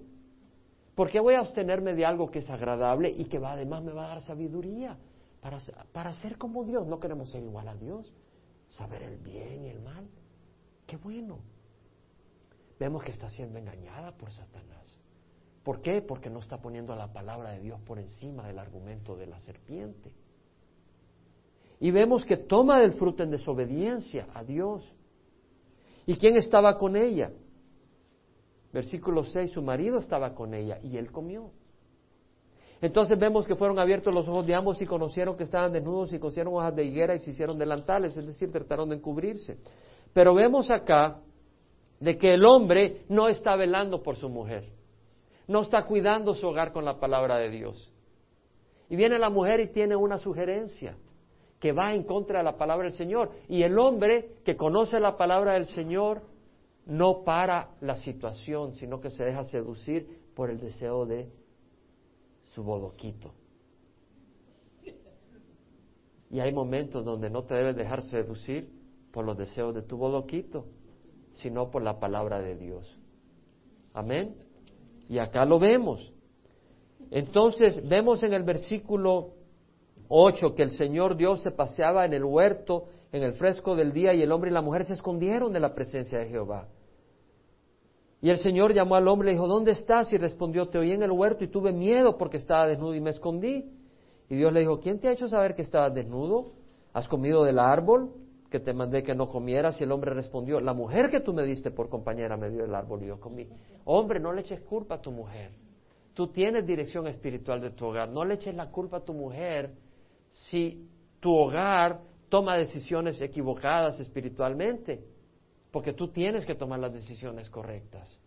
¿Por 0.94 1.10
qué 1.10 1.20
voy 1.20 1.34
a 1.34 1.40
abstenerme 1.40 1.96
de 1.96 2.06
algo 2.06 2.30
que 2.30 2.38
es 2.40 2.50
agradable 2.52 3.10
y 3.10 3.26
que 3.26 3.38
además 3.38 3.84
me 3.84 3.94
va 3.94 4.06
a 4.06 4.10
dar 4.10 4.22
sabiduría? 4.22 4.96
Para, 5.42 5.58
para 5.92 6.14
ser 6.14 6.38
como 6.38 6.64
Dios. 6.66 6.86
No 6.86 7.00
queremos 7.00 7.32
ser 7.32 7.44
igual 7.44 7.68
a 7.68 7.76
Dios. 7.76 8.14
Saber 8.68 9.02
el 9.02 9.18
bien 9.18 9.66
y 9.66 9.70
el 9.70 9.82
mal. 9.82 10.08
Qué 10.86 10.98
bueno. 10.98 11.40
Vemos 12.80 13.04
que 13.04 13.12
está 13.12 13.28
siendo 13.28 13.58
engañada 13.58 14.12
por 14.12 14.32
Satanás. 14.32 15.00
¿Por 15.64 15.82
qué? 15.82 16.04
Porque 16.04 16.30
no 16.30 16.40
está 16.40 16.62
poniendo 16.62 16.96
la 16.96 17.12
palabra 17.12 17.52
de 17.52 17.60
Dios 17.62 17.82
por 17.82 17.98
encima 17.98 18.46
del 18.46 18.60
argumento 18.60 19.16
de 19.16 19.26
la 19.26 19.40
serpiente. 19.40 20.14
Y 21.84 21.92
vemos 21.92 22.24
que 22.24 22.38
toma 22.38 22.80
del 22.80 22.94
fruto 22.94 23.24
en 23.24 23.32
desobediencia 23.32 24.28
a 24.34 24.42
Dios. 24.46 24.90
¿Y 26.06 26.16
quién 26.16 26.38
estaba 26.38 26.78
con 26.78 26.96
ella? 26.96 27.34
Versículo 28.72 29.26
6, 29.26 29.52
su 29.52 29.62
marido 29.62 30.00
estaba 30.00 30.34
con 30.34 30.54
ella 30.54 30.80
y 30.82 30.96
él 30.96 31.12
comió. 31.12 31.52
Entonces 32.80 33.20
vemos 33.20 33.46
que 33.46 33.58
fueron 33.58 33.80
abiertos 33.80 34.16
los 34.16 34.30
ojos 34.30 34.48
de 34.48 34.56
ambos 34.56 34.82
y 34.82 34.86
conocieron 34.86 35.36
que 35.36 35.44
estaban 35.44 35.74
desnudos 35.74 36.14
y 36.14 36.20
cosieron 36.20 36.54
hojas 36.54 36.74
de 36.74 36.86
higuera 36.86 37.16
y 37.16 37.20
se 37.20 37.32
hicieron 37.32 37.60
delantales, 37.60 38.16
es 38.16 38.28
decir, 38.28 38.50
trataron 38.50 38.88
de 38.88 38.96
encubrirse. 38.96 39.58
Pero 40.14 40.34
vemos 40.34 40.72
acá 40.72 41.20
de 42.00 42.18
que 42.18 42.34
el 42.34 42.46
hombre 42.46 43.04
no 43.10 43.28
está 43.28 43.58
velando 43.58 44.02
por 44.02 44.16
su 44.16 44.30
mujer, 44.30 44.70
no 45.50 45.60
está 45.60 45.84
cuidando 45.84 46.34
su 46.34 46.48
hogar 46.48 46.72
con 46.72 46.86
la 46.86 46.98
palabra 46.98 47.40
de 47.40 47.50
Dios. 47.50 47.92
Y 48.90 48.96
viene 48.96 49.20
la 49.20 49.30
mujer 49.30 49.60
y 49.60 49.68
tiene 49.68 49.98
una 49.98 50.18
sugerencia 50.18 50.96
que 51.64 51.72
va 51.72 51.94
en 51.94 52.04
contra 52.04 52.40
de 52.40 52.44
la 52.44 52.58
palabra 52.58 52.88
del 52.90 52.98
Señor. 52.98 53.32
Y 53.48 53.64
el 53.64 53.80
hombre 53.80 54.36
que 54.44 54.58
conoce 54.58 55.00
la 55.00 55.16
palabra 55.16 55.54
del 55.54 55.66
Señor 55.66 56.22
no 56.86 57.24
para 57.24 57.70
la 57.80 57.96
situación, 57.96 58.74
sino 58.74 59.00
que 59.00 59.10
se 59.10 59.24
deja 59.24 59.46
seducir 59.46 60.26
por 60.36 60.50
el 60.50 60.60
deseo 60.60 61.06
de 61.06 61.32
su 62.54 62.66
bodoquito. 62.66 63.34
Y 66.30 66.42
hay 66.42 66.52
momentos 66.52 67.06
donde 67.06 67.30
no 67.30 67.46
te 67.46 67.54
debes 67.54 67.78
dejar 67.78 68.02
seducir 68.02 68.70
por 69.14 69.24
los 69.24 69.38
deseos 69.38 69.74
de 69.74 69.84
tu 69.84 69.96
bodoquito, 69.96 70.66
sino 71.32 71.72
por 71.72 71.82
la 71.82 71.98
palabra 71.98 72.42
de 72.42 72.58
Dios. 72.58 73.00
Amén. 73.94 74.36
Y 75.08 75.18
acá 75.18 75.46
lo 75.46 75.60
vemos. 75.60 76.12
Entonces 77.10 77.88
vemos 77.88 78.22
en 78.24 78.34
el 78.34 78.44
versículo 78.44 79.43
8, 80.08 80.56
que 80.56 80.64
el 80.64 80.72
Señor 80.72 81.16
Dios 81.16 81.42
se 81.42 81.52
paseaba 81.52 82.06
en 82.06 82.14
el 82.14 82.24
huerto 82.24 82.88
en 83.14 83.22
el 83.22 83.34
fresco 83.34 83.76
del 83.76 83.94
día 83.94 84.14
y 84.14 84.24
el 84.24 84.32
hombre 84.32 84.50
y 84.50 84.54
la 84.54 84.62
mujer 84.62 84.84
se 84.84 84.94
escondieron 84.94 85.54
de 85.54 85.60
la 85.60 85.74
presencia 85.74 86.18
de 86.18 86.28
Jehová. 86.28 86.68
Y 88.22 88.30
el 88.30 88.38
Señor 88.38 88.74
llamó 88.74 88.96
al 88.96 89.08
hombre 89.08 89.28
y 89.28 89.32
le 89.32 89.34
dijo, 89.34 89.48
¿dónde 89.48 89.72
estás? 89.72 90.12
Y 90.12 90.18
respondió, 90.18 90.68
te 90.68 90.80
oí 90.80 90.92
en 90.92 91.04
el 91.04 91.12
huerto 91.12 91.44
y 91.44 91.48
tuve 91.48 91.72
miedo 91.72 92.18
porque 92.18 92.38
estaba 92.38 92.66
desnudo 92.66 92.96
y 92.96 93.02
me 93.02 93.12
escondí. 93.12 93.70
Y 94.30 94.36
Dios 94.36 94.52
le 94.52 94.62
dijo, 94.62 94.80
¿quién 94.80 95.00
te 95.00 95.10
ha 95.10 95.12
hecho 95.12 95.28
saber 95.28 95.54
que 95.54 95.62
estabas 95.62 95.94
desnudo? 95.94 96.54
¿Has 96.92 97.08
comido 97.08 97.44
del 97.44 97.60
árbol 97.60 98.14
que 98.50 98.60
te 98.60 98.74
mandé 98.74 99.04
que 99.04 99.14
no 99.14 99.30
comieras? 99.30 99.80
Y 99.80 99.84
el 99.84 99.92
hombre 99.92 100.14
respondió, 100.14 100.60
la 100.60 100.74
mujer 100.74 101.12
que 101.12 101.20
tú 101.20 101.34
me 101.34 101.44
diste 101.44 101.70
por 101.70 101.90
compañera 101.90 102.36
me 102.36 102.50
dio 102.50 102.66
el 102.66 102.74
árbol 102.74 103.04
y 103.04 103.08
yo 103.08 103.20
comí. 103.20 103.48
Hombre, 103.86 104.20
no 104.20 104.32
le 104.32 104.42
eches 104.42 104.62
culpa 104.62 104.96
a 104.96 105.02
tu 105.02 105.12
mujer. 105.12 105.52
Tú 106.16 106.30
tienes 106.30 106.66
dirección 106.66 107.06
espiritual 107.08 107.62
de 107.62 107.72
tu 107.72 107.86
hogar. 107.86 108.10
No 108.10 108.26
le 108.26 108.36
eches 108.36 108.56
la 108.56 108.72
culpa 108.72 108.98
a 108.98 109.02
tu 109.02 109.14
mujer 109.14 109.72
si 110.34 110.90
tu 111.20 111.32
hogar 111.34 112.02
toma 112.30 112.58
decisiones 112.58 113.22
equivocadas 113.22 114.00
espiritualmente, 114.00 115.06
porque 115.72 115.94
tú 115.94 116.10
tienes 116.10 116.46
que 116.46 116.56
tomar 116.56 116.80
las 116.80 116.94
decisiones 116.94 117.50
correctas. 117.50 118.20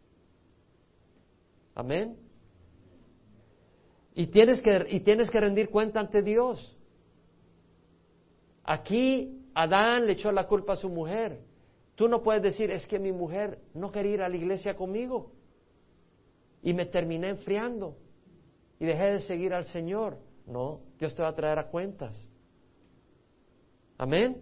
Amén. 1.75 2.17
Y 4.15 4.29
tienes 4.29 4.63
que, 4.63 4.87
y 4.89 5.01
tienes 5.01 5.31
que 5.31 5.41
rendir 5.41 5.69
cuenta 5.69 6.01
ante 6.01 6.23
Dios. 6.23 6.77
Aquí 8.65 9.43
Adán 9.55 10.07
le 10.07 10.13
echó 10.13 10.33
la 10.33 10.47
culpa 10.47 10.73
a 10.73 10.77
su 10.77 10.89
mujer. 10.89 11.41
Tú 11.97 12.09
no 12.09 12.23
puedes 12.23 12.43
decir, 12.43 12.71
es 12.71 12.87
que 12.87 12.99
mi 12.99 13.13
mujer 13.13 13.59
no 13.75 13.91
quería 13.91 14.15
ir 14.15 14.23
a 14.23 14.29
la 14.29 14.37
iglesia 14.37 14.77
conmigo 14.77 15.33
y 16.63 16.73
me 16.73 16.87
terminé 16.87 17.29
enfriando 17.29 17.97
y 18.79 18.87
dejé 18.87 19.13
de 19.13 19.21
seguir 19.21 19.53
al 19.53 19.65
Señor. 19.65 20.19
No, 20.47 20.81
Dios 20.99 21.15
te 21.15 21.23
va 21.23 21.29
a 21.29 21.35
traer 21.35 21.59
a 21.59 21.69
cuentas. 21.69 22.27
Amén. 23.99 24.41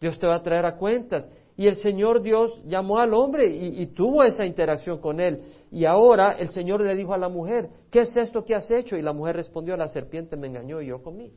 Dios 0.00 0.18
te 0.18 0.26
va 0.26 0.36
a 0.36 0.42
traer 0.42 0.64
a 0.66 0.76
cuentas. 0.76 1.30
Y 1.56 1.66
el 1.66 1.76
Señor 1.76 2.22
Dios 2.22 2.58
llamó 2.64 2.98
al 2.98 3.12
hombre 3.12 3.46
y, 3.46 3.86
tuvo 3.88 4.22
esa 4.24 4.46
interacción 4.46 4.98
con 4.98 5.20
él. 5.20 5.42
Y 5.70 5.84
ahora 5.84 6.32
el 6.38 6.48
Señor 6.48 6.80
le 6.80 6.94
dijo 6.94 7.12
a 7.12 7.18
la 7.18 7.28
mujer, 7.28 7.68
¿qué 7.90 8.00
es 8.00 8.16
esto 8.16 8.44
que 8.44 8.54
has 8.54 8.70
hecho? 8.70 8.96
Y 8.96 9.02
la 9.02 9.12
mujer 9.12 9.36
respondió, 9.36 9.76
la 9.76 9.88
serpiente 9.88 10.36
me 10.36 10.46
engañó 10.46 10.80
y 10.80 10.86
yo 10.86 11.02
comí. 11.02 11.30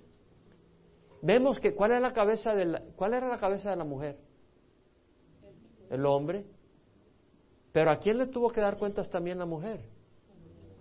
Vemos 1.21 1.59
que 1.59 1.75
¿cuál, 1.75 2.01
la 2.01 2.13
cabeza 2.13 2.53
de 2.53 2.81
¿cuál 2.95 3.13
era 3.13 3.27
la 3.27 3.37
cabeza 3.37 3.69
de 3.69 3.75
la 3.75 3.83
mujer? 3.83 4.17
El 5.89 6.05
hombre. 6.05 6.45
Pero 7.73 7.91
¿a 7.91 7.97
quién 7.97 8.17
le 8.17 8.27
tuvo 8.27 8.49
que 8.49 8.61
dar 8.61 8.77
cuentas 8.77 9.09
también 9.09 9.37
la 9.37 9.45
mujer? 9.45 9.81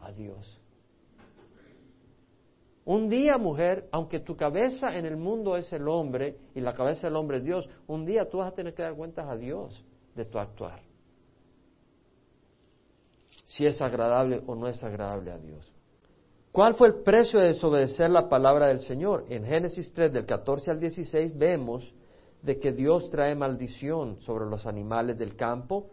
A 0.00 0.12
Dios. 0.12 0.61
Un 2.84 3.08
día, 3.08 3.38
mujer, 3.38 3.88
aunque 3.92 4.20
tu 4.20 4.36
cabeza 4.36 4.96
en 4.96 5.06
el 5.06 5.16
mundo 5.16 5.56
es 5.56 5.72
el 5.72 5.86
hombre 5.86 6.36
y 6.54 6.60
la 6.60 6.74
cabeza 6.74 7.06
del 7.06 7.16
hombre 7.16 7.38
es 7.38 7.44
Dios, 7.44 7.68
un 7.86 8.04
día 8.04 8.28
tú 8.28 8.38
vas 8.38 8.52
a 8.52 8.54
tener 8.54 8.74
que 8.74 8.82
dar 8.82 8.94
cuentas 8.94 9.28
a 9.28 9.36
Dios 9.36 9.84
de 10.16 10.24
tu 10.24 10.38
actuar. 10.38 10.80
Si 13.44 13.64
es 13.64 13.80
agradable 13.80 14.42
o 14.46 14.54
no 14.54 14.66
es 14.66 14.82
agradable 14.82 15.30
a 15.30 15.38
Dios. 15.38 15.72
¿Cuál 16.50 16.74
fue 16.74 16.88
el 16.88 17.02
precio 17.02 17.38
de 17.38 17.46
desobedecer 17.46 18.10
la 18.10 18.28
palabra 18.28 18.66
del 18.66 18.80
Señor? 18.80 19.24
En 19.28 19.44
Génesis 19.44 19.92
3, 19.92 20.12
del 20.12 20.26
14 20.26 20.70
al 20.70 20.80
16, 20.80 21.38
vemos 21.38 21.94
de 22.42 22.58
que 22.58 22.72
Dios 22.72 23.08
trae 23.10 23.34
maldición 23.34 24.20
sobre 24.20 24.46
los 24.46 24.66
animales 24.66 25.16
del 25.16 25.36
campo, 25.36 25.90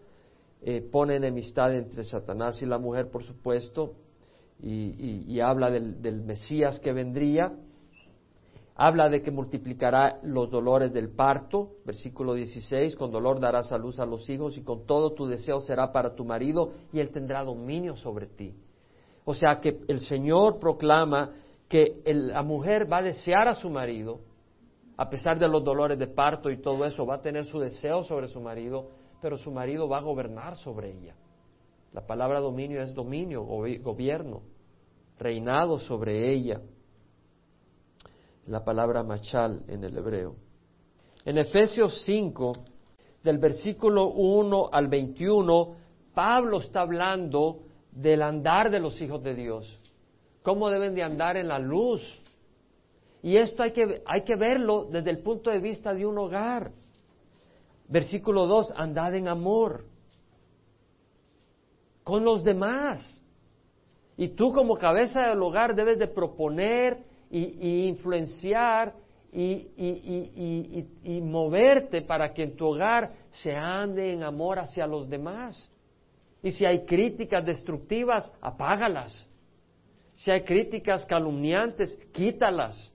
eh, 0.61 0.81
pone 0.81 1.15
enemistad 1.15 1.73
entre 1.73 2.03
Satanás 2.03 2.61
y 2.61 2.65
la 2.65 2.79
mujer, 2.79 3.09
por 3.09 3.23
supuesto, 3.23 3.93
y, 4.61 5.39
habla 5.39 5.69
del, 5.69 6.01
del, 6.01 6.21
Mesías 6.21 6.79
que 6.79 6.91
vendría, 6.91 7.53
habla 8.75 9.09
de 9.09 9.21
que 9.21 9.31
multiplicará 9.31 10.19
los 10.23 10.49
dolores 10.49 10.91
del 10.93 11.09
parto, 11.09 11.77
versículo 11.85 12.33
16, 12.33 12.95
con 12.95 13.11
dolor 13.11 13.39
darás 13.39 13.71
a 13.71 13.77
luz 13.77 13.99
a 13.99 14.05
los 14.05 14.29
hijos 14.29 14.57
y 14.57 14.63
con 14.63 14.85
todo 14.85 15.13
tu 15.13 15.27
deseo 15.27 15.61
será 15.61 15.91
para 15.91 16.15
tu 16.15 16.25
marido 16.25 16.73
y 16.91 16.99
él 16.99 17.09
tendrá 17.11 17.43
dominio 17.43 17.95
sobre 17.95 18.27
ti. 18.27 18.53
O 19.25 19.33
sea 19.33 19.59
que 19.61 19.81
el 19.87 19.99
Señor 19.99 20.59
proclama 20.59 21.31
que 21.67 22.01
la 22.05 22.41
mujer 22.41 22.91
va 22.91 22.97
a 22.97 23.03
desear 23.03 23.47
a 23.47 23.55
su 23.55 23.69
marido, 23.69 24.21
a 24.97 25.09
pesar 25.09 25.39
de 25.39 25.47
los 25.47 25.63
dolores 25.63 25.97
de 25.99 26.07
parto 26.07 26.49
y 26.49 26.61
todo 26.61 26.83
eso, 26.83 27.05
va 27.05 27.15
a 27.15 27.21
tener 27.21 27.45
su 27.45 27.59
deseo 27.59 28.03
sobre 28.03 28.27
su 28.27 28.41
marido, 28.41 28.89
pero 29.21 29.37
su 29.37 29.51
marido 29.51 29.87
va 29.87 29.99
a 29.99 30.01
gobernar 30.01 30.55
sobre 30.55 30.91
ella. 30.91 31.15
La 31.93 32.05
palabra 32.05 32.39
dominio 32.39 32.81
es 32.81 32.93
dominio, 32.93 33.43
gobierno, 33.43 34.41
reinado 35.17 35.79
sobre 35.79 36.31
ella. 36.31 36.61
La 38.45 38.63
palabra 38.63 39.03
machal 39.03 39.63
en 39.67 39.83
el 39.83 39.97
hebreo. 39.97 40.35
En 41.25 41.37
Efesios 41.37 42.03
5, 42.05 42.53
del 43.23 43.39
versículo 43.39 44.09
1 44.09 44.69
al 44.71 44.87
21, 44.87 45.75
Pablo 46.13 46.59
está 46.59 46.81
hablando 46.81 47.61
del 47.91 48.21
andar 48.21 48.69
de 48.69 48.79
los 48.79 49.01
hijos 49.01 49.23
de 49.23 49.33
Dios, 49.33 49.79
cómo 50.43 50.69
deben 50.69 50.93
de 50.93 51.03
andar 51.03 51.37
en 51.37 51.47
la 51.47 51.59
luz. 51.59 52.01
Y 53.23 53.35
esto 53.35 53.63
hay 53.63 53.71
que, 53.71 54.01
hay 54.05 54.23
que 54.23 54.35
verlo 54.35 54.85
desde 54.85 55.09
el 55.09 55.19
punto 55.19 55.49
de 55.49 55.59
vista 55.59 55.93
de 55.93 56.05
un 56.05 56.17
hogar. 56.17 56.71
Versículo 57.87 58.45
2, 58.45 58.73
andad 58.75 59.15
en 59.15 59.27
amor 59.27 59.88
con 62.09 62.25
los 62.25 62.43
demás. 62.43 63.21
Y 64.17 64.29
tú 64.29 64.51
como 64.51 64.75
cabeza 64.75 65.27
del 65.27 65.41
hogar 65.41 65.75
debes 65.75 65.99
de 65.99 66.07
proponer 66.07 66.97
y, 67.29 67.87
influenciar 67.87 68.95
y, 69.31 69.67
y, 71.03 71.21
moverte 71.21 72.01
para 72.01 72.33
que 72.33 72.43
en 72.43 72.55
tu 72.55 72.65
hogar 72.65 73.11
se 73.29 73.55
ande 73.55 74.11
en 74.11 74.23
amor 74.23 74.57
hacia 74.57 74.87
los 74.87 75.07
demás. 75.07 75.71
Y 76.41 76.51
si 76.51 76.65
hay 76.65 76.83
críticas 76.85 77.45
destructivas, 77.45 78.33
apágalas. 78.41 79.27
Si 80.15 80.31
hay 80.31 80.41
críticas 80.41 81.05
calumniantes, 81.05 81.95
quítalas. 82.11 82.91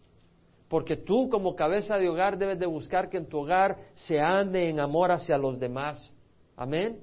Porque 0.68 0.96
tú 0.96 1.28
como 1.28 1.54
cabeza 1.54 1.96
de 1.98 2.08
hogar 2.08 2.36
debes 2.36 2.58
de 2.58 2.66
buscar 2.66 3.08
que 3.08 3.18
en 3.18 3.28
tu 3.28 3.38
hogar 3.38 3.78
se 3.94 4.18
ande 4.18 4.68
en 4.68 4.80
amor 4.80 5.12
hacia 5.12 5.38
los 5.38 5.60
demás. 5.60 6.12
Amén. 6.56 6.98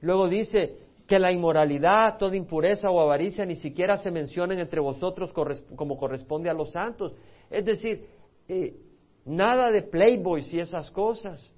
Luego 0.00 0.28
dice 0.28 0.89
que 1.10 1.18
la 1.18 1.32
inmoralidad, 1.32 2.18
toda 2.18 2.36
impureza 2.36 2.88
o 2.88 3.00
avaricia 3.00 3.44
ni 3.44 3.56
siquiera 3.56 3.96
se 3.96 4.12
mencionen 4.12 4.60
entre 4.60 4.78
vosotros 4.78 5.32
como 5.32 5.98
corresponde 5.98 6.48
a 6.48 6.54
los 6.54 6.70
santos. 6.70 7.14
Es 7.50 7.64
decir, 7.64 8.06
eh, 8.46 8.76
nada 9.24 9.72
de 9.72 9.82
playboys 9.82 10.54
y 10.54 10.60
esas 10.60 10.88
cosas. 10.92 11.52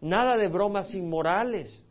Nada 0.00 0.36
de 0.36 0.46
bromas 0.46 0.94
inmorales. 0.94 1.84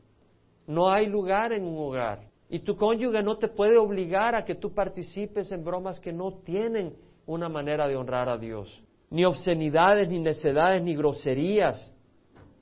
No 0.66 0.90
hay 0.90 1.08
lugar 1.08 1.52
en 1.52 1.66
un 1.66 1.78
hogar. 1.78 2.30
Y 2.48 2.60
tu 2.60 2.78
cónyuge 2.78 3.22
no 3.22 3.38
te 3.38 3.50
puede 3.50 3.78
obligar 3.78 4.34
a 4.34 4.46
que 4.46 4.56
tú 4.56 4.74
participes 4.74 5.52
en 5.52 5.66
bromas 5.66 6.00
que 6.00 6.14
no 6.14 6.32
tienen 6.46 6.96
una 7.26 7.50
manera 7.50 7.90
de 7.90 7.98
honrar 7.98 8.30
a 8.30 8.38
Dios. 8.38 8.82
Ni 9.10 9.26
obscenidades, 9.26 10.08
ni 10.08 10.20
necedades, 10.20 10.82
ni 10.82 10.96
groserías, 10.96 11.93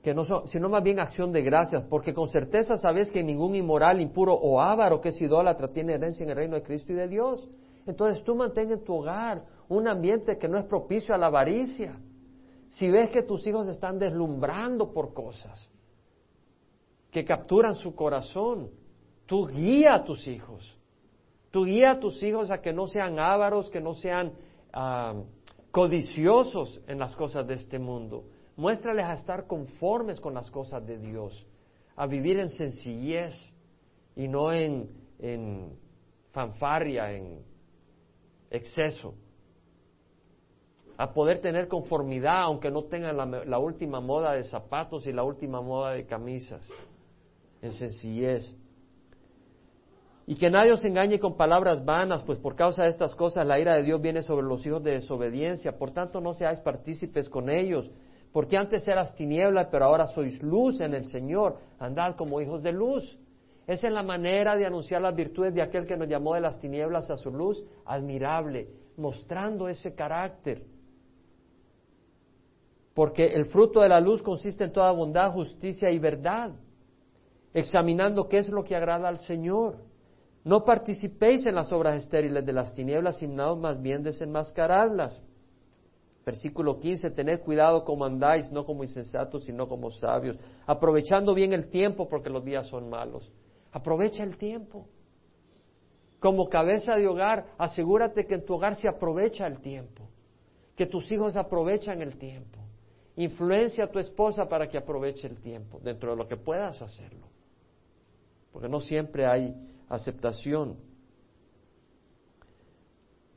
que 0.02 0.14
no 0.14 0.24
son, 0.24 0.48
sino 0.48 0.68
más 0.68 0.82
bien 0.82 0.98
acción 0.98 1.32
de 1.32 1.42
gracias, 1.42 1.84
porque 1.84 2.12
con 2.12 2.28
certeza 2.28 2.76
sabes 2.76 3.10
que 3.10 3.22
ningún 3.22 3.54
inmoral, 3.54 4.00
impuro 4.00 4.34
o 4.34 4.60
avaro 4.60 5.00
que 5.00 5.10
es 5.10 5.22
idólatra 5.22 5.68
tiene 5.68 5.94
herencia 5.94 6.24
en 6.24 6.30
el 6.30 6.36
reino 6.36 6.56
de 6.56 6.62
Cristo 6.62 6.92
y 6.92 6.96
de 6.96 7.08
Dios. 7.08 7.48
Entonces 7.86 8.22
tú 8.24 8.34
mantén 8.34 8.72
en 8.72 8.84
tu 8.84 8.94
hogar 8.94 9.44
un 9.68 9.86
ambiente 9.88 10.38
que 10.38 10.48
no 10.48 10.58
es 10.58 10.64
propicio 10.64 11.14
a 11.14 11.18
la 11.18 11.26
avaricia. 11.26 11.98
Si 12.68 12.90
ves 12.90 13.10
que 13.10 13.22
tus 13.22 13.46
hijos 13.46 13.68
están 13.68 13.98
deslumbrando 13.98 14.92
por 14.92 15.14
cosas, 15.14 15.70
que 17.12 17.24
capturan 17.24 17.74
su 17.76 17.94
corazón. 17.94 18.70
Tú 19.26 19.46
guía 19.46 19.94
a 19.94 20.04
tus 20.04 20.26
hijos. 20.26 20.76
Tú 21.50 21.64
guía 21.64 21.92
a 21.92 22.00
tus 22.00 22.22
hijos 22.22 22.50
a 22.50 22.60
que 22.60 22.72
no 22.72 22.86
sean 22.86 23.18
ávaros, 23.18 23.70
que 23.70 23.80
no 23.80 23.94
sean 23.94 24.32
ah, 24.72 25.14
codiciosos 25.70 26.80
en 26.88 26.98
las 26.98 27.14
cosas 27.14 27.46
de 27.46 27.54
este 27.54 27.78
mundo. 27.78 28.24
Muéstrales 28.56 29.04
a 29.04 29.14
estar 29.14 29.46
conformes 29.46 30.20
con 30.20 30.34
las 30.34 30.50
cosas 30.50 30.86
de 30.86 30.98
Dios, 30.98 31.46
a 31.96 32.06
vivir 32.06 32.38
en 32.38 32.48
sencillez 32.48 33.32
y 34.14 34.28
no 34.28 34.52
en, 34.52 34.90
en 35.18 35.72
fanfarria, 36.32 37.12
en 37.12 37.42
exceso. 38.50 39.14
A 40.98 41.12
poder 41.12 41.40
tener 41.40 41.68
conformidad 41.68 42.42
aunque 42.42 42.70
no 42.70 42.84
tengan 42.84 43.16
la 43.48 43.58
última 43.58 44.00
moda 44.00 44.32
de 44.32 44.44
zapatos 44.44 45.06
y 45.06 45.12
la 45.12 45.24
última 45.24 45.60
moda 45.62 45.92
de 45.92 46.06
camisas 46.06 46.68
en 47.62 47.72
sencillez. 47.72 48.54
Y 50.26 50.36
que 50.36 50.50
nadie 50.50 50.72
os 50.72 50.84
engañe 50.84 51.18
con 51.18 51.36
palabras 51.36 51.84
vanas, 51.84 52.22
pues 52.22 52.38
por 52.38 52.54
causa 52.54 52.84
de 52.84 52.90
estas 52.90 53.14
cosas 53.14 53.46
la 53.46 53.58
ira 53.58 53.74
de 53.74 53.82
Dios 53.82 54.00
viene 54.00 54.22
sobre 54.22 54.46
los 54.46 54.64
hijos 54.64 54.82
de 54.82 54.92
desobediencia. 54.92 55.76
Por 55.78 55.92
tanto, 55.92 56.20
no 56.20 56.32
seáis 56.32 56.60
partícipes 56.60 57.28
con 57.28 57.50
ellos, 57.50 57.90
porque 58.32 58.56
antes 58.56 58.86
eras 58.88 59.14
tiniebla, 59.14 59.70
pero 59.70 59.84
ahora 59.84 60.06
sois 60.06 60.42
luz 60.42 60.80
en 60.80 60.94
el 60.94 61.04
Señor. 61.04 61.56
Andad 61.78 62.16
como 62.16 62.40
hijos 62.40 62.62
de 62.62 62.72
luz. 62.72 63.18
Esa 63.66 63.88
es 63.88 63.92
la 63.92 64.02
manera 64.02 64.56
de 64.56 64.66
anunciar 64.66 65.02
las 65.02 65.14
virtudes 65.14 65.54
de 65.54 65.62
aquel 65.62 65.86
que 65.86 65.96
nos 65.96 66.08
llamó 66.08 66.34
de 66.34 66.40
las 66.40 66.58
tinieblas 66.58 67.10
a 67.10 67.16
su 67.16 67.30
luz, 67.30 67.62
admirable, 67.84 68.68
mostrando 68.96 69.68
ese 69.68 69.94
carácter. 69.94 70.64
Porque 72.94 73.26
el 73.26 73.46
fruto 73.46 73.80
de 73.80 73.88
la 73.88 74.00
luz 74.00 74.22
consiste 74.22 74.64
en 74.64 74.72
toda 74.72 74.90
bondad, 74.92 75.32
justicia 75.32 75.90
y 75.90 75.98
verdad 75.98 76.52
examinando 77.54 78.28
qué 78.28 78.38
es 78.38 78.48
lo 78.48 78.64
que 78.64 78.76
agrada 78.76 79.08
al 79.08 79.18
Señor. 79.18 79.76
No 80.44 80.64
participéis 80.64 81.46
en 81.46 81.54
las 81.54 81.72
obras 81.72 82.02
estériles 82.02 82.44
de 82.44 82.52
las 82.52 82.74
tinieblas, 82.74 83.18
sino 83.18 83.56
más 83.56 83.80
bien 83.80 84.02
desenmascaradlas. 84.02 85.22
Versículo 86.24 86.78
15, 86.78 87.10
tened 87.10 87.40
cuidado 87.40 87.84
como 87.84 88.04
andáis, 88.04 88.50
no 88.52 88.64
como 88.64 88.84
insensatos, 88.84 89.44
sino 89.44 89.68
como 89.68 89.90
sabios, 89.90 90.36
aprovechando 90.66 91.34
bien 91.34 91.52
el 91.52 91.68
tiempo 91.68 92.08
porque 92.08 92.30
los 92.30 92.44
días 92.44 92.66
son 92.68 92.88
malos. 92.88 93.30
Aprovecha 93.72 94.22
el 94.22 94.36
tiempo. 94.36 94.86
Como 96.20 96.48
cabeza 96.48 96.94
de 96.94 97.08
hogar, 97.08 97.46
asegúrate 97.58 98.26
que 98.26 98.36
en 98.36 98.44
tu 98.44 98.54
hogar 98.54 98.76
se 98.76 98.88
aprovecha 98.88 99.46
el 99.46 99.60
tiempo, 99.60 100.08
que 100.76 100.86
tus 100.86 101.10
hijos 101.10 101.36
aprovechan 101.36 102.00
el 102.00 102.16
tiempo. 102.16 102.60
Influencia 103.16 103.84
a 103.84 103.90
tu 103.90 103.98
esposa 103.98 104.46
para 104.46 104.68
que 104.68 104.78
aproveche 104.78 105.26
el 105.26 105.40
tiempo, 105.40 105.80
dentro 105.82 106.12
de 106.12 106.16
lo 106.16 106.28
que 106.28 106.36
puedas 106.36 106.80
hacerlo 106.80 107.32
porque 108.52 108.68
no 108.68 108.80
siempre 108.80 109.26
hay 109.26 109.54
aceptación. 109.88 110.76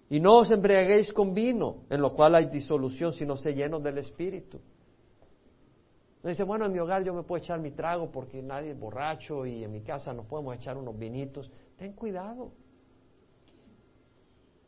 Y 0.09 0.19
no 0.19 0.37
os 0.37 0.51
embriaguéis 0.51 1.11
con 1.13 1.33
vino, 1.33 1.83
en 1.89 2.01
lo 2.01 2.13
cual 2.13 2.35
hay 2.35 2.45
disolución, 2.47 3.13
sino 3.13 3.35
se 3.35 3.53
llenos 3.53 3.81
del 3.81 3.97
Espíritu. 3.97 4.59
No 6.21 6.29
dice, 6.29 6.43
bueno, 6.43 6.65
en 6.65 6.71
mi 6.71 6.79
hogar 6.79 7.03
yo 7.03 7.13
me 7.13 7.23
puedo 7.23 7.41
echar 7.41 7.59
mi 7.59 7.71
trago 7.71 8.11
porque 8.11 8.41
nadie 8.41 8.71
es 8.71 8.79
borracho 8.79 9.45
y 9.45 9.63
en 9.63 9.71
mi 9.71 9.81
casa 9.81 10.13
nos 10.13 10.25
podemos 10.25 10.55
echar 10.55 10.77
unos 10.77 10.97
vinitos. 10.97 11.51
Ten 11.77 11.93
cuidado. 11.93 12.51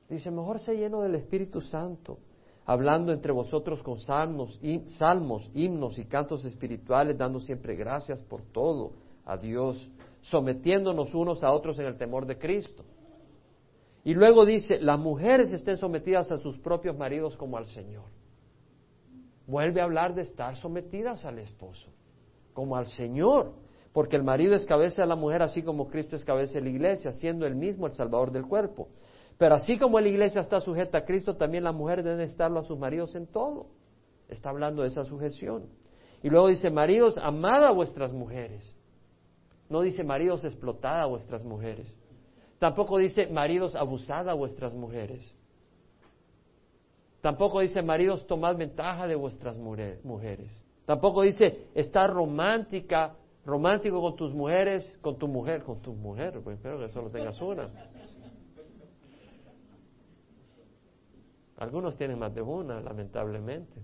Dice, 0.09 0.31
mejor 0.31 0.59
se 0.59 0.75
lleno 0.75 1.01
del 1.01 1.15
Espíritu 1.15 1.61
Santo, 1.61 2.19
hablando 2.65 3.11
entre 3.11 3.31
vosotros 3.31 3.81
con 3.83 3.99
salmos, 3.99 4.59
salmos, 4.85 5.51
himnos 5.53 5.99
y 5.99 6.05
cantos 6.05 6.45
espirituales, 6.45 7.17
dando 7.17 7.39
siempre 7.39 7.75
gracias 7.75 8.21
por 8.23 8.41
todo 8.43 8.93
a 9.25 9.35
Dios 9.35 9.91
sometiéndonos 10.21 11.13
unos 11.13 11.43
a 11.43 11.51
otros 11.51 11.79
en 11.79 11.85
el 11.85 11.97
temor 11.97 12.25
de 12.25 12.37
Cristo. 12.37 12.83
Y 14.03 14.13
luego 14.13 14.45
dice, 14.45 14.79
las 14.79 14.99
mujeres 14.99 15.51
estén 15.51 15.77
sometidas 15.77 16.31
a 16.31 16.37
sus 16.37 16.57
propios 16.59 16.97
maridos 16.97 17.35
como 17.35 17.57
al 17.57 17.65
Señor. 17.65 18.05
Vuelve 19.45 19.81
a 19.81 19.85
hablar 19.85 20.13
de 20.15 20.23
estar 20.23 20.55
sometidas 20.57 21.25
al 21.25 21.39
esposo, 21.39 21.89
como 22.53 22.75
al 22.75 22.87
Señor, 22.87 23.53
porque 23.93 24.15
el 24.15 24.23
marido 24.23 24.53
es 24.53 24.65
cabeza 24.65 25.01
de 25.01 25.07
la 25.07 25.15
mujer, 25.15 25.41
así 25.41 25.63
como 25.63 25.87
Cristo 25.87 26.15
es 26.15 26.23
cabeza 26.23 26.55
de 26.55 26.61
la 26.61 26.69
iglesia, 26.69 27.11
siendo 27.13 27.45
el 27.45 27.55
mismo 27.55 27.87
el 27.87 27.93
Salvador 27.93 28.31
del 28.31 28.45
cuerpo. 28.45 28.89
Pero 29.37 29.55
así 29.55 29.77
como 29.77 29.99
la 29.99 30.07
iglesia 30.07 30.41
está 30.41 30.59
sujeta 30.59 30.99
a 30.99 31.05
Cristo, 31.05 31.35
también 31.35 31.63
las 31.63 31.75
mujeres 31.75 32.05
deben 32.05 32.21
estarlo 32.21 32.59
a 32.59 32.63
sus 32.63 32.77
maridos 32.77 33.15
en 33.15 33.27
todo. 33.27 33.67
Está 34.27 34.49
hablando 34.49 34.81
de 34.81 34.89
esa 34.89 35.05
sujeción. 35.05 35.65
Y 36.21 36.29
luego 36.29 36.47
dice, 36.47 36.69
maridos, 36.69 37.17
amad 37.17 37.63
a 37.63 37.71
vuestras 37.71 38.11
mujeres. 38.11 38.75
No 39.69 39.81
dice 39.81 40.03
maridos, 40.03 40.45
explotad 40.45 41.01
a 41.01 41.05
vuestras 41.05 41.43
mujeres. 41.43 41.96
Tampoco 42.59 42.97
dice 42.97 43.27
maridos, 43.27 43.75
abusad 43.75 44.27
a 44.29 44.33
vuestras 44.33 44.73
mujeres. 44.73 45.33
Tampoco 47.21 47.59
dice 47.59 47.81
maridos, 47.81 48.25
tomad 48.25 48.55
ventaja 48.55 49.07
de 49.07 49.15
vuestras 49.15 49.57
mujeres. 49.57 50.63
Tampoco 50.85 51.23
dice 51.23 51.67
estar 51.75 52.09
romántica, 52.09 53.15
romántico 53.45 54.01
con 54.01 54.15
tus 54.15 54.33
mujeres, 54.33 54.97
con 55.01 55.17
tu 55.17 55.27
mujer, 55.27 55.63
con 55.63 55.81
tu 55.81 55.93
mujer, 55.93 56.39
pues 56.43 56.57
espero 56.57 56.79
que 56.79 56.89
solo 56.89 57.09
tengas 57.09 57.39
una. 57.41 57.69
Algunos 61.57 61.97
tienen 61.97 62.19
más 62.19 62.33
de 62.33 62.41
una, 62.41 62.79
lamentablemente. 62.79 63.81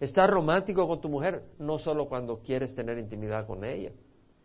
Estar 0.00 0.30
romántico 0.30 0.86
con 0.88 1.00
tu 1.00 1.08
mujer 1.08 1.44
no 1.58 1.78
solo 1.78 2.08
cuando 2.08 2.38
quieres 2.38 2.74
tener 2.74 2.98
intimidad 2.98 3.46
con 3.46 3.64
ella. 3.64 3.92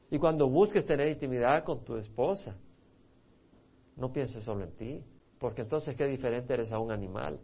Y 0.09 0.19
cuando 0.19 0.47
busques 0.49 0.85
tener 0.85 1.09
intimidad 1.09 1.63
con 1.63 1.83
tu 1.83 1.95
esposa, 1.95 2.55
no 3.97 4.13
pienses 4.13 4.43
solo 4.43 4.63
en 4.63 4.71
ti, 4.75 5.03
porque 5.39 5.63
entonces 5.63 5.95
qué 5.95 6.05
diferente 6.05 6.53
eres 6.53 6.71
a 6.71 6.79
un 6.79 6.91
animal. 6.91 7.39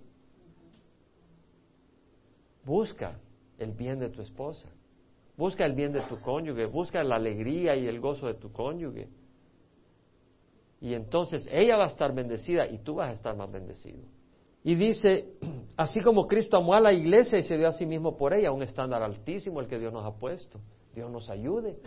Busca 2.64 3.20
el 3.58 3.72
bien 3.72 3.99
de 3.99 4.10
tu 4.10 4.22
esposa, 4.22 4.70
busca 5.36 5.66
el 5.66 5.74
bien 5.74 5.91
de 5.91 6.01
tu 6.01 6.20
cónyuge, 6.22 6.66
busca 6.66 7.04
la 7.04 7.16
alegría 7.16 7.76
y 7.76 7.88
el 7.88 7.99
gozo 7.99 8.28
de 8.28 8.36
tu 8.36 8.51
cónyuge. 8.51 9.10
Y 10.80 10.93
entonces 10.93 11.47
ella 11.51 11.78
va 11.78 11.86
a 11.86 11.88
estar 11.88 12.14
bendecida 12.14 12.68
y 12.68 12.78
tú 12.80 12.95
vas 12.95 13.10
a 13.10 13.14
estar 13.14 13.36
más 13.36 13.51
bendecido. 13.51 14.04
Y 14.64 14.76
dice, 14.76 15.34
así 15.78 16.01
como 16.01 16.28
Cristo 16.28 16.58
amó 16.58 16.74
a 16.74 16.80
la 16.80 16.93
iglesia 16.93 17.39
y 17.39 17.43
se 17.43 17.58
dio 17.58 17.68
a 17.68 17.74
sí 17.74 17.86
mismo 17.86 18.16
por 18.16 18.34
ella, 18.34 18.51
un 18.51 18.64
estándar 18.64 19.01
altísimo 19.01 19.60
el 19.60 19.68
que 19.68 19.80
Dios 19.80 19.91
nos 19.91 20.06
ha 20.06 20.14
puesto. 20.18 20.60
Dios 20.93 21.10
nos 21.10 21.30
ayude. 21.30 21.80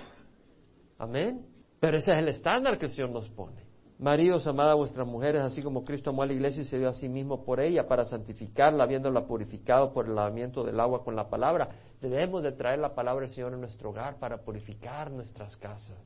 Amén. 0.98 1.46
Pero 1.78 1.98
ese 1.98 2.12
es 2.12 2.18
el 2.18 2.28
estándar 2.28 2.78
que 2.78 2.86
el 2.86 2.90
Señor 2.90 3.10
nos 3.10 3.28
pone. 3.30 3.65
Maridos, 3.98 4.46
amad 4.46 4.70
a 4.70 4.74
vuestras 4.74 5.06
mujeres, 5.06 5.40
así 5.40 5.62
como 5.62 5.82
Cristo 5.82 6.10
amó 6.10 6.22
a 6.22 6.26
la 6.26 6.34
iglesia 6.34 6.60
y 6.60 6.66
se 6.66 6.78
dio 6.78 6.90
a 6.90 6.92
sí 6.92 7.08
mismo 7.08 7.44
por 7.44 7.60
ella, 7.60 7.88
para 7.88 8.04
santificarla, 8.04 8.84
habiéndola 8.84 9.26
purificado 9.26 9.94
por 9.94 10.04
el 10.04 10.14
lavamiento 10.14 10.64
del 10.64 10.78
agua 10.78 11.02
con 11.02 11.16
la 11.16 11.30
palabra. 11.30 11.70
Debemos 12.02 12.42
de 12.42 12.52
traer 12.52 12.78
la 12.78 12.94
palabra 12.94 13.24
del 13.24 13.34
Señor 13.34 13.54
en 13.54 13.60
nuestro 13.60 13.90
hogar 13.90 14.18
para 14.18 14.42
purificar 14.42 15.10
nuestras 15.10 15.56
casas. 15.56 15.96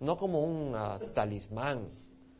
No 0.00 0.16
como 0.16 0.42
un 0.42 0.74
ah, 0.74 0.98
talismán, 1.14 1.90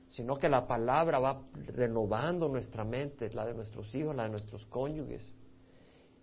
sino 0.09 0.37
que 0.37 0.49
la 0.49 0.67
palabra 0.67 1.21
va 1.21 1.43
renovando 1.69 2.49
nuestra 2.49 2.83
mente, 2.83 3.33
la 3.33 3.47
de 3.47 3.55
nuestros 3.55 3.95
hijos, 3.95 4.17
la 4.17 4.25
de 4.25 4.31
nuestros 4.31 4.67
cónyuges. 4.67 5.33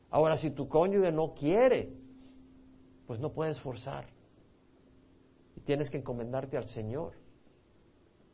Ahora, 0.10 0.36
si 0.36 0.52
tu 0.52 0.68
cónyuge 0.68 1.14
no 1.14 1.34
quiere, 1.34 1.94
pues 3.06 3.22
no 3.22 3.32
puedes 3.32 3.58
forzar. 3.62 4.08
Y 5.56 5.62
tienes 5.62 5.90
que 5.90 5.98
encomendarte 5.98 6.58
al 6.58 6.68
Señor 6.68 7.14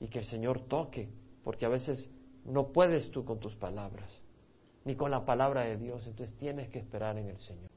y 0.03 0.09
que 0.09 0.19
el 0.19 0.25
Señor 0.25 0.59
toque, 0.67 1.07
porque 1.45 1.65
a 1.65 1.69
veces 1.69 2.11
no 2.43 2.73
puedes 2.73 3.09
tú 3.09 3.23
con 3.23 3.39
tus 3.39 3.55
palabras, 3.55 4.21
ni 4.83 4.95
con 4.95 5.09
la 5.09 5.23
palabra 5.23 5.61
de 5.61 5.77
Dios, 5.77 6.05
entonces 6.05 6.35
tienes 6.35 6.67
que 6.67 6.79
esperar 6.79 7.17
en 7.17 7.29
el 7.29 7.37
Señor. 7.37 7.69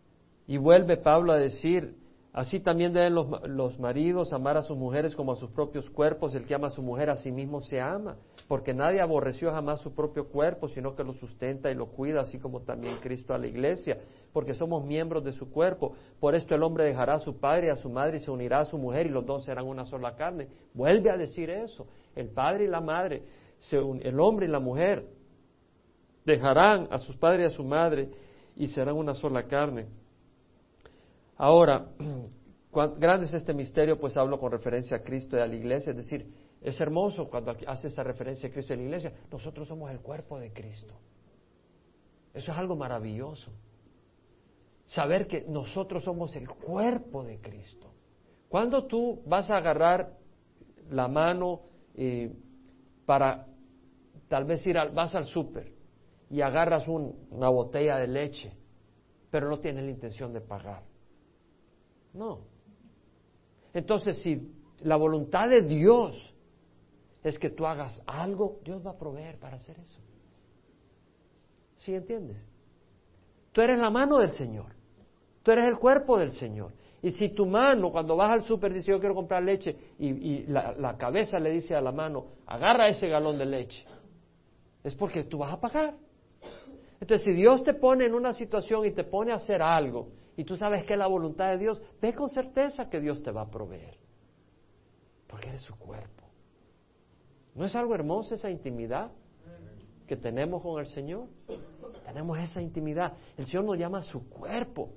Y 0.49 0.57
vuelve 0.57 0.97
Pablo 0.97 1.33
a 1.33 1.37
decir, 1.37 1.97
así 2.37 2.61
también 2.61 2.93
deben 2.93 3.15
los, 3.15 3.79
maridos 3.81 4.35
amar 4.35 4.59
a 4.59 4.63
sus 4.63 4.77
mujeres 4.77 5.17
como 5.17 5.33
a 5.33 5.37
sus 5.37 5.51
propios 5.51 5.89
cuerpos, 5.89 6.35
el 6.35 6.47
que 6.47 6.55
ama 6.55 6.67
a 6.67 6.71
su 6.71 6.83
mujer 6.83 7.09
a 7.09 7.17
sí 7.17 7.33
mismo 7.33 7.63
se 7.63 7.81
ama, 7.81 8.17
porque 8.47 8.75
nadie 8.75 9.01
aborreció 9.01 9.51
jamás 9.51 9.81
su 9.81 9.95
propio 9.95 10.29
cuerpo, 10.29 10.69
sino 10.69 10.95
que 10.95 11.03
lo 11.03 11.15
sustenta 11.15 11.71
y 11.71 11.75
lo 11.75 11.87
cuida, 11.87 12.21
así 12.21 12.39
como 12.39 12.61
también 12.61 12.97
Cristo 12.97 13.33
a 13.33 13.39
la 13.39 13.47
iglesia, 13.47 13.99
porque 14.35 14.53
somos 14.53 14.85
miembros 14.85 15.25
de 15.25 15.33
su 15.33 15.51
cuerpo. 15.51 15.95
Por 16.21 16.35
esto 16.35 16.55
el 16.55 16.63
hombre 16.63 16.85
dejará 16.85 17.15
a 17.15 17.19
su 17.21 17.41
padre 17.41 17.69
y 17.69 17.71
a 17.71 17.77
su 17.77 17.89
madre 17.89 18.19
y 18.19 18.21
se 18.21 18.31
unirá 18.31 18.61
a 18.61 18.65
su 18.67 18.77
mujer 18.77 19.07
y 19.07 19.09
los 19.09 19.25
dos 19.25 19.45
serán 19.45 19.67
una 19.67 19.87
sola 19.87 20.15
carne. 20.15 20.49
Vuelve 20.75 21.11
a 21.11 21.17
decir 21.17 21.49
eso 21.49 21.87
el 22.15 22.29
padre 22.29 22.65
y 22.65 22.69
la 22.69 22.83
madre, 22.83 23.23
el 23.71 24.21
hombre 24.21 24.47
y 24.47 24.51
la 24.51 24.61
mujer, 24.61 25.07
dejarán 26.27 26.89
a 26.91 26.99
sus 26.99 27.17
padres 27.17 27.51
y 27.51 27.55
a 27.55 27.57
su 27.57 27.65
madre 27.65 28.11
y 28.57 28.67
serán 28.67 28.97
una 28.97 29.15
sola 29.15 29.45
carne. 29.45 29.87
Ahora, 31.37 31.89
grande 32.99 33.27
es 33.27 33.35
este 33.35 33.55
misterio, 33.55 33.99
pues 33.99 34.17
hablo 34.17 34.39
con 34.39 34.51
referencia 34.51 34.99
a 34.99 35.03
Cristo 35.03 35.37
y 35.37 35.41
a 35.41 35.47
la 35.47 35.55
iglesia, 35.55 35.91
es 35.91 35.97
decir, 35.97 36.33
es 36.61 36.81
hermoso 36.81 37.29
cuando 37.29 37.55
hace 37.67 37.89
esa 37.89 38.03
referencia 38.03 38.49
a 38.49 38.53
Cristo 38.53 38.73
y 38.73 38.75
a 38.75 38.79
la 38.79 38.85
iglesia. 38.85 39.13
Nosotros 39.31 39.69
somos 39.69 39.91
el 39.91 40.01
cuerpo 40.01 40.39
de 40.39 40.53
Cristo. 40.53 40.95
Eso 42.35 42.53
es 42.53 42.59
algo 42.59 42.77
maravilloso. 42.77 43.51
Saber 44.87 45.27
que 45.27 45.43
nosotros 45.49 46.05
somos 46.05 46.35
el 46.37 46.49
cuerpo 46.49 47.25
de 47.25 47.41
Cristo. 47.41 47.93
Cuando 48.49 48.87
tú 48.87 49.23
vas 49.27 49.51
a 49.51 49.59
agarrar 49.59 50.17
la 50.91 51.09
mano 51.09 51.63
para 53.05 53.47
tal 54.29 54.45
vez 54.45 54.67
ir 54.67 54.79
al, 54.79 54.91
vas 54.91 55.15
al 55.15 55.25
súper 55.25 55.73
y 56.31 56.41
agarras 56.41 56.89
una 56.89 57.49
botella 57.49 57.97
de 57.99 58.09
leche, 58.09 58.53
pero 59.31 59.49
no 59.49 59.61
tienes 59.61 59.85
la 59.85 59.91
intención 59.91 60.33
de 60.33 60.41
pagar. 60.41 60.83
No. 62.17 62.41
Entonces, 63.75 64.17
si 64.19 64.51
la 64.81 64.97
voluntad 64.97 65.49
de 65.49 65.63
Dios 65.63 66.35
es 67.23 67.39
que 67.39 67.51
tú 67.51 67.67
hagas 67.67 68.01
algo, 68.07 68.61
Dios 68.65 68.85
va 68.85 68.93
a 68.93 68.99
proveer 68.99 69.39
para 69.39 69.57
hacer 69.57 69.79
eso. 69.79 70.01
¿Sí 71.77 71.95
entiendes? 71.95 72.43
Tú 73.53 73.61
eres 73.61 73.79
la 73.79 73.91
mano 73.91 74.19
del 74.19 74.31
Señor. 74.31 74.67
Tú 75.43 75.51
eres 75.51 75.65
el 75.65 75.79
cuerpo 75.79 76.19
del 76.19 76.31
Señor. 76.31 76.73
Y 77.03 77.11
si 77.11 77.29
tu 77.29 77.47
mano, 77.47 77.93
cuando 77.93 78.17
vas 78.17 78.31
al 78.31 78.45
súper, 78.45 78.73
dice 78.73 78.91
yo 78.91 78.99
quiero 78.99 79.15
comprar 79.15 79.43
leche, 79.43 79.77
y, 79.99 80.45
la, 80.47 80.97
cabeza 80.99 81.39
le 81.39 81.51
dice 81.51 81.75
a 81.75 81.81
la 81.81 81.93
mano, 81.93 82.27
agarra 82.47 82.89
ese 82.89 83.09
galón 83.09 83.39
de 83.39 83.47
leche, 83.47 83.85
es 84.83 84.95
porque 84.95 85.25
tú 85.25 85.39
vas 85.39 85.53
a 85.53 85.61
pagar. 85.61 85.95
Entonces, 87.01 87.25
si 87.25 87.33
Dios 87.33 87.63
te 87.63 87.75
pone 87.75 88.07
en 88.07 88.15
una 88.15 88.33
situación 88.33 88.87
y 88.87 88.93
te 88.93 89.05
pone 89.05 89.33
a 89.33 89.37
hacer 89.37 89.63
algo, 89.63 90.09
y 90.37 90.45
tú 90.45 90.57
sabes 90.57 90.85
que 90.85 90.93
es 90.93 90.99
la 90.99 91.07
voluntad 91.07 91.49
de 91.51 91.59
Dios, 91.59 91.81
ve 92.01 92.15
con 92.15 92.29
certeza 92.29 92.91
que 92.91 93.01
Dios 93.01 93.23
te 93.23 93.31
va 93.31 93.43
a 93.43 93.51
proveer. 93.51 93.97
Porque 95.27 95.49
eres 95.49 95.63
su 95.63 95.77
cuerpo. 95.77 96.25
¿No 97.55 97.65
es 97.65 97.75
algo 97.75 97.95
hermoso 97.95 98.35
esa 98.35 98.51
intimidad 98.51 99.11
que 100.07 100.17
tenemos 100.17 100.63
con 100.63 100.79
el 100.79 100.87
Señor? 100.87 101.29
Tenemos 102.05 102.39
esa 102.39 102.61
intimidad. 102.61 103.17
El 103.37 103.47
Señor 103.47 103.65
nos 103.65 103.79
llama 103.79 104.03
su 104.03 104.29
cuerpo. 104.29 104.91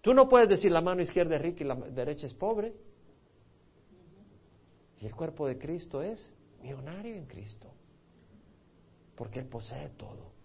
Tú 0.00 0.14
no 0.14 0.28
puedes 0.28 0.48
decir 0.48 0.70
la 0.70 0.80
mano 0.80 1.02
izquierda 1.02 1.34
es 1.34 1.42
rica 1.42 1.64
y 1.64 1.66
la 1.66 1.74
derecha 1.74 2.28
es 2.28 2.34
pobre. 2.34 2.72
Y 5.00 5.06
el 5.06 5.14
cuerpo 5.14 5.48
de 5.48 5.58
Cristo 5.58 6.00
es 6.00 6.24
millonario 6.62 7.16
en 7.16 7.26
Cristo, 7.26 7.68
porque 9.16 9.40
Él 9.40 9.46
posee 9.46 9.90
todo. 9.90 10.35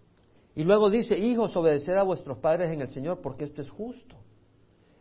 Y 0.55 0.63
luego 0.63 0.89
dice, 0.89 1.17
hijos, 1.17 1.55
obedeced 1.55 1.95
a 1.95 2.03
vuestros 2.03 2.37
padres 2.39 2.71
en 2.71 2.81
el 2.81 2.89
Señor, 2.89 3.21
porque 3.21 3.45
esto 3.45 3.61
es 3.61 3.69
justo. 3.69 4.15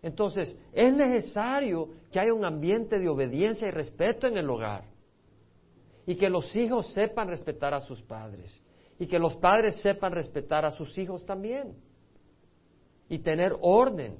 Entonces, 0.03 0.57
es 0.73 0.95
necesario 0.95 1.89
que 2.11 2.21
haya 2.21 2.33
un 2.33 2.45
ambiente 2.45 2.99
de 2.99 3.09
obediencia 3.09 3.69
y 3.69 3.71
respeto 3.71 4.27
en 4.27 4.37
el 4.37 4.49
hogar. 4.49 4.85
Y 6.07 6.17
que 6.17 6.31
los 6.31 6.55
hijos 6.57 6.93
sepan 6.93 7.29
respetar 7.29 7.75
a 7.75 7.81
sus 7.81 8.01
padres. 8.03 8.63
Y 8.99 9.07
que 9.07 9.19
los 9.19 9.37
padres 9.37 9.81
sepan 9.81 10.13
respetar 10.13 10.65
a 10.65 10.71
sus 10.71 10.97
hijos 10.99 11.27
también. 11.27 11.75
Y 13.09 13.19
tener 13.19 13.57
orden. 13.61 14.19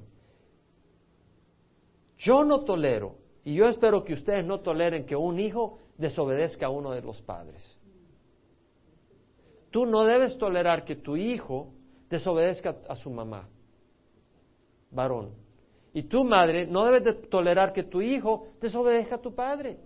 Yo 2.17 2.43
no 2.43 2.63
tolero, 2.63 3.15
y 3.43 3.55
yo 3.55 3.65
espero 3.65 4.03
que 4.03 4.13
ustedes 4.13 4.45
no 4.45 4.59
toleren 4.59 5.05
que 5.05 5.15
un 5.15 5.39
hijo 5.39 5.79
desobedezca 5.97 6.67
a 6.67 6.69
uno 6.69 6.91
de 6.91 7.01
los 7.01 7.19
padres. 7.21 7.77
Tú 9.71 9.85
no 9.85 10.03
debes 10.03 10.37
tolerar 10.37 10.83
que 10.85 10.97
tu 10.97 11.15
hijo 11.15 11.73
desobedezca 12.09 12.75
a 12.87 12.95
su 12.95 13.09
mamá, 13.09 13.47
varón. 14.91 15.31
Y 15.93 16.03
tu 16.03 16.23
madre 16.23 16.67
no 16.67 16.85
debes 16.85 17.03
de 17.03 17.13
tolerar 17.13 17.73
que 17.73 17.83
tu 17.83 18.01
hijo 18.01 18.47
desobedezca 18.61 19.15
a 19.15 19.21
tu 19.21 19.33
padre. 19.33 19.79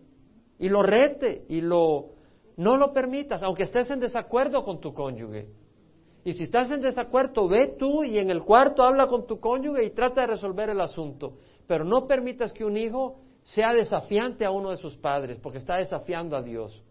Y 0.59 0.69
lo 0.69 0.83
rete 0.83 1.45
y 1.47 1.61
lo 1.61 2.15
no 2.57 2.77
lo 2.77 2.93
permitas, 2.93 3.43
aunque 3.43 3.63
estés 3.63 3.91
en 3.91 3.99
desacuerdo 3.99 4.63
con 4.63 4.79
tu 4.79 4.93
cónyuge. 4.93 5.49
Y 6.23 6.33
si 6.33 6.43
estás 6.43 6.71
en 6.71 6.81
desacuerdo, 6.81 7.47
ve 7.47 7.75
tú 7.77 8.03
y 8.03 8.17
en 8.17 8.31
el 8.31 8.43
cuarto 8.43 8.81
habla 8.81 9.07
con 9.07 9.27
tu 9.27 9.39
cónyuge 9.39 9.83
y 9.83 9.91
trata 9.91 10.21
de 10.21 10.27
resolver 10.27 10.69
el 10.69 10.81
asunto. 10.81 11.37
Pero 11.67 11.83
no 11.83 12.07
permitas 12.07 12.53
que 12.53 12.65
un 12.65 12.77
hijo 12.77 13.19
sea 13.43 13.73
desafiante 13.73 14.45
a 14.45 14.51
uno 14.51 14.71
de 14.71 14.77
sus 14.77 14.95
padres, 14.97 15.37
porque 15.41 15.59
está 15.59 15.75
desafiando 15.77 16.35
a 16.35 16.41
Dios. 16.41 16.83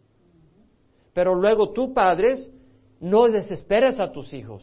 Pero 1.13 1.35
luego 1.35 1.73
tú, 1.73 1.93
padres, 1.93 2.53
no 3.01 3.29
desesperes 3.29 4.01
a 4.01 4.13
tus 4.13 4.33
hijos. 4.33 4.63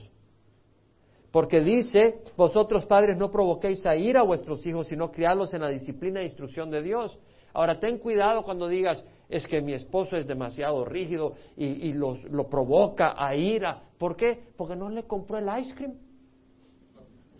Porque 1.31 1.61
dice, 1.61 2.19
vosotros 2.35 2.85
padres 2.85 3.17
no 3.17 3.31
provoquéis 3.31 3.85
a 3.85 3.95
ir 3.95 4.17
a 4.17 4.23
vuestros 4.23 4.65
hijos, 4.65 4.87
sino 4.87 5.11
criarlos 5.11 5.53
en 5.53 5.61
la 5.61 5.69
disciplina 5.69 6.19
e 6.19 6.25
instrucción 6.25 6.69
de 6.69 6.81
Dios. 6.81 7.17
Ahora, 7.53 7.79
ten 7.79 7.97
cuidado 7.99 8.43
cuando 8.43 8.67
digas, 8.67 9.03
es 9.29 9.47
que 9.47 9.61
mi 9.61 9.73
esposo 9.73 10.17
es 10.17 10.27
demasiado 10.27 10.83
rígido 10.83 11.35
y, 11.55 11.93
lo 11.93 12.49
provoca 12.49 13.15
a 13.17 13.35
ira. 13.35 13.81
¿Por 13.97 14.15
qué? 14.17 14.43
Porque 14.57 14.75
no 14.75 14.89
le 14.89 15.03
compró 15.03 15.37
el 15.37 15.47
ice 15.61 15.73
cream. 15.73 15.93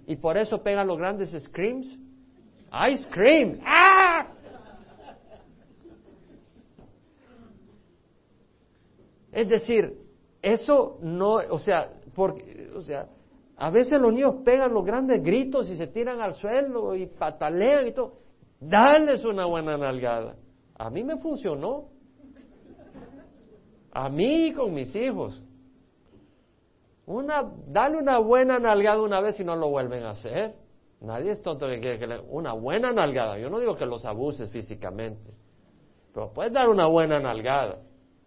Y 0.08 0.16
por 0.16 0.38
eso 0.38 0.62
pega 0.62 0.84
los 0.84 0.98
grandes 0.98 1.32
screams. 1.32 1.98
Ice 2.92 3.10
cream. 3.10 3.60
¡Ah! 3.66 4.28
Es 9.32 9.48
decir, 9.48 10.01
eso 10.42 10.98
no, 11.02 11.36
o 11.36 11.58
sea, 11.58 11.92
porque, 12.16 12.70
o 12.76 12.82
sea, 12.82 13.08
a 13.58 13.70
veces 13.70 14.02
los 14.02 14.12
niños 14.12 14.36
pegan 14.44 14.74
los 14.74 14.84
grandes 14.84 15.22
gritos 15.22 15.70
y 15.70 15.76
se 15.76 15.88
tiran 15.88 16.20
al 16.20 16.34
suelo 16.34 16.96
y 16.96 17.06
patalean 17.06 17.88
y 17.88 17.94
todo. 17.94 18.14
Dales 18.60 19.24
una 19.24 19.46
buena 19.46 19.78
nalgada. 19.78 20.36
A 20.78 20.90
mí 20.90 21.04
me 21.04 21.18
funcionó. 21.18 21.90
A 23.92 24.10
mí 24.10 24.48
y 24.48 24.54
con 24.54 24.74
mis 24.74 24.96
hijos. 24.96 25.44
Una, 27.06 27.52
dale 27.68 27.98
una 27.98 28.20
buena 28.20 28.58
nalgada 28.58 29.02
una 29.02 29.22
vez 29.22 29.40
y 29.40 29.44
no 29.44 29.56
lo 29.56 29.70
vuelven 29.70 30.04
a 30.04 30.12
hacer. 30.12 30.56
Nadie 31.02 31.32
es 31.32 31.42
tonto 31.42 31.68
que 31.68 31.80
quiere 31.80 32.00
que 32.00 32.08
le... 32.08 32.20
Una 32.20 32.54
buena 32.54 32.94
nalgada. 32.94 33.38
Yo 33.38 33.50
no 33.50 33.60
digo 33.60 33.76
que 33.76 33.86
los 33.86 34.06
abuses 34.06 34.52
físicamente. 34.52 35.34
Pero 36.14 36.32
puedes 36.32 36.54
dar 36.54 36.70
una 36.70 36.88
buena 36.88 37.20
nalgada. 37.20 37.80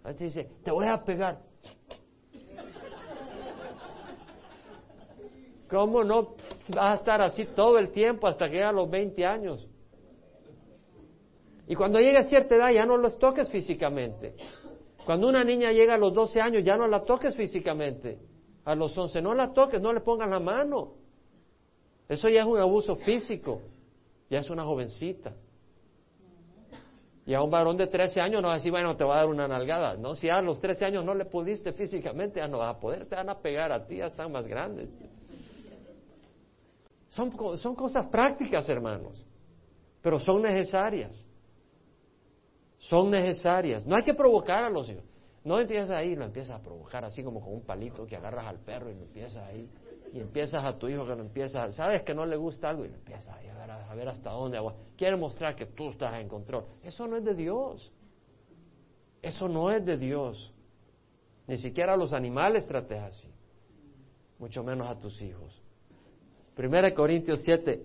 Así 0.03 0.25
dice, 0.25 0.51
te 0.63 0.71
voy 0.71 0.87
a 0.87 1.03
pegar. 1.03 1.41
¿Cómo 5.69 6.05
no 6.05 6.35
vas 6.69 6.93
a 6.93 6.95
estar 6.95 7.23
así 7.23 7.47
todo 7.47 7.79
el 7.79 7.91
tiempo 7.91 8.27
hasta 8.27 8.49
que 8.49 8.63
a 8.63 8.73
los 8.73 8.91
20 8.91 9.25
años? 9.25 9.69
Y 11.67 11.75
cuando 11.75 11.99
llegue 11.99 12.19
a 12.19 12.25
cierta 12.25 12.57
edad 12.57 12.71
ya 12.71 12.85
no 12.85 12.97
los 12.97 13.19
toques 13.19 13.51
físicamente. 13.51 14.35
Cuando 15.05 15.29
una 15.29 15.45
niña 15.45 15.73
llega 15.73 15.95
a 15.95 15.99
los 15.99 16.13
12 16.13 16.41
años 16.41 16.65
ya 16.65 16.77
no 16.77 16.87
la 16.87 17.05
toques 17.05 17.37
físicamente. 17.37 18.19
A 18.65 18.75
los 18.75 18.97
11 18.97 19.21
no 19.23 19.35
la 19.35 19.53
toques, 19.53 19.81
no 19.81 19.93
le 19.93 20.01
pongas 20.01 20.29
la 20.31 20.41
mano. 20.41 20.93
Eso 22.09 22.29
ya 22.29 22.41
es 22.41 22.47
un 22.47 22.59
abuso 22.59 22.97
físico. 22.97 23.61
Ya 24.31 24.41
es 24.41 24.51
una 24.51 24.65
jovencita. 24.65 25.35
Y 27.27 27.33
a 27.33 27.43
un 27.43 27.51
varón 27.51 27.77
de 27.79 27.87
13 27.87 28.21
años 28.21 28.43
no 28.43 28.49
va 28.49 28.55
a 28.55 28.57
decir, 28.57 28.71
bueno, 28.71 28.97
te 28.97 29.05
va 29.05 29.15
a 29.15 29.19
dar 29.19 29.27
una 29.29 29.49
nalgada. 29.49 29.97
No, 29.97 30.15
si 30.15 30.29
a 30.29 30.43
los 30.43 30.61
13 30.61 30.85
años 30.85 31.05
no 31.05 31.15
le 31.15 31.25
pudiste 31.25 31.73
físicamente, 31.73 32.41
ya 32.41 32.49
no 32.49 32.59
vas 32.59 32.77
a 32.77 32.81
poder, 32.81 33.07
te 33.07 33.17
van 33.17 33.31
a 33.31 33.39
pegar 33.39 33.73
a 33.73 33.87
ti, 33.87 33.97
ya 33.97 34.07
están 34.07 34.31
más 34.31 34.47
grandes. 34.47 34.91
Son, 37.15 37.33
son 37.59 37.77
cosas 37.77 38.09
prácticas, 38.09 38.69
hermanos, 38.69 39.25
pero 40.03 40.19
son 40.19 40.43
necesarias. 40.43 41.25
Son 42.79 43.09
necesarias. 43.09 43.87
No 43.87 43.95
hay 43.95 44.03
que 44.03 44.15
provocar 44.15 44.65
a 44.65 44.69
los 44.69 44.89
hijos. 44.91 45.05
No 45.45 45.61
empiezas 45.61 45.91
ahí, 45.91 46.17
lo 46.17 46.25
empiezas 46.25 46.59
a 46.59 46.63
provocar 46.63 47.05
así 47.05 47.23
como 47.23 47.41
con 47.41 47.53
un 47.53 47.61
palito 47.61 48.05
que 48.05 48.17
agarras 48.17 48.47
al 48.47 48.59
perro 48.59 48.91
y 48.91 48.95
lo 48.95 49.03
empiezas 49.03 49.45
ahí. 49.45 49.71
Y 50.13 50.19
empiezas 50.19 50.65
a 50.65 50.77
tu 50.77 50.89
hijo 50.89 51.07
que 51.07 51.15
lo 51.15 51.23
empieza, 51.23 51.71
sabes 51.71 52.03
que 52.03 52.15
no 52.15 52.27
le 52.27 52.37
gusta 52.37 52.71
algo 52.71 52.85
y 52.85 52.89
lo 52.89 52.97
empiezas 52.97 53.29
a 53.29 53.41
ver, 53.41 53.71
a 53.71 53.95
ver 53.95 54.09
hasta 54.09 54.31
dónde. 54.31 54.59
Quiere 54.97 55.17
mostrar 55.17 55.55
que 55.55 55.67
tú 55.67 55.91
estás 55.91 56.15
en 56.15 56.29
control. 56.29 56.67
Eso 56.83 57.07
no 57.07 57.17
es 57.17 57.25
de 57.25 57.35
Dios. 57.35 57.93
Eso 59.23 59.49
no 59.49 59.71
es 59.71 59.85
de 59.85 59.97
Dios. 59.97 60.53
Ni 61.47 61.59
siquiera 61.59 61.95
a 61.95 61.97
los 61.97 62.13
animales 62.13 62.67
trates 62.67 62.99
así. 62.99 63.31
Mucho 64.41 64.65
menos 64.65 64.89
a 64.89 64.99
tus 64.99 65.23
hijos. 65.23 65.64
Primera 66.55 66.95
Corintios 66.95 67.41
7. 67.45 67.83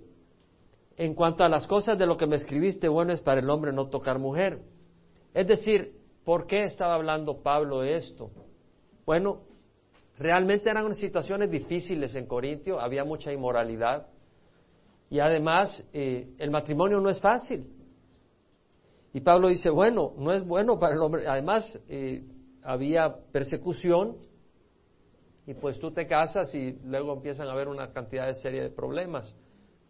En 0.97 1.13
cuanto 1.15 1.43
a 1.43 1.49
las 1.49 1.65
cosas 1.65 1.97
de 1.97 2.05
lo 2.05 2.17
que 2.17 2.27
me 2.27 2.35
escribiste, 2.35 2.87
bueno 2.87 3.13
es 3.13 3.21
para 3.21 3.39
el 3.39 3.49
hombre 3.49 3.71
no 3.71 3.87
tocar 3.87 4.19
mujer. 4.19 4.59
Es 5.33 5.47
decir, 5.47 5.93
¿por 6.23 6.45
qué 6.45 6.63
estaba 6.63 6.95
hablando 6.95 7.41
Pablo 7.41 7.81
de 7.81 7.95
esto? 7.95 8.29
Bueno, 9.05 9.41
realmente 10.17 10.69
eran 10.69 10.93
situaciones 10.93 11.49
difíciles 11.49 12.13
en 12.15 12.27
Corintio, 12.27 12.79
había 12.79 13.03
mucha 13.03 13.31
inmoralidad 13.31 14.07
y 15.09 15.19
además 15.19 15.83
eh, 15.93 16.27
el 16.37 16.51
matrimonio 16.51 16.99
no 16.99 17.09
es 17.09 17.19
fácil. 17.19 17.65
Y 19.13 19.21
Pablo 19.21 19.47
dice, 19.47 19.71
bueno, 19.71 20.13
no 20.17 20.31
es 20.31 20.45
bueno 20.45 20.77
para 20.77 20.93
el 20.93 21.01
hombre. 21.01 21.27
Además, 21.27 21.79
eh, 21.87 22.23
había 22.61 23.15
persecución 23.31 24.17
y 25.49 25.55
pues 25.55 25.79
tú 25.79 25.89
te 25.89 26.05
casas 26.05 26.53
y 26.53 26.73
luego 26.83 27.11
empiezan 27.11 27.47
a 27.47 27.53
haber 27.53 27.69
una 27.69 27.91
cantidad 27.91 28.27
de 28.27 28.35
serie 28.35 28.61
de 28.61 28.69
problemas 28.69 29.33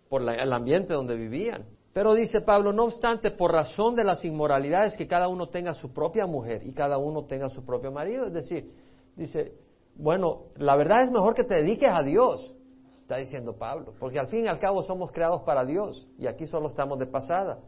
por 0.08 0.22
el 0.22 0.54
ambiente 0.54 0.94
donde 0.94 1.18
vivían. 1.18 1.66
Pero 1.92 2.14
dice 2.14 2.40
Pablo, 2.40 2.72
no 2.72 2.86
obstante, 2.86 3.30
por 3.32 3.52
razón 3.52 3.94
de 3.94 4.06
las 4.06 4.24
inmoralidades, 4.24 4.96
que 4.96 5.06
cada 5.06 5.28
uno 5.28 5.50
tenga 5.50 5.74
su 5.74 5.92
propia 5.92 6.26
mujer 6.26 6.62
y 6.64 6.72
cada 6.72 6.98
uno 6.98 7.26
tenga 7.26 7.50
su 7.50 7.66
propio 7.66 7.92
marido. 7.92 8.28
Es 8.28 8.32
decir, 8.32 8.72
dice, 9.18 9.52
bueno, 9.96 10.44
la 10.56 10.78
verdad 10.78 11.04
es 11.04 11.12
mejor 11.12 11.34
que 11.34 11.44
te 11.44 11.56
dediques 11.56 11.92
a 11.92 12.04
Dios, 12.04 12.56
está 13.02 13.18
diciendo 13.18 13.58
Pablo, 13.58 13.94
porque 14.00 14.18
al 14.18 14.30
fin 14.30 14.46
y 14.46 14.48
al 14.48 14.60
cabo 14.60 14.82
somos 14.82 15.12
creados 15.12 15.42
para 15.42 15.66
Dios 15.66 16.08
y 16.18 16.28
aquí 16.28 16.46
solo 16.46 16.70
estamos 16.70 16.98
de 17.00 17.08
pasada. 17.08 17.60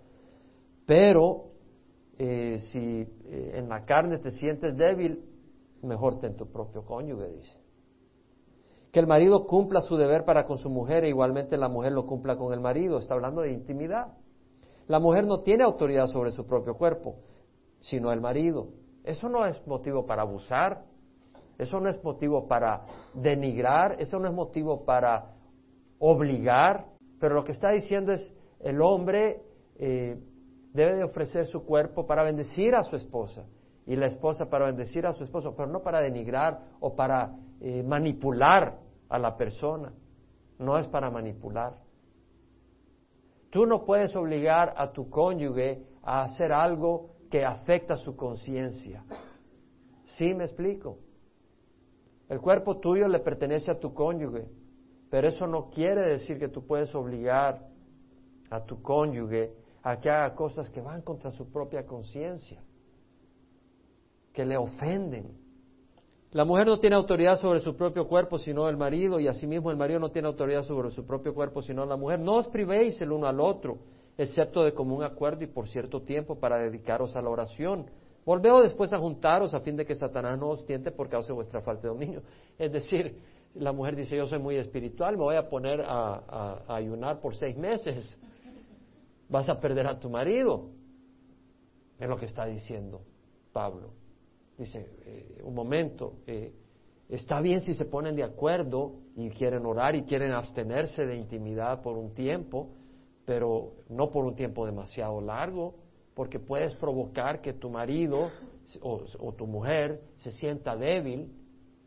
Pero 0.85 1.47
eh, 2.17 2.57
si 2.71 3.01
eh, 3.25 3.51
en 3.55 3.67
la 3.67 3.83
carne 3.83 4.17
te 4.19 4.31
sientes 4.31 4.77
débil, 4.77 5.25
mejor 5.81 6.19
ten 6.19 6.37
tu 6.37 6.49
propio 6.49 6.85
cónyuge, 6.85 7.27
dice 7.33 7.60
que 8.91 8.99
el 8.99 9.07
marido 9.07 9.45
cumpla 9.45 9.81
su 9.81 9.95
deber 9.95 10.25
para 10.25 10.45
con 10.45 10.57
su 10.57 10.69
mujer 10.69 11.03
e 11.03 11.09
igualmente 11.09 11.57
la 11.57 11.69
mujer 11.69 11.93
lo 11.93 12.05
cumpla 12.05 12.35
con 12.35 12.53
el 12.53 12.59
marido. 12.59 12.99
Está 12.99 13.13
hablando 13.13 13.41
de 13.41 13.51
intimidad. 13.51 14.17
La 14.87 14.99
mujer 14.99 15.25
no 15.25 15.39
tiene 15.41 15.63
autoridad 15.63 16.07
sobre 16.07 16.31
su 16.31 16.45
propio 16.45 16.75
cuerpo, 16.75 17.15
sino 17.79 18.11
el 18.11 18.19
marido. 18.19 18.67
Eso 19.03 19.29
no 19.29 19.45
es 19.45 19.65
motivo 19.65 20.05
para 20.05 20.23
abusar, 20.23 20.83
eso 21.57 21.79
no 21.79 21.89
es 21.89 22.03
motivo 22.03 22.47
para 22.47 22.85
denigrar, 23.13 23.95
eso 23.99 24.19
no 24.19 24.27
es 24.27 24.33
motivo 24.33 24.83
para 24.83 25.35
obligar, 25.99 26.87
pero 27.19 27.35
lo 27.35 27.43
que 27.43 27.53
está 27.53 27.71
diciendo 27.71 28.11
es 28.11 28.35
el 28.59 28.81
hombre 28.81 29.41
eh, 29.77 30.19
debe 30.73 30.95
de 30.95 31.03
ofrecer 31.03 31.45
su 31.45 31.63
cuerpo 31.63 32.05
para 32.05 32.23
bendecir 32.23 32.75
a 32.75 32.83
su 32.83 32.95
esposa 32.95 33.45
y 33.85 33.95
la 33.95 34.07
esposa 34.07 34.49
para 34.49 34.65
bendecir 34.65 35.05
a 35.05 35.13
su 35.13 35.23
esposo, 35.23 35.55
pero 35.55 35.69
no 35.69 35.81
para 35.81 35.99
denigrar 36.01 36.59
o 36.79 36.95
para 36.95 37.35
eh, 37.59 37.83
manipular 37.83 38.77
a 39.09 39.19
la 39.19 39.35
persona. 39.35 39.93
No 40.59 40.77
es 40.77 40.87
para 40.87 41.09
manipular. 41.09 41.75
Tú 43.49 43.65
no 43.65 43.83
puedes 43.83 44.15
obligar 44.15 44.73
a 44.77 44.91
tu 44.91 45.09
cónyuge 45.09 45.83
a 46.03 46.23
hacer 46.23 46.51
algo 46.51 47.15
que 47.29 47.43
afecta 47.43 47.97
su 47.97 48.15
conciencia. 48.15 49.03
¿Sí 50.03 50.33
me 50.33 50.43
explico? 50.43 50.99
El 52.29 52.39
cuerpo 52.39 52.77
tuyo 52.77 53.07
le 53.07 53.19
pertenece 53.19 53.71
a 53.71 53.79
tu 53.79 53.93
cónyuge, 53.93 54.47
pero 55.09 55.27
eso 55.27 55.47
no 55.47 55.69
quiere 55.69 56.07
decir 56.07 56.39
que 56.39 56.47
tú 56.47 56.65
puedes 56.65 56.95
obligar 56.95 57.67
a 58.49 58.63
tu 58.63 58.81
cónyuge 58.81 59.53
a 59.83 59.99
que 59.99 60.09
haga 60.09 60.33
cosas 60.33 60.69
que 60.69 60.79
van 60.79 61.01
contra 61.01 61.31
su 61.31 61.51
propia 61.51 61.85
conciencia, 61.85 62.63
que 64.33 64.45
le 64.45 64.57
ofenden. 64.57 65.41
La 66.31 66.45
mujer 66.45 66.65
no 66.65 66.79
tiene 66.79 66.95
autoridad 66.95 67.35
sobre 67.39 67.59
su 67.59 67.75
propio 67.75 68.07
cuerpo 68.07 68.39
sino 68.39 68.69
el 68.69 68.77
marido, 68.77 69.19
y 69.19 69.27
asimismo 69.27 69.69
el 69.69 69.77
marido 69.77 69.99
no 69.99 70.11
tiene 70.11 70.29
autoridad 70.29 70.63
sobre 70.63 70.91
su 70.91 71.05
propio 71.05 71.33
cuerpo 71.33 71.61
sino 71.61 71.85
la 71.85 71.97
mujer. 71.97 72.19
No 72.19 72.35
os 72.35 72.47
privéis 72.47 73.01
el 73.01 73.11
uno 73.11 73.27
al 73.27 73.41
otro, 73.41 73.79
excepto 74.17 74.63
de 74.63 74.73
común 74.73 75.03
acuerdo 75.03 75.43
y 75.43 75.47
por 75.47 75.67
cierto 75.67 76.01
tiempo 76.01 76.39
para 76.39 76.57
dedicaros 76.57 77.15
a 77.17 77.21
la 77.21 77.29
oración. 77.29 77.85
Volveo 78.25 78.61
después 78.61 78.93
a 78.93 78.99
juntaros 78.99 79.53
a 79.53 79.59
fin 79.59 79.75
de 79.75 79.85
que 79.85 79.95
Satanás 79.95 80.39
no 80.39 80.49
os 80.49 80.65
tiente 80.65 80.91
por 80.91 81.09
causa 81.09 81.29
de 81.29 81.33
vuestra 81.33 81.61
falta 81.61 81.83
de 81.83 81.89
dominio. 81.89 82.21
Es 82.57 82.71
decir, 82.71 83.17
la 83.55 83.73
mujer 83.73 83.97
dice, 83.97 84.15
yo 84.15 84.25
soy 84.27 84.39
muy 84.39 84.55
espiritual, 84.55 85.17
me 85.17 85.23
voy 85.23 85.35
a 85.35 85.49
poner 85.49 85.81
a, 85.81 86.63
a 86.67 86.75
ayunar 86.75 87.19
por 87.19 87.35
seis 87.35 87.57
meses. 87.57 88.17
Vas 89.27 89.49
a 89.49 89.59
perder 89.59 89.87
a 89.87 89.99
tu 89.99 90.09
marido. 90.09 90.69
Es 91.99 92.07
lo 92.07 92.15
que 92.15 92.25
está 92.25 92.45
diciendo 92.45 93.01
Pablo. 93.51 94.00
Dice, 94.61 94.85
eh, 95.07 95.41
un 95.43 95.55
momento, 95.55 96.19
eh, 96.27 96.53
está 97.09 97.41
bien 97.41 97.61
si 97.61 97.73
se 97.73 97.85
ponen 97.85 98.15
de 98.15 98.21
acuerdo 98.21 98.93
y 99.15 99.27
quieren 99.31 99.65
orar 99.65 99.95
y 99.95 100.03
quieren 100.03 100.33
abstenerse 100.33 101.03
de 101.07 101.15
intimidad 101.15 101.81
por 101.81 101.97
un 101.97 102.13
tiempo, 102.13 102.69
pero 103.25 103.71
no 103.89 104.11
por 104.11 104.23
un 104.23 104.35
tiempo 104.35 104.63
demasiado 104.67 105.19
largo, 105.19 105.73
porque 106.13 106.37
puedes 106.37 106.75
provocar 106.75 107.41
que 107.41 107.53
tu 107.53 107.71
marido 107.71 108.27
o, 108.83 109.01
o 109.17 109.33
tu 109.33 109.47
mujer 109.47 109.99
se 110.15 110.31
sienta 110.31 110.75
débil 110.75 111.33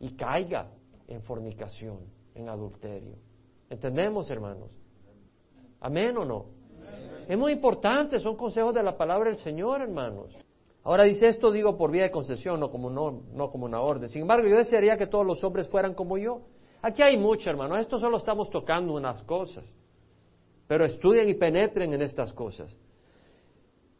y 0.01 0.09
caiga 0.17 0.69
en 1.07 1.21
fornicación, 1.21 1.99
en 2.33 2.49
adulterio. 2.49 3.15
¿Entendemos, 3.69 4.29
hermanos? 4.29 4.69
¿Amén 5.79 6.17
o 6.17 6.25
no? 6.25 6.47
Es 7.25 7.37
muy 7.37 7.53
importante, 7.53 8.19
son 8.19 8.35
consejos 8.35 8.73
de 8.73 8.83
la 8.83 8.97
palabra 8.97 9.29
del 9.29 9.39
Señor, 9.39 9.79
hermanos. 9.81 10.44
Ahora 10.85 11.03
dice 11.03 11.27
esto, 11.27 11.51
digo 11.51 11.77
por 11.77 11.89
vía 11.89 12.03
de 12.03 12.11
concesión, 12.11 12.59
no 12.59 12.69
como, 12.69 12.91
no, 12.91 13.23
no 13.33 13.49
como 13.49 13.65
una 13.65 13.81
orden. 13.81 14.07
Sin 14.07 14.21
embargo, 14.21 14.47
yo 14.47 14.55
desearía 14.55 14.95
que 14.97 15.07
todos 15.07 15.25
los 15.25 15.43
hombres 15.43 15.67
fueran 15.67 15.95
como 15.95 16.15
yo. 16.19 16.41
Aquí 16.83 17.01
hay 17.01 17.17
mucho, 17.17 17.49
hermano. 17.49 17.75
Esto 17.75 17.97
solo 17.97 18.17
estamos 18.17 18.51
tocando 18.51 18.93
unas 18.93 19.23
cosas. 19.23 19.65
Pero 20.67 20.85
estudien 20.85 21.27
y 21.27 21.33
penetren 21.33 21.91
en 21.91 22.03
estas 22.03 22.31
cosas. 22.33 22.71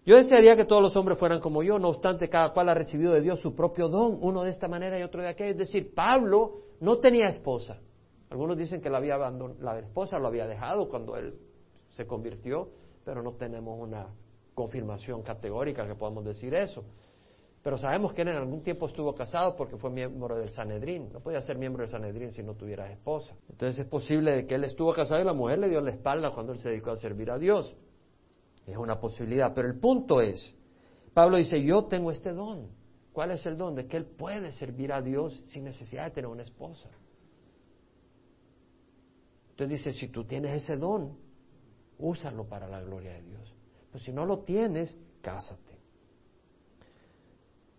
Yo 0.05 0.15
desearía 0.15 0.55
que 0.55 0.65
todos 0.65 0.83
los 0.83 0.95
hombres 0.95 1.17
fueran 1.17 1.39
como 1.39 1.63
yo, 1.63 1.79
no 1.79 1.89
obstante, 1.89 2.29
cada 2.29 2.53
cual 2.53 2.69
ha 2.69 2.75
recibido 2.75 3.13
de 3.13 3.21
Dios 3.21 3.39
su 3.39 3.55
propio 3.55 3.89
don, 3.89 4.19
uno 4.21 4.43
de 4.43 4.51
esta 4.51 4.67
manera 4.67 4.99
y 4.99 5.01
otro 5.01 5.23
de 5.23 5.29
aquella. 5.29 5.49
Es 5.49 5.57
decir, 5.57 5.91
Pablo 5.95 6.59
no 6.81 6.99
tenía 6.99 7.25
esposa. 7.25 7.79
Algunos 8.29 8.55
dicen 8.55 8.79
que 8.79 8.91
la, 8.91 8.99
había 8.99 9.17
la 9.17 9.79
esposa 9.79 10.19
lo 10.19 10.27
había 10.27 10.45
dejado 10.45 10.87
cuando 10.87 11.17
él 11.17 11.33
se 11.89 12.05
convirtió, 12.05 12.69
pero 13.03 13.23
no 13.23 13.33
tenemos 13.33 13.75
una 13.79 14.07
confirmación 14.55 15.21
categórica 15.21 15.85
que 15.85 15.93
podamos 15.93 16.25
decir 16.25 16.55
eso. 16.55 16.83
Pero 17.61 17.77
sabemos 17.77 18.13
que 18.13 18.21
él 18.21 18.29
en 18.29 18.37
algún 18.37 18.61
tiempo 18.61 18.87
estuvo 18.87 19.13
casado 19.13 19.55
porque 19.55 19.75
fue 19.75 19.89
miembro 19.89 20.37
del 20.37 20.49
Sanedrín. 20.49 21.09
No 21.11 21.19
podía 21.19 21.41
ser 21.41 21.57
miembro 21.57 21.81
del 21.81 21.89
Sanedrín 21.89 22.31
si 22.31 22.43
no 22.43 22.53
tuviera 22.53 22.91
esposa. 22.91 23.35
Entonces 23.49 23.79
es 23.79 23.85
posible 23.85 24.45
que 24.45 24.55
él 24.55 24.63
estuvo 24.63 24.93
casado 24.93 25.21
y 25.21 25.25
la 25.25 25.33
mujer 25.33 25.59
le 25.59 25.69
dio 25.69 25.81
la 25.81 25.91
espalda 25.91 26.31
cuando 26.31 26.53
él 26.53 26.59
se 26.59 26.69
dedicó 26.69 26.91
a 26.91 26.97
servir 26.97 27.31
a 27.31 27.37
Dios. 27.37 27.75
Es 28.67 28.77
una 28.77 28.99
posibilidad. 28.99 29.53
Pero 29.53 29.67
el 29.67 29.79
punto 29.79 30.21
es, 30.21 30.55
Pablo 31.13 31.37
dice, 31.37 31.61
yo 31.63 31.85
tengo 31.85 32.11
este 32.11 32.33
don. 32.33 32.69
¿Cuál 33.11 33.31
es 33.31 33.43
el 33.47 33.57
don? 33.57 33.73
De 33.73 33.87
que 33.87 33.97
él 33.97 34.05
puede 34.05 34.51
servir 34.51 34.93
a 34.93 35.01
Dios 35.01 35.41
sin 35.45 35.63
necesidad 35.63 36.05
de 36.05 36.11
tener 36.11 36.29
una 36.29 36.43
esposa. 36.43 36.89
Entonces 39.51 39.79
dice, 39.79 39.93
si 39.97 40.09
tú 40.09 40.25
tienes 40.25 40.63
ese 40.63 40.77
don, 40.77 41.17
úsalo 41.97 42.47
para 42.47 42.67
la 42.67 42.81
gloria 42.81 43.13
de 43.13 43.23
Dios. 43.23 43.54
Pero 43.95 44.03
si 44.03 44.11
no 44.11 44.25
lo 44.25 44.39
tienes, 44.39 44.99
cásate. 45.21 45.79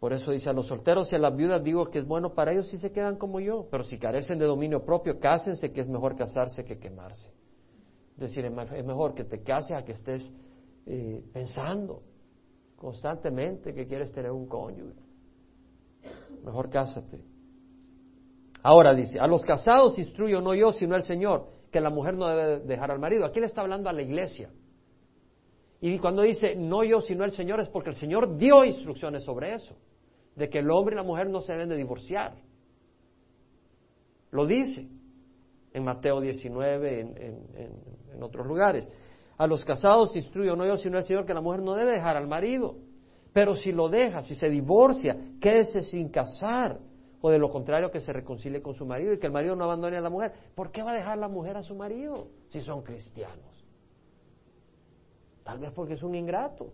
Por 0.00 0.14
eso 0.14 0.30
dice 0.30 0.48
a 0.48 0.54
los 0.54 0.66
solteros 0.66 1.12
y 1.12 1.14
a 1.14 1.18
las 1.18 1.36
viudas 1.36 1.62
digo 1.62 1.84
que 1.90 1.98
es 1.98 2.06
bueno 2.06 2.32
para 2.32 2.52
ellos 2.52 2.68
si 2.68 2.78
se 2.78 2.90
quedan 2.90 3.16
como 3.16 3.38
yo, 3.38 3.68
pero 3.70 3.84
si 3.84 3.98
carecen 3.98 4.38
de 4.38 4.46
dominio 4.46 4.82
propio, 4.82 5.20
cásense 5.20 5.74
que 5.74 5.82
es 5.82 5.90
mejor 5.90 6.16
casarse 6.16 6.64
que 6.64 6.78
quemarse. 6.78 7.30
Es 8.14 8.20
decir, 8.20 8.46
es 8.46 8.84
mejor 8.86 9.14
que 9.14 9.24
te 9.24 9.42
cases 9.42 9.76
a 9.76 9.84
que 9.84 9.92
estés 9.92 10.32
eh, 10.86 11.22
pensando 11.34 12.00
constantemente 12.76 13.74
que 13.74 13.86
quieres 13.86 14.10
tener 14.10 14.30
un 14.30 14.46
cónyuge. 14.46 14.96
Mejor 16.46 16.70
cásate. 16.70 17.22
Ahora 18.62 18.94
dice, 18.94 19.20
a 19.20 19.26
los 19.26 19.44
casados 19.44 19.98
instruyo 19.98 20.40
no 20.40 20.54
yo, 20.54 20.72
sino 20.72 20.96
el 20.96 21.02
Señor, 21.02 21.46
que 21.70 21.78
la 21.78 21.90
mujer 21.90 22.16
no 22.16 22.26
debe 22.26 22.60
dejar 22.60 22.90
al 22.90 23.00
marido. 23.00 23.26
Aquí 23.26 23.38
le 23.38 23.44
está 23.44 23.60
hablando 23.60 23.90
a 23.90 23.92
la 23.92 24.00
iglesia. 24.00 24.48
Y 25.80 25.98
cuando 25.98 26.22
dice 26.22 26.56
no 26.56 26.84
yo, 26.84 27.00
sino 27.00 27.24
el 27.24 27.32
Señor, 27.32 27.60
es 27.60 27.68
porque 27.68 27.90
el 27.90 27.96
Señor 27.96 28.36
dio 28.36 28.64
instrucciones 28.64 29.24
sobre 29.24 29.54
eso, 29.54 29.76
de 30.34 30.48
que 30.48 30.60
el 30.60 30.70
hombre 30.70 30.94
y 30.94 30.96
la 30.96 31.02
mujer 31.02 31.28
no 31.28 31.40
se 31.40 31.52
deben 31.52 31.68
de 31.68 31.76
divorciar. 31.76 32.34
Lo 34.30 34.46
dice 34.46 34.88
en 35.72 35.84
Mateo 35.84 36.20
19, 36.20 37.00
en, 37.00 38.22
otros 38.22 38.46
lugares. 38.46 38.88
A 39.36 39.46
los 39.46 39.64
casados 39.64 40.16
instruyo 40.16 40.56
no 40.56 40.66
yo, 40.66 40.78
sino 40.78 40.96
el 40.96 41.04
Señor, 41.04 41.26
que 41.26 41.34
la 41.34 41.42
mujer 41.42 41.62
no 41.62 41.74
debe 41.74 41.92
dejar 41.92 42.16
al 42.16 42.26
marido. 42.26 42.76
Pero 43.34 43.54
si 43.54 43.72
lo 43.72 43.90
deja, 43.90 44.22
si 44.22 44.34
se 44.34 44.48
divorcia, 44.48 45.14
quédese 45.38 45.82
sin 45.82 46.08
casar. 46.08 46.78
O 47.20 47.30
de 47.30 47.38
lo 47.38 47.50
contrario, 47.50 47.90
que 47.90 48.00
se 48.00 48.12
reconcilie 48.12 48.62
con 48.62 48.74
su 48.74 48.86
marido 48.86 49.12
y 49.12 49.18
que 49.18 49.26
el 49.26 49.32
marido 49.32 49.54
no 49.54 49.64
abandone 49.64 49.98
a 49.98 50.00
la 50.00 50.08
mujer. 50.08 50.32
¿Por 50.54 50.70
qué 50.70 50.82
va 50.82 50.92
a 50.92 50.94
dejar 50.94 51.18
la 51.18 51.28
mujer 51.28 51.56
a 51.58 51.62
su 51.62 51.74
marido 51.74 52.28
si 52.48 52.62
son 52.62 52.82
cristianos? 52.82 53.55
Tal 55.46 55.60
vez 55.60 55.70
porque 55.70 55.94
es 55.94 56.02
un 56.02 56.16
ingrato. 56.16 56.72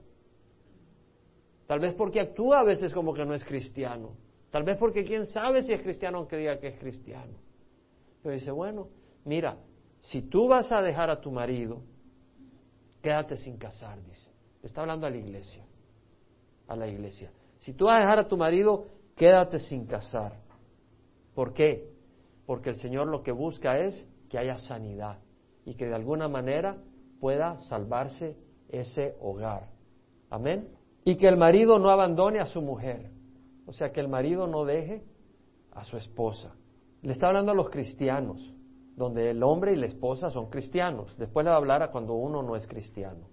Tal 1.66 1.78
vez 1.78 1.92
porque 1.92 2.20
actúa 2.20 2.60
a 2.60 2.64
veces 2.64 2.90
como 2.94 3.12
que 3.12 3.22
no 3.22 3.34
es 3.34 3.44
cristiano. 3.44 4.16
Tal 4.50 4.62
vez 4.62 4.78
porque 4.78 5.04
quién 5.04 5.26
sabe 5.26 5.62
si 5.62 5.74
es 5.74 5.82
cristiano 5.82 6.16
aunque 6.16 6.38
diga 6.38 6.58
que 6.58 6.68
es 6.68 6.78
cristiano. 6.78 7.34
Pero 8.22 8.34
dice, 8.34 8.50
bueno, 8.50 8.88
mira, 9.26 9.58
si 10.00 10.22
tú 10.22 10.48
vas 10.48 10.72
a 10.72 10.80
dejar 10.80 11.10
a 11.10 11.20
tu 11.20 11.30
marido, 11.30 11.82
quédate 13.02 13.36
sin 13.36 13.58
casar, 13.58 14.02
dice. 14.04 14.30
Está 14.62 14.80
hablando 14.80 15.06
a 15.06 15.10
la 15.10 15.18
iglesia. 15.18 15.66
A 16.66 16.74
la 16.74 16.88
iglesia. 16.88 17.30
Si 17.58 17.74
tú 17.74 17.84
vas 17.84 17.96
a 17.96 18.00
dejar 18.00 18.20
a 18.20 18.28
tu 18.28 18.38
marido, 18.38 18.86
quédate 19.14 19.60
sin 19.60 19.84
casar. 19.84 20.40
¿Por 21.34 21.52
qué? 21.52 21.92
Porque 22.46 22.70
el 22.70 22.76
Señor 22.76 23.06
lo 23.08 23.22
que 23.22 23.32
busca 23.32 23.78
es 23.80 24.06
que 24.30 24.38
haya 24.38 24.56
sanidad 24.56 25.18
y 25.66 25.74
que 25.74 25.88
de 25.88 25.94
alguna 25.94 26.26
manera 26.26 26.82
pueda 27.20 27.58
salvarse 27.68 28.34
ese 28.72 29.16
hogar. 29.20 29.68
Amén. 30.30 30.68
Y 31.04 31.16
que 31.16 31.28
el 31.28 31.36
marido 31.36 31.78
no 31.78 31.90
abandone 31.90 32.40
a 32.40 32.46
su 32.46 32.62
mujer. 32.62 33.10
O 33.66 33.72
sea, 33.72 33.92
que 33.92 34.00
el 34.00 34.08
marido 34.08 34.46
no 34.46 34.64
deje 34.64 35.04
a 35.72 35.84
su 35.84 35.96
esposa. 35.96 36.54
Le 37.02 37.12
está 37.12 37.28
hablando 37.28 37.52
a 37.52 37.54
los 37.54 37.70
cristianos, 37.70 38.52
donde 38.96 39.30
el 39.30 39.42
hombre 39.42 39.72
y 39.72 39.76
la 39.76 39.86
esposa 39.86 40.30
son 40.30 40.50
cristianos. 40.50 41.16
Después 41.18 41.44
le 41.44 41.50
va 41.50 41.56
a 41.56 41.58
hablar 41.58 41.82
a 41.82 41.90
cuando 41.90 42.14
uno 42.14 42.42
no 42.42 42.56
es 42.56 42.66
cristiano. 42.66 43.28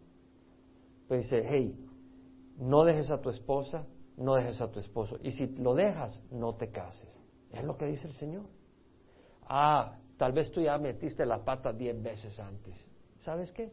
Pero 1.07 1.21
dice, 1.21 1.43
hey, 1.47 1.75
no 2.57 2.83
dejes 2.83 3.09
a 3.09 3.21
tu 3.21 3.29
esposa, 3.29 3.85
no 4.17 4.35
dejes 4.35 4.59
a 4.61 4.69
tu 4.69 4.79
esposo. 4.79 5.17
Y 5.23 5.31
si 5.31 5.47
lo 5.57 5.73
dejas, 5.73 6.21
no 6.31 6.55
te 6.55 6.69
cases. 6.69 7.21
Es 7.51 7.63
lo 7.63 7.77
que 7.77 7.85
dice 7.85 8.07
el 8.07 8.13
Señor. 8.13 8.45
Ah, 9.47 9.97
tal 10.17 10.33
vez 10.33 10.51
tú 10.51 10.61
ya 10.61 10.77
metiste 10.77 11.25
la 11.25 11.43
pata 11.43 11.73
diez 11.73 11.99
veces 12.01 12.39
antes. 12.39 12.85
¿Sabes 13.17 13.51
qué? 13.51 13.71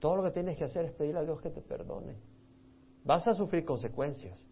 Todo 0.00 0.16
lo 0.16 0.22
que 0.22 0.30
tienes 0.30 0.56
que 0.56 0.64
hacer 0.64 0.84
es 0.84 0.92
pedirle 0.92 1.20
a 1.20 1.24
Dios 1.24 1.40
que 1.40 1.50
te 1.50 1.60
perdone. 1.60 2.16
Vas 3.04 3.26
a 3.26 3.34
sufrir 3.34 3.64
consecuencias, 3.64 4.46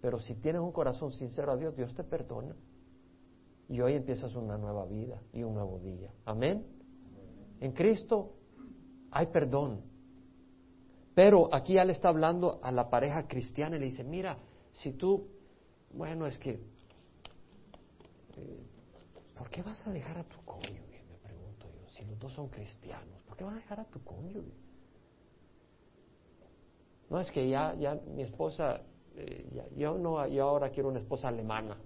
pero 0.00 0.18
si 0.18 0.34
tienes 0.34 0.60
un 0.60 0.72
corazón 0.72 1.12
sincero 1.12 1.52
a 1.52 1.56
Dios, 1.56 1.74
Dios 1.76 1.94
te 1.94 2.04
perdona. 2.04 2.54
Y 3.68 3.80
hoy 3.80 3.94
empiezas 3.94 4.34
una 4.34 4.58
nueva 4.58 4.84
vida 4.86 5.22
y 5.32 5.42
un 5.42 5.54
nuevo 5.54 5.78
día. 5.78 6.12
Amén. 6.26 6.66
En 7.60 7.72
Cristo 7.72 8.34
hay 9.10 9.28
perdón. 9.28 9.82
Pero 11.14 11.54
aquí 11.54 11.74
ya 11.74 11.84
le 11.84 11.92
está 11.92 12.08
hablando 12.08 12.58
a 12.62 12.72
la 12.72 12.90
pareja 12.90 13.26
cristiana 13.26 13.76
y 13.76 13.80
le 13.80 13.84
dice, 13.86 14.02
mira, 14.02 14.38
si 14.72 14.92
tú, 14.92 15.28
bueno, 15.92 16.26
es 16.26 16.38
que, 16.38 16.60
eh, 18.36 18.66
¿por 19.36 19.50
qué 19.50 19.62
vas 19.62 19.86
a 19.86 19.92
dejar 19.92 20.18
a 20.18 20.24
tu 20.24 20.38
cónyuge? 20.44 21.04
Me 21.08 21.16
pregunto 21.18 21.66
yo, 21.70 21.88
si 21.90 22.04
los 22.04 22.18
dos 22.18 22.32
son 22.32 22.48
cristianos, 22.48 23.22
¿por 23.26 23.36
qué 23.36 23.44
vas 23.44 23.54
a 23.54 23.58
dejar 23.58 23.80
a 23.80 23.84
tu 23.84 24.02
cónyuge? 24.02 24.52
No 27.12 27.20
es 27.20 27.30
que 27.30 27.46
ya, 27.46 27.74
ya 27.74 27.94
mi 27.94 28.22
esposa, 28.22 28.80
eh, 29.14 29.68
yo 29.76 29.98
no, 29.98 30.26
yo 30.28 30.48
ahora 30.48 30.70
quiero 30.70 30.88
una 30.88 30.98
esposa 30.98 31.28
alemana. 31.28 31.76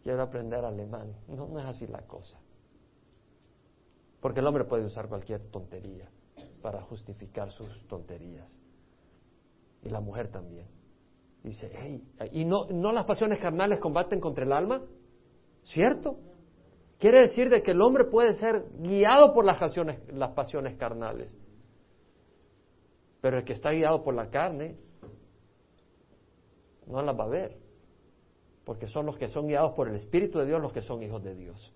Quiero 0.00 0.22
aprender 0.22 0.64
alemán. 0.64 1.12
No, 1.26 1.58
es 1.58 1.64
así 1.64 1.88
la 1.88 2.02
cosa. 2.02 2.38
Porque 4.20 4.38
el 4.38 4.46
hombre 4.46 4.64
puede 4.64 4.84
usar 4.84 5.08
cualquier 5.08 5.44
tontería 5.48 6.08
para 6.62 6.82
justificar 6.82 7.50
sus 7.50 7.68
tonterías. 7.88 8.56
Y 9.82 9.88
la 9.88 9.98
mujer 9.98 10.28
también. 10.28 10.68
Dice, 11.42 11.72
hey, 11.74 12.06
¿y 12.30 12.44
no, 12.44 12.66
no 12.66 12.92
las 12.92 13.06
pasiones 13.06 13.40
carnales 13.40 13.80
combaten 13.80 14.20
contra 14.20 14.44
el 14.44 14.52
alma? 14.52 14.82
¿Cierto? 15.64 16.16
Quiere 16.96 17.22
decir 17.22 17.50
de 17.50 17.60
que 17.60 17.72
el 17.72 17.82
hombre 17.82 18.04
puede 18.04 18.34
ser 18.34 18.66
guiado 18.78 19.34
por 19.34 19.44
las 19.44 19.58
pasiones, 19.58 19.98
las 20.12 20.30
pasiones 20.30 20.76
carnales. 20.76 21.34
Pero 23.20 23.38
el 23.38 23.44
que 23.44 23.52
está 23.52 23.70
guiado 23.70 24.02
por 24.02 24.14
la 24.14 24.30
carne 24.30 24.76
no 26.86 27.02
las 27.02 27.18
va 27.18 27.24
a 27.24 27.28
ver, 27.28 27.56
porque 28.64 28.88
son 28.88 29.06
los 29.06 29.16
que 29.16 29.28
son 29.28 29.46
guiados 29.46 29.72
por 29.72 29.88
el 29.88 29.96
Espíritu 29.96 30.38
de 30.38 30.46
Dios 30.46 30.60
los 30.60 30.72
que 30.72 30.82
son 30.82 31.02
hijos 31.02 31.22
de 31.22 31.34
Dios. 31.34 31.72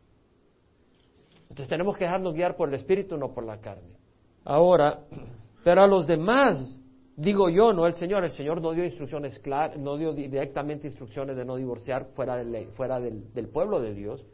Entonces 1.42 1.68
tenemos 1.68 1.96
que 1.96 2.04
dejarnos 2.04 2.32
guiar 2.32 2.56
por 2.56 2.68
el 2.68 2.74
Espíritu, 2.74 3.18
no 3.18 3.34
por 3.34 3.44
la 3.44 3.60
carne. 3.60 3.96
Ahora, 4.44 5.00
pero 5.64 5.82
a 5.82 5.86
los 5.86 6.06
demás, 6.06 6.78
digo 7.16 7.50
yo, 7.50 7.72
no 7.72 7.86
el 7.86 7.94
Señor, 7.94 8.24
el 8.24 8.32
Señor 8.32 8.62
no 8.62 8.72
dio 8.72 8.84
instrucciones 8.84 9.38
claras, 9.38 9.78
no 9.78 9.96
dio 9.96 10.14
directamente 10.14 10.86
instrucciones 10.86 11.36
de 11.36 11.44
no 11.44 11.56
divorciar 11.56 12.06
fuera, 12.14 12.42
fuera 12.72 13.00
del 13.00 13.48
pueblo 13.52 13.80
de 13.80 13.92
Dios, 13.92 14.24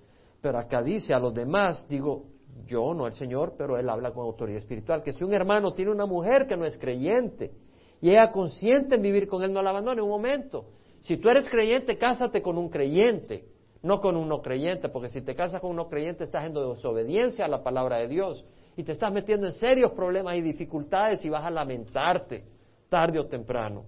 pero 0.41 0.59
acá 0.59 0.83
dice 0.83 1.13
a 1.13 1.19
los 1.19 1.35
demás, 1.35 1.87
digo, 1.89 2.27
yo, 2.67 2.95
no 2.95 3.07
el 3.07 3.13
Señor, 3.13 3.55
pero 3.57 3.79
él 3.79 3.89
habla 3.89 4.13
con 4.13 4.25
autoridad 4.25 4.59
espiritual, 4.59 5.03
que 5.03 5.13
si 5.13 5.25
un 5.25 5.33
hermano 5.33 5.73
tiene 5.73 5.91
una 5.91 6.07
mujer 6.07 6.47
que 6.47 6.57
no 6.57 6.65
es 6.65 6.79
creyente 6.79 7.53
y 8.01 8.11
ella 8.11 8.31
consciente 8.31 8.97
en 8.97 9.03
vivir 9.03 9.29
con 9.29 9.43
él, 9.43 9.53
no 9.53 9.63
la 9.63 9.71
abandone 9.71 10.03
un 10.03 10.09
momento. 10.09 10.67
Si 11.01 11.17
tú 11.17 11.29
eres 11.29 11.49
creyente, 11.49 11.97
cásate 11.97 12.43
con 12.43 12.59
un 12.59 12.69
creyente, 12.69 13.45
no 13.83 14.01
con 14.01 14.17
un 14.17 14.29
no 14.29 14.43
creyente, 14.43 14.89
porque 14.89 15.09
si 15.09 15.21
te 15.23 15.35
casas 15.35 15.61
con 15.61 15.71
un 15.71 15.77
no 15.77 15.89
creyente 15.89 16.25
estás 16.25 16.45
en 16.45 16.55
desobediencia 16.55 17.45
a 17.45 17.49
la 17.49 17.63
palabra 17.63 17.99
de 17.99 18.09
Dios 18.09 18.45
y 18.77 18.83
te 18.83 18.93
estás 18.93 19.13
metiendo 19.13 19.47
en 19.47 19.53
serios 19.53 19.93
problemas 19.93 20.37
y 20.37 20.43
dificultades 20.43 21.25
y 21.25 21.29
vas 21.29 21.45
a 21.45 21.51
lamentarte 21.51 22.45
tarde 22.89 23.19
o 23.19 23.27
temprano. 23.27 23.85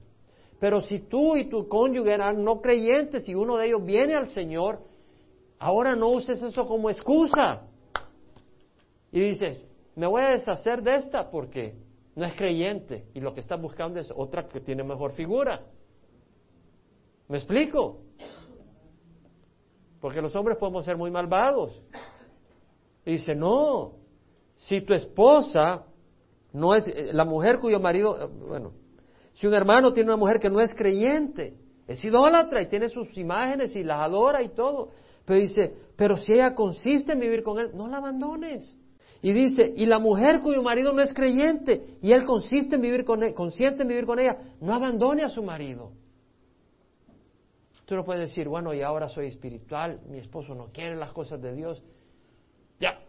Pero 0.59 0.81
si 0.81 1.01
tú 1.01 1.37
y 1.37 1.49
tu 1.49 1.67
cónyuge 1.69 2.13
eran 2.13 2.45
no 2.45 2.61
creyentes 2.61 3.29
y 3.29 3.35
uno 3.35 3.57
de 3.57 3.69
ellos 3.69 3.85
viene 3.85 4.15
al 4.15 4.27
Señor, 4.27 4.81
ahora 5.59 5.97
no 5.97 6.11
uses 6.11 6.43
eso 6.43 6.67
como 6.67 6.91
excusa. 6.91 7.63
Y 9.13 9.21
dices, 9.21 9.69
me 9.97 10.07
voy 10.07 10.23
a 10.23 10.31
deshacer 10.31 10.83
de 10.83 10.97
esta 10.97 11.31
porque 11.31 11.75
no 12.15 12.25
es 12.25 12.35
creyente 12.35 13.07
y 13.15 13.21
lo 13.21 13.35
que 13.35 13.41
está 13.41 13.57
buscando 13.57 13.99
es 14.01 14.13
otra 14.15 14.49
que 14.49 14.61
tiene 14.61 14.83
mejor 14.83 15.13
figura. 15.13 15.63
¿Me 17.29 17.37
explico? 17.37 18.01
porque 20.01 20.23
los 20.23 20.35
hombres 20.35 20.57
podemos 20.59 20.85
ser 20.85 20.97
muy 20.97 21.11
malvados. 21.11 21.81
Y 23.05 23.13
dice, 23.13 23.35
no, 23.35 23.93
si 24.57 24.81
tu 24.81 24.95
esposa 24.95 25.85
no 26.53 26.75
es, 26.75 26.87
eh, 26.89 27.11
la 27.13 27.25
mujer 27.25 27.59
cuyo 27.59 27.79
marido, 27.81 28.21
eh, 28.21 28.29
bueno, 28.49 28.73
si 29.33 29.47
un 29.47 29.55
hermano 29.55 29.93
tiene 29.93 30.11
una 30.11 30.17
mujer 30.17 30.41
que 30.41 30.51
no 30.51 30.61
es 30.61 30.75
creyente, 30.75 31.55
es 31.87 32.05
idólatra 32.05 32.63
y 32.63 32.69
tiene 32.69 32.89
sus 32.89 33.17
imágenes 33.17 33.77
y 33.77 33.83
las 33.83 34.01
adora 34.01 34.43
y 34.43 34.51
todo, 34.51 34.89
pero 35.25 35.39
dice, 35.39 35.75
pero 35.97 36.17
si 36.17 36.33
ella 36.33 36.55
consiste 36.55 37.13
en 37.13 37.21
vivir 37.21 37.43
con 37.43 37.59
él, 37.59 37.71
no 37.75 37.89
la 37.89 37.99
abandones. 37.99 38.77
Y 39.23 39.33
dice, 39.33 39.73
y 39.77 39.85
la 39.87 39.99
mujer 39.99 40.41
cuyo 40.41 40.63
marido 40.63 40.93
no 40.93 41.03
es 41.03 41.13
creyente 41.13 41.99
y 42.01 42.13
él 42.13 42.25
consiste 42.25 42.77
en 42.77 42.81
vivir 42.81 43.05
con 43.05 43.23
él, 43.23 43.35
consiente 43.35 43.83
en 43.83 43.89
vivir 43.89 44.07
con 44.07 44.19
ella, 44.19 44.39
no 44.61 44.73
abandone 44.73 45.23
a 45.23 45.29
su 45.29 45.43
marido. 45.43 45.93
Tú 47.85 47.97
no 47.97 48.05
puedes 48.05 48.29
decir, 48.29 48.49
bueno, 48.49 48.73
y 48.73 48.83
ahora 48.83 49.09
soy 49.09 49.27
espiritual, 49.27 50.01
mi 50.09 50.19
esposo 50.19 50.55
no 50.55 50.69
quiere 50.73 50.97
las 50.97 51.13
cosas 51.13 51.43
de 51.43 51.55
Dios. 51.55 51.83
Ya, 52.79 53.01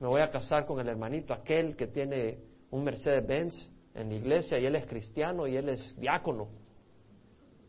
me 0.00 0.08
voy 0.08 0.20
a 0.20 0.30
casar 0.30 0.66
con 0.66 0.80
el 0.80 0.88
hermanito 0.88 1.32
aquel 1.32 1.76
que 1.76 1.86
tiene 1.86 2.40
un 2.70 2.84
Mercedes 2.84 3.26
Benz 3.26 3.70
en 3.94 4.08
la 4.10 4.14
iglesia 4.16 4.58
y 4.58 4.66
él 4.66 4.76
es 4.76 4.86
cristiano 4.86 5.46
y 5.46 5.56
él 5.56 5.68
es 5.70 5.96
diácono. 5.98 6.48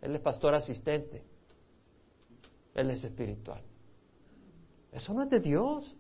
Él 0.02 0.16
es 0.16 0.22
pastor 0.22 0.54
asistente. 0.54 1.24
Él 2.74 2.90
es 2.92 3.04
espiritual. 3.04 3.62
Eso 4.92 5.14
no 5.14 5.24
es 5.24 5.30
de 5.30 5.40
Dios. 5.40 5.96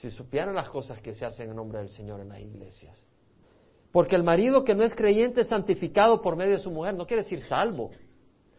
Si 0.00 0.10
supieran 0.10 0.54
las 0.54 0.70
cosas 0.70 0.98
que 1.02 1.12
se 1.12 1.26
hacen 1.26 1.50
en 1.50 1.56
nombre 1.56 1.78
del 1.78 1.90
Señor 1.90 2.20
en 2.20 2.30
las 2.30 2.40
iglesias. 2.40 2.96
Porque 3.92 4.16
el 4.16 4.22
marido 4.22 4.64
que 4.64 4.74
no 4.74 4.82
es 4.82 4.94
creyente 4.94 5.42
es 5.42 5.48
santificado 5.48 6.22
por 6.22 6.36
medio 6.36 6.52
de 6.52 6.62
su 6.62 6.70
mujer, 6.70 6.94
no 6.94 7.06
quiere 7.06 7.22
decir 7.22 7.42
salvo. 7.42 7.90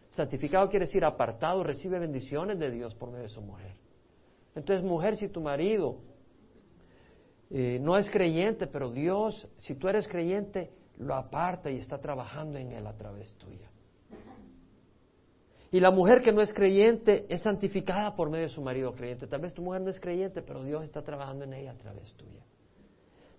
Santificado 0.08 0.68
quiere 0.68 0.86
decir 0.86 1.04
apartado, 1.04 1.64
recibe 1.64 1.98
bendiciones 1.98 2.60
de 2.60 2.70
Dios 2.70 2.94
por 2.94 3.10
medio 3.10 3.24
de 3.24 3.28
su 3.30 3.40
mujer. 3.40 3.74
Entonces, 4.54 4.84
mujer, 4.84 5.16
si 5.16 5.28
tu 5.28 5.40
marido 5.40 5.96
eh, 7.50 7.80
no 7.80 7.98
es 7.98 8.08
creyente, 8.08 8.68
pero 8.68 8.92
Dios, 8.92 9.48
si 9.56 9.74
tú 9.74 9.88
eres 9.88 10.06
creyente, 10.06 10.70
lo 10.98 11.16
aparta 11.16 11.72
y 11.72 11.78
está 11.78 11.98
trabajando 11.98 12.56
en 12.56 12.70
él 12.70 12.86
a 12.86 12.96
través 12.96 13.34
tuya. 13.34 13.71
Y 15.72 15.80
la 15.80 15.90
mujer 15.90 16.20
que 16.20 16.32
no 16.32 16.42
es 16.42 16.52
creyente 16.52 17.26
es 17.28 17.42
santificada 17.42 18.14
por 18.14 18.30
medio 18.30 18.46
de 18.46 18.52
su 18.52 18.60
marido 18.62 18.92
creyente. 18.92 19.26
Tal 19.26 19.40
vez 19.40 19.54
tu 19.54 19.62
mujer 19.62 19.80
no 19.80 19.90
es 19.90 19.98
creyente, 19.98 20.42
pero 20.42 20.62
Dios 20.62 20.84
está 20.84 21.02
trabajando 21.02 21.44
en 21.44 21.54
ella 21.54 21.72
a 21.72 21.78
través 21.78 22.14
tuya. 22.14 22.44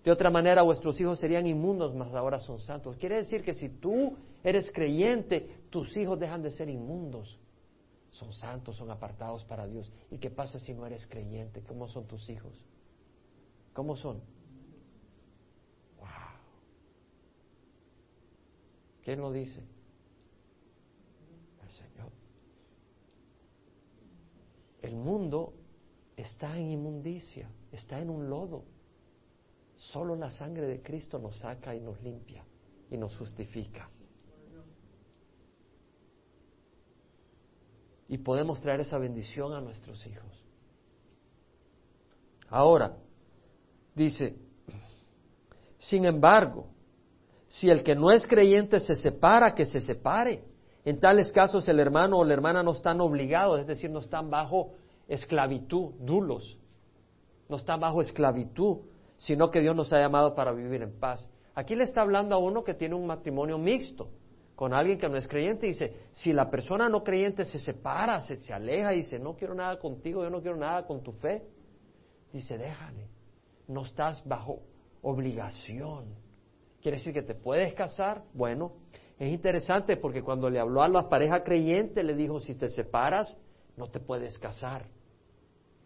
De 0.04 0.10
otra 0.10 0.30
manera, 0.30 0.62
vuestros 0.62 1.00
hijos 1.00 1.18
serían 1.18 1.46
inmundos, 1.46 1.94
mas 1.94 2.12
ahora 2.12 2.38
son 2.38 2.60
santos. 2.60 2.96
Quiere 2.98 3.16
decir 3.16 3.42
que 3.42 3.54
si 3.54 3.70
tú 3.70 4.16
eres 4.42 4.70
creyente, 4.70 5.62
tus 5.70 5.96
hijos 5.96 6.18
dejan 6.18 6.42
de 6.42 6.50
ser 6.50 6.68
inmundos. 6.68 7.38
Son 8.10 8.32
santos, 8.32 8.76
son 8.76 8.90
apartados 8.90 9.44
para 9.44 9.66
Dios. 9.66 9.90
¿Y 10.10 10.18
qué 10.18 10.30
pasa 10.30 10.58
si 10.58 10.74
no 10.74 10.86
eres 10.86 11.06
creyente? 11.06 11.62
¿Cómo 11.62 11.88
son 11.88 12.06
tus 12.06 12.28
hijos? 12.28 12.52
¿Cómo 13.72 13.96
son? 13.96 14.18
Wow. 15.98 16.08
¿Quién 19.02 19.20
lo 19.20 19.32
dice? 19.32 19.60
El 21.62 21.70
Señor. 21.70 22.12
El 24.84 24.96
mundo 24.96 25.54
está 26.14 26.58
en 26.58 26.72
inmundicia, 26.72 27.48
está 27.72 28.00
en 28.00 28.10
un 28.10 28.28
lodo. 28.28 28.64
Solo 29.76 30.14
la 30.14 30.28
sangre 30.28 30.66
de 30.66 30.82
Cristo 30.82 31.18
nos 31.18 31.38
saca 31.38 31.74
y 31.74 31.80
nos 31.80 32.02
limpia 32.02 32.44
y 32.90 32.98
nos 32.98 33.16
justifica. 33.16 33.88
Y 38.10 38.18
podemos 38.18 38.60
traer 38.60 38.80
esa 38.80 38.98
bendición 38.98 39.54
a 39.54 39.60
nuestros 39.62 40.06
hijos. 40.06 40.44
Ahora, 42.50 42.94
dice, 43.94 44.36
sin 45.78 46.04
embargo, 46.04 46.68
si 47.48 47.70
el 47.70 47.82
que 47.82 47.94
no 47.94 48.12
es 48.12 48.26
creyente 48.26 48.80
se 48.80 48.94
separa, 48.94 49.54
que 49.54 49.64
se 49.64 49.80
separe. 49.80 50.44
En 50.84 51.00
tales 51.00 51.32
casos 51.32 51.68
el 51.68 51.80
hermano 51.80 52.18
o 52.18 52.24
la 52.24 52.34
hermana 52.34 52.62
no 52.62 52.72
están 52.72 53.00
obligados, 53.00 53.60
es 53.60 53.66
decir, 53.66 53.90
no 53.90 54.00
están 54.00 54.30
bajo 54.30 54.72
esclavitud, 55.08 55.94
dulos, 55.98 56.58
no 57.48 57.56
están 57.56 57.80
bajo 57.80 58.00
esclavitud 58.00 58.78
sino 59.16 59.50
que 59.50 59.60
Dios 59.60 59.74
nos 59.74 59.92
ha 59.92 59.98
llamado 59.98 60.34
para 60.34 60.52
vivir 60.52 60.82
en 60.82 60.98
paz. 60.98 61.28
Aquí 61.54 61.74
le 61.74 61.84
está 61.84 62.02
hablando 62.02 62.34
a 62.34 62.38
uno 62.38 62.64
que 62.64 62.74
tiene 62.74 62.94
un 62.94 63.06
matrimonio 63.06 63.58
mixto 63.58 64.08
con 64.56 64.74
alguien 64.74 64.98
que 64.98 65.08
no 65.08 65.16
es 65.16 65.28
creyente. 65.28 65.66
Dice, 65.66 66.08
si 66.12 66.32
la 66.32 66.50
persona 66.50 66.88
no 66.88 67.02
creyente 67.02 67.44
se 67.44 67.58
separa, 67.58 68.20
se, 68.20 68.36
se 68.38 68.52
aleja 68.52 68.92
y 68.92 68.98
dice, 68.98 69.18
no 69.18 69.34
quiero 69.34 69.54
nada 69.54 69.78
contigo, 69.78 70.22
yo 70.22 70.30
no 70.30 70.40
quiero 70.40 70.56
nada 70.56 70.86
con 70.86 71.02
tu 71.02 71.12
fe, 71.12 71.42
dice, 72.32 72.58
déjale, 72.58 73.08
no 73.68 73.82
estás 73.82 74.22
bajo 74.26 74.60
obligación. 75.02 76.06
¿Quiere 76.82 76.98
decir 76.98 77.14
que 77.14 77.22
te 77.22 77.34
puedes 77.34 77.72
casar? 77.74 78.24
Bueno, 78.34 78.72
es 79.18 79.32
interesante 79.32 79.96
porque 79.96 80.22
cuando 80.22 80.50
le 80.50 80.58
habló 80.58 80.82
a 80.82 80.88
la 80.88 81.08
pareja 81.08 81.44
creyente 81.44 82.02
le 82.02 82.14
dijo, 82.14 82.40
si 82.40 82.54
te 82.58 82.68
separas, 82.68 83.38
no 83.76 83.88
te 83.88 84.00
puedes 84.00 84.38
casar. 84.38 84.86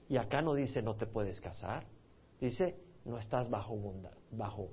Y 0.08 0.16
acá 0.16 0.40
no 0.40 0.54
dice, 0.54 0.80
no 0.80 0.94
te 0.94 1.06
puedes 1.06 1.40
casar. 1.40 1.84
Dice, 2.40 2.76
no 3.04 3.18
estás 3.18 3.50
bajo, 3.50 3.76
bajo 4.30 4.70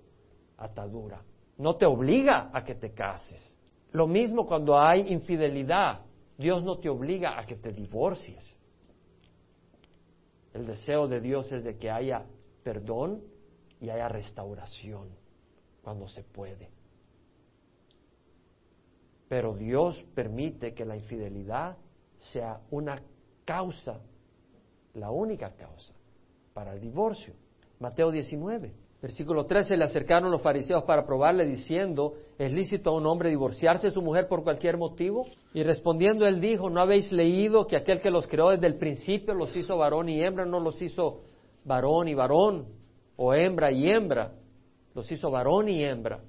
atadura. 0.58 1.22
No 1.58 1.76
te 1.76 1.86
obliga 1.86 2.49
a 2.53 2.64
que 2.64 2.76
te 2.76 2.93
cases. 2.93 3.56
Lo 3.91 4.08
mismo 4.08 4.45
cuando 4.47 4.78
hay 4.80 5.12
infidelidad. 5.12 6.01
Dios 6.38 6.64
no 6.64 6.80
te 6.80 6.89
obliga 6.89 7.39
a 7.39 7.45
que 7.45 7.56
te 7.56 7.72
divorcies. 7.72 8.58
El 10.53 10.66
deseo 10.66 11.08
de 11.08 11.20
Dios 11.20 11.51
es 11.51 11.64
de 11.64 11.78
que 11.78 11.89
haya 11.89 12.26
perdón 12.64 13.22
y 13.82 13.89
haya 13.89 14.08
restauración 14.08 15.10
cuando 15.82 16.08
se 16.08 16.24
puede. 16.24 16.74
Pero 19.28 19.53
Dios 19.55 20.03
permite 20.13 20.73
que 20.73 20.86
la 20.86 20.95
infidelidad 20.95 21.78
sea 22.17 22.59
una 22.71 23.01
causa, 23.43 23.99
la 24.93 25.11
única 25.11 25.51
causa 25.55 25.93
para 26.53 26.73
el 26.73 26.80
divorcio. 26.80 27.34
Mateo 27.80 28.11
19, 28.11 28.71
versículo 29.01 29.45
13, 29.45 29.78
le 29.78 29.84
acercaron 29.84 30.32
los 30.32 30.41
fariseos 30.41 30.84
para 30.84 31.05
probarle 31.05 31.45
diciendo, 31.45 32.13
¿es 32.38 32.51
lícito 32.51 32.91
a 32.91 32.93
un 32.93 33.05
hombre 33.05 33.30
divorciarse 33.30 33.88
de 33.88 33.93
su 33.93 34.01
mujer 34.01 34.28
por 34.28 34.43
cualquier 34.43 34.78
motivo? 34.78 35.26
Y 35.53 35.63
respondiendo 35.63 36.26
él 36.26 36.39
dijo, 36.39 36.69
¿no 36.69 36.80
habéis 36.80 37.11
leído 37.11 37.67
que 37.67 37.78
aquel 37.78 37.99
que 37.99 38.11
los 38.11 38.28
creó 38.28 38.51
desde 38.51 38.67
el 38.67 38.78
principio 38.78 39.34
los 39.34 39.55
hizo 39.55 39.78
varón 39.78 40.07
y 40.07 40.23
hembra, 40.23 40.45
no 40.45 40.59
los 40.59 40.82
hizo 40.82 41.21
varón 41.65 42.07
y 42.07 42.13
varón, 42.13 42.67
o 43.17 43.34
hembra 43.34 43.71
y 43.71 43.89
hembra, 43.89 44.32
los 44.93 45.11
hizo 45.11 45.30
varón 45.30 45.67
y 45.67 45.84
hembra? 45.84 46.21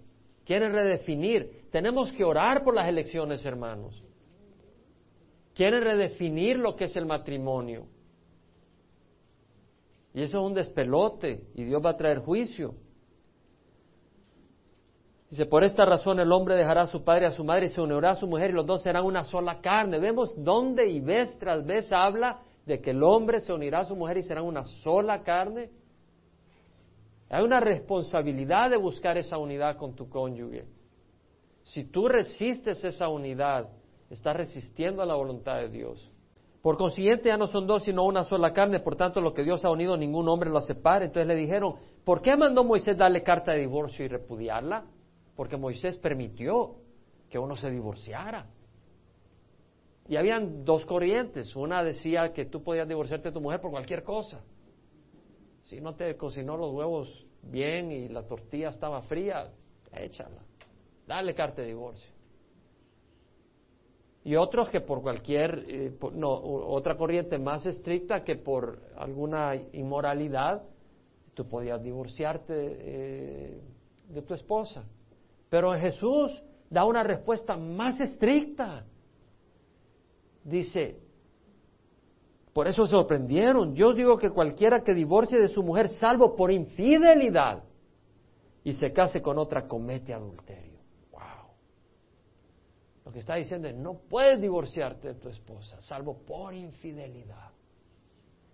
Quieren 0.47 0.73
redefinir. 0.73 1.69
Tenemos 1.71 2.13
que 2.13 2.25
orar 2.25 2.63
por 2.63 2.73
las 2.73 2.87
elecciones, 2.87 3.45
hermanos. 3.45 4.01
Quieren 5.55 5.83
redefinir 5.83 6.57
lo 6.57 6.77
que 6.77 6.85
es 6.85 6.97
el 6.97 7.05
matrimonio. 7.05 7.87
Y 10.15 10.23
eso 10.23 10.39
es 10.39 10.45
un 10.45 10.55
despelote 10.55 11.49
y 11.55 11.65
Dios 11.65 11.83
va 11.85 11.91
a 11.91 11.97
traer 11.97 12.21
juicio. 12.21 12.75
Dice, 15.29 15.45
por 15.47 15.65
esta 15.65 15.85
razón 15.85 16.21
el 16.21 16.31
hombre 16.31 16.55
dejará 16.55 16.83
a 16.83 16.87
su 16.87 17.03
padre 17.03 17.25
y 17.25 17.29
a 17.29 17.33
su 17.33 17.45
madre 17.45 17.67
y 17.67 17.69
se 17.71 17.81
unirá 17.81 18.13
a 18.13 18.15
su 18.15 18.29
mujer 18.29 18.51
y 18.51 18.55
los 18.55 18.65
dos 18.65 18.83
serán 18.83 19.05
una 19.05 19.25
sola 19.25 19.61
carne. 19.61 19.99
Vemos 19.99 20.33
dónde 20.37 20.89
y 20.89 21.01
vez 21.01 21.37
tras 21.39 21.67
vez 21.67 21.91
habla 21.91 22.41
de 22.65 22.81
que 22.81 22.93
el 22.93 23.03
hombre 23.03 23.41
se 23.41 23.53
unirá 23.53 23.81
a 23.81 23.85
su 23.85 23.97
mujer 23.97 24.19
y 24.19 24.23
serán 24.23 24.45
una 24.45 24.65
sola 24.65 25.23
carne. 25.23 25.71
Hay 27.29 27.43
una 27.45 27.61
responsabilidad 27.61 28.71
de 28.71 28.77
buscar 28.77 29.19
esa 29.19 29.39
unidad 29.39 29.77
con 29.77 29.95
tu 29.95 30.09
cónyuge. 30.09 30.65
Si 31.63 31.85
tú 31.85 32.07
resistes 32.07 32.85
esa 32.85 33.09
unidad, 33.09 33.69
estás 34.09 34.37
resistiendo 34.37 35.03
a 35.03 35.07
la 35.07 35.17
voluntad 35.17 35.57
de 35.57 35.69
Dios. 35.69 36.11
Por 36.63 36.77
consiguiente 36.77 37.29
ya 37.29 37.37
no 37.37 37.47
son 37.47 37.67
dos 37.67 37.83
sino 37.85 38.05
una 38.05 38.25
sola 38.25 38.53
carne, 38.53 38.81
por 38.81 38.97
tanto 38.97 39.21
lo 39.21 39.33
que 39.33 39.43
Dios 39.43 39.65
ha 39.65 39.71
unido 39.71 39.97
ningún 39.97 40.29
hombre 40.29 40.51
lo 40.51 40.61
separe. 40.61 41.07
Entonces 41.07 41.27
le 41.27 41.35
dijeron, 41.35 41.77
¿por 42.05 42.23
qué 42.23 42.37
mandó 42.37 42.65
Moisés 42.65 42.97
darle 42.97 43.23
carta 43.23 43.53
de 43.53 43.61
divorcio 43.61 44.05
y 44.05 44.09
repudiarla? 44.09 44.85
Porque 45.35 45.57
Moisés 45.57 45.99
permitió 45.99 46.77
que 47.29 47.39
uno 47.39 47.57
se 47.57 47.71
divorciara. 47.71 48.47
Y 50.09 50.17
habían 50.17 50.65
dos 50.65 50.87
corrientes. 50.87 51.55
Una 51.57 51.83
decía 51.83 52.33
que 52.33 52.47
tú 52.47 52.63
podías 52.63 52.87
divorciarte 52.87 53.29
de 53.29 53.35
tu 53.35 53.41
mujer 53.41 53.61
por 53.61 53.73
cualquier 53.73 54.03
cosa. 54.05 54.41
Si 55.67 55.81
no 55.81 55.95
te 55.95 56.17
cocinó 56.17 56.57
los 56.57 56.73
huevos 56.73 57.27
bien 57.43 57.93
y 57.93 58.09
la 58.09 58.23
tortilla 58.23 58.71
estaba 58.71 59.03
fría, 59.03 59.53
échala. 59.93 60.43
Dale 61.07 61.35
carta 61.35 61.63
de 61.63 61.69
divorcio 61.69 62.17
y 64.27 64.35
otros 64.35 64.69
que 64.71 64.81
por 64.81 65.03
cualquier, 65.03 65.63
eh, 65.69 65.97
no, 66.15 66.31
otra 66.33 66.97
corriente 66.97 67.39
más 67.39 67.65
estricta 67.65 68.25
que 68.25 68.35
por 68.35 68.83
alguna 68.97 69.55
inmoralidad, 69.73 70.65
tú 71.35 71.47
podías 71.47 71.81
divorciarte 71.81 72.55
eh, 72.57 73.61
de 74.09 74.23
tu 74.23 74.35
esposa. 74.35 74.83
Pero 75.49 75.73
Jesús 75.75 76.43
da 76.69 76.85
una 76.85 77.05
respuesta 77.05 77.57
más 77.57 78.01
estricta. 78.01 78.85
Dice, 80.43 80.99
Por 82.57 82.67
eso 82.69 82.87
se 82.87 82.93
sorprendieron. 82.93 83.75
Yo 83.75 83.93
digo 83.93 84.17
que 84.17 84.31
cualquiera 84.31 84.83
que 84.83 84.95
divorcie 84.95 85.39
de 85.39 85.49
su 85.49 85.63
mujer 85.63 85.91
salvo 85.91 86.35
por 86.35 86.51
infidelidad 86.51 87.63
y 88.65 88.73
se 88.73 88.95
case 88.95 89.21
con 89.21 89.37
otra 89.37 89.69
comete 89.69 90.15
adulterio. 90.15 90.81
Wow. 91.13 91.51
Lo 93.05 93.13
que 93.13 93.19
está 93.19 93.35
diciendo 93.35 93.69
es, 93.69 93.77
no 93.77 93.99
puedes 94.09 94.41
divorciarte 94.41 95.09
de 95.09 95.15
tu 95.17 95.29
esposa, 95.29 95.79
salvo 95.83 96.17
por 96.25 96.55
infidelidad. 96.55 97.51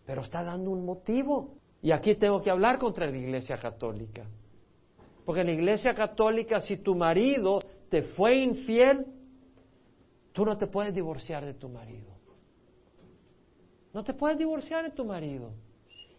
Pero 0.05 0.23
está 0.23 0.43
dando 0.43 0.73
un 0.73 0.85
motivo. 0.85 1.55
Y 1.81 1.93
aquí 1.93 2.17
tengo 2.17 2.43
que 2.43 2.51
hablar 2.51 2.81
contra 2.81 3.09
la 3.09 3.17
Iglesia 3.17 3.57
Católica. 3.57 4.27
Porque 5.25 5.43
en 5.43 5.47
la 5.47 5.53
Iglesia 5.53 5.95
Católica, 5.95 6.61
si 6.61 6.79
tu 6.79 6.97
marido 6.97 7.61
te 7.89 8.03
fue 8.03 8.35
infiel, 8.35 9.07
tú 10.33 10.45
no 10.45 10.59
te 10.59 10.67
puedes 10.67 10.93
divorciar 10.93 11.45
de 11.45 11.55
tu 11.55 11.69
marido. 11.69 12.12
No 13.93 14.03
te 14.05 14.14
puedes 14.14 14.38
divorciar 14.38 14.84
de 14.84 14.90
tu 14.90 15.05
marido. 15.05 15.51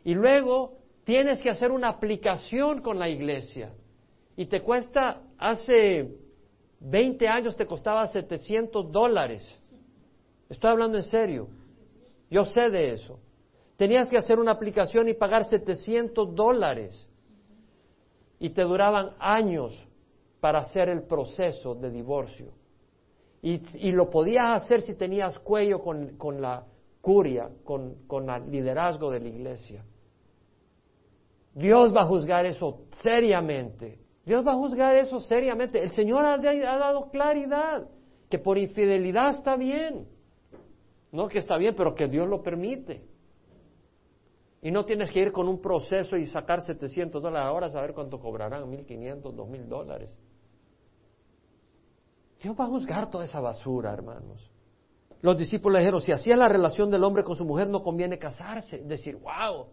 Y 0.03 0.13
luego 0.13 0.77
tienes 1.03 1.41
que 1.41 1.49
hacer 1.49 1.71
una 1.71 1.89
aplicación 1.89 2.81
con 2.81 2.99
la 2.99 3.09
iglesia. 3.09 3.73
Y 4.35 4.45
te 4.45 4.61
cuesta, 4.61 5.21
hace 5.37 6.15
20 6.79 7.27
años 7.27 7.55
te 7.55 7.65
costaba 7.65 8.07
700 8.07 8.91
dólares. 8.91 9.59
Estoy 10.49 10.71
hablando 10.71 10.97
en 10.97 11.03
serio. 11.03 11.47
Yo 12.29 12.45
sé 12.45 12.69
de 12.69 12.93
eso. 12.93 13.19
Tenías 13.75 14.09
que 14.09 14.17
hacer 14.17 14.39
una 14.39 14.51
aplicación 14.51 15.09
y 15.09 15.13
pagar 15.13 15.45
700 15.45 16.35
dólares. 16.35 17.07
Y 18.39 18.49
te 18.49 18.63
duraban 18.63 19.11
años 19.19 19.87
para 20.39 20.59
hacer 20.59 20.89
el 20.89 21.03
proceso 21.03 21.73
de 21.73 21.89
divorcio. 21.89 22.51
Y, 23.41 23.91
lo 23.91 24.09
podías 24.09 24.63
hacer 24.63 24.81
si 24.81 24.95
tenías 24.95 25.37
cuello 25.39 25.81
con, 25.81 26.17
con 26.17 26.41
la 26.41 26.65
curia, 27.03 27.49
con, 27.65 28.07
con 28.07 28.29
el 28.29 28.49
liderazgo 28.49 29.11
de 29.11 29.19
la 29.19 29.27
iglesia. 29.27 29.83
Dios 31.53 31.93
va 31.93 32.03
a 32.03 32.05
juzgar 32.05 32.45
eso 32.45 32.85
seriamente. 32.91 33.99
Dios 34.25 34.47
va 34.47 34.53
a 34.53 34.55
juzgar 34.55 34.95
eso 34.95 35.19
seriamente. 35.19 35.83
El 35.83 35.91
Señor 35.91 36.23
ha, 36.23 36.35
ha, 36.35 36.77
dado 36.77 37.11
claridad 37.11 37.89
que 38.29 38.39
por 38.39 38.57
infidelidad 38.57 39.31
está 39.31 39.57
bien. 39.57 40.07
No 41.11 41.27
que 41.27 41.39
está 41.39 41.57
bien, 41.57 41.75
pero 41.75 41.93
que 41.93 42.07
Dios 42.07 42.25
lo 42.25 42.41
permite. 42.41 43.03
Y 44.61 44.71
no 44.71 44.85
tienes 44.85 45.11
que 45.11 45.19
ir 45.19 45.33
con 45.33 45.49
un 45.49 45.59
proceso 45.61 46.15
y 46.15 46.25
sacar 46.25 46.61
700 46.61 47.21
dólares 47.21 47.45
ahora 47.45 47.67
a 47.67 47.69
saber 47.69 47.93
cuánto 47.93 48.17
cobrarán, 48.17 48.63
1.500, 48.63 49.21
2.000 49.23 49.67
dólares. 49.67 50.17
Dios 52.41 52.55
va 52.57 52.63
a 52.63 52.67
juzgar 52.67 53.09
toda 53.09 53.25
esa 53.25 53.41
basura, 53.41 53.91
hermanos 53.91 54.52
los 55.23 55.37
discípulos 55.37 55.79
dijeron, 55.79 56.01
si 56.01 56.11
así 56.11 56.31
es 56.31 56.37
la 56.37 56.49
relación 56.49 56.91
del 56.91 57.01
hombre 57.01 57.23
con 57.23 57.37
su 57.37 57.45
mujer, 57.45 57.69
no 57.69 57.81
conviene 57.81 58.19
casarse. 58.19 58.79
Decir, 58.79 59.15
wow, 59.15 59.67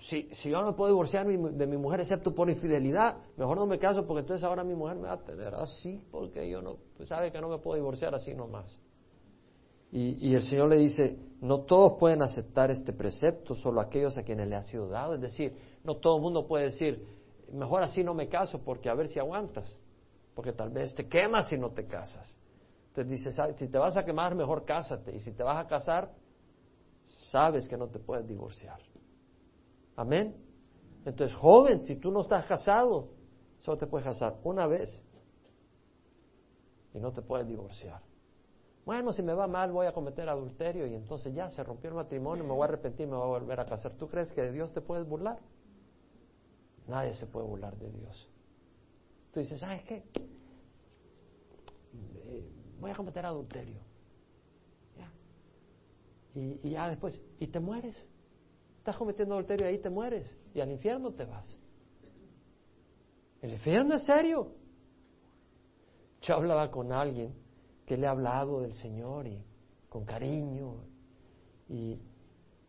si, 0.00 0.28
yo 0.50 0.60
no 0.60 0.76
puedo 0.76 0.90
divorciar 0.90 1.26
de 1.26 1.66
mi 1.66 1.76
mujer 1.78 2.00
excepto 2.00 2.34
por 2.34 2.50
infidelidad, 2.50 3.16
mejor 3.38 3.56
no 3.56 3.64
me 3.64 3.78
caso 3.78 4.06
porque 4.06 4.20
entonces 4.20 4.44
ahora 4.44 4.62
mi 4.64 4.74
mujer 4.74 4.96
me 4.96 5.08
va 5.08 5.14
a 5.14 5.24
tener 5.24 5.54
así, 5.54 5.98
porque 6.10 6.46
yo 6.46 6.60
no, 6.60 6.76
pues 6.94 7.08
sabe 7.08 7.32
que 7.32 7.40
no 7.40 7.48
me 7.48 7.56
puedo 7.56 7.76
divorciar 7.76 8.14
así 8.14 8.34
nomás. 8.34 8.70
Y, 9.90 10.28
y 10.28 10.34
el 10.34 10.42
Señor 10.42 10.68
le 10.68 10.76
dice, 10.76 11.18
no 11.40 11.60
todos 11.60 11.94
pueden 11.98 12.20
aceptar 12.20 12.70
este 12.70 12.92
precepto, 12.92 13.54
solo 13.54 13.80
aquellos 13.80 14.18
a 14.18 14.24
quienes 14.24 14.46
le 14.46 14.56
ha 14.56 14.62
sido 14.62 14.90
dado. 14.90 15.14
Es 15.14 15.22
decir, 15.22 15.56
no 15.84 15.96
todo 15.96 16.16
el 16.16 16.22
mundo 16.22 16.46
puede 16.46 16.66
decir, 16.66 17.02
mejor 17.50 17.82
así 17.82 18.04
no 18.04 18.12
me 18.12 18.28
caso 18.28 18.60
porque 18.62 18.90
a 18.90 18.94
ver 18.94 19.08
si 19.08 19.18
aguantas, 19.18 19.74
porque 20.34 20.52
tal 20.52 20.68
vez 20.68 20.94
te 20.94 21.08
quemas 21.08 21.48
si 21.48 21.56
no 21.56 21.70
te 21.70 21.86
casas. 21.86 22.37
Entonces 22.98 23.24
dice, 23.24 23.54
si 23.56 23.68
te 23.68 23.78
vas 23.78 23.96
a 23.96 24.04
quemar, 24.04 24.34
mejor 24.34 24.64
cásate. 24.64 25.14
Y 25.14 25.20
si 25.20 25.32
te 25.32 25.44
vas 25.44 25.64
a 25.64 25.68
casar, 25.68 26.12
sabes 27.06 27.68
que 27.68 27.76
no 27.76 27.86
te 27.86 28.00
puedes 28.00 28.26
divorciar. 28.26 28.80
Amén. 29.94 30.34
Entonces, 31.04 31.36
joven, 31.36 31.84
si 31.84 31.94
tú 31.96 32.10
no 32.10 32.22
estás 32.22 32.44
casado, 32.46 33.10
solo 33.60 33.78
te 33.78 33.86
puedes 33.86 34.04
casar 34.04 34.40
una 34.42 34.66
vez. 34.66 35.00
Y 36.92 36.98
no 36.98 37.12
te 37.12 37.22
puedes 37.22 37.46
divorciar. 37.46 38.02
Bueno, 38.84 39.12
si 39.12 39.22
me 39.22 39.34
va 39.34 39.46
mal, 39.46 39.70
voy 39.70 39.86
a 39.86 39.92
cometer 39.92 40.28
adulterio 40.28 40.84
y 40.86 40.94
entonces 40.94 41.32
ya 41.32 41.50
se 41.50 41.62
rompió 41.62 41.90
el 41.90 41.96
matrimonio, 41.96 42.42
me 42.42 42.50
voy 42.50 42.62
a 42.62 42.64
arrepentir, 42.64 43.06
me 43.06 43.14
voy 43.14 43.26
a 43.26 43.38
volver 43.38 43.60
a 43.60 43.66
casar. 43.66 43.94
¿Tú 43.94 44.08
crees 44.08 44.32
que 44.32 44.42
de 44.42 44.50
Dios 44.50 44.74
te 44.74 44.80
puedes 44.80 45.06
burlar? 45.06 45.38
Nadie 46.88 47.14
se 47.14 47.26
puede 47.26 47.46
burlar 47.46 47.76
de 47.76 47.92
Dios. 47.92 48.28
Tú 49.30 49.38
dices, 49.38 49.60
¿sabes 49.60 49.84
qué? 49.84 50.02
Voy 52.80 52.90
a 52.90 52.94
cometer 52.94 53.24
adulterio. 53.24 53.80
Y, 56.34 56.70
ya 56.70 56.88
después, 56.88 57.20
y 57.40 57.48
te 57.48 57.58
mueres. 57.58 57.96
Estás 58.78 58.96
cometiendo 58.96 59.34
adulterio 59.34 59.66
y 59.66 59.70
ahí 59.70 59.78
te 59.80 59.90
mueres. 59.90 60.32
Y 60.54 60.60
al 60.60 60.70
infierno 60.70 61.12
te 61.12 61.24
vas. 61.24 61.58
El 63.42 63.52
infierno 63.52 63.94
es 63.94 64.04
serio. 64.04 64.52
Yo 66.22 66.34
hablaba 66.34 66.70
con 66.70 66.92
alguien 66.92 67.34
que 67.86 67.96
le 67.96 68.06
ha 68.06 68.10
hablado 68.10 68.60
del 68.60 68.72
Señor 68.74 69.26
y 69.26 69.42
con 69.88 70.04
cariño. 70.04 70.84
Y, 71.68 71.98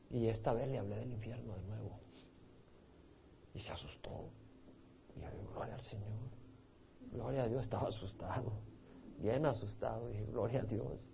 y 0.10 0.28
esta 0.28 0.54
vez 0.54 0.68
le 0.68 0.80
hablé 0.80 0.98
del 0.98 1.12
infierno 1.12 1.56
de 1.56 1.64
nuevo. 1.64 2.00
Y 3.54 3.60
se 3.60 3.72
asustó. 3.72 4.32
Y 5.16 5.22
yo 5.22 5.28
gloria 5.54 5.76
al 5.76 5.82
Señor. 5.82 6.30
Gloria 7.12 7.44
a 7.44 7.48
Dios, 7.48 7.64
estaba 7.64 7.88
asustado 7.90 8.69
bien 9.22 9.46
asustado. 9.46 10.08
Dije, 10.10 10.26
gloria 10.26 10.62
a 10.62 10.66
Dios. 10.66 11.10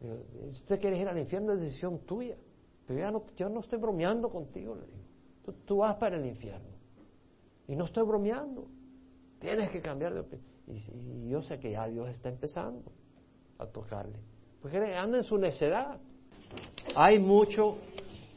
Si 0.00 0.08
usted 0.48 0.80
quiere 0.80 0.98
ir 0.98 1.08
al 1.08 1.18
infierno 1.18 1.52
es 1.52 1.62
decisión 1.62 2.00
tuya. 2.00 2.36
Pero 2.86 2.98
ya 2.98 3.10
no, 3.10 3.24
yo 3.36 3.48
no 3.48 3.60
estoy 3.60 3.78
bromeando 3.78 4.28
contigo, 4.28 4.74
le 4.74 4.86
digo. 4.86 5.54
Tú, 5.64 5.78
vas 5.78 5.96
para 5.96 6.16
el 6.16 6.26
infierno. 6.26 6.70
Y 7.68 7.76
no 7.76 7.84
estoy 7.84 8.04
bromeando. 8.04 8.66
Tienes 9.38 9.70
que 9.70 9.80
cambiar 9.80 10.14
de 10.14 10.20
opinión. 10.20 10.48
Y, 10.66 11.28
yo 11.28 11.42
sé 11.42 11.58
que 11.58 11.72
ya 11.72 11.86
Dios 11.86 12.08
está 12.08 12.28
empezando 12.28 12.92
a 13.58 13.66
tocarle. 13.66 14.18
Porque 14.60 14.78
anda 14.94 15.18
en 15.18 15.24
su 15.24 15.36
necedad. 15.36 15.98
Hay 16.94 17.18
mucho, 17.18 17.78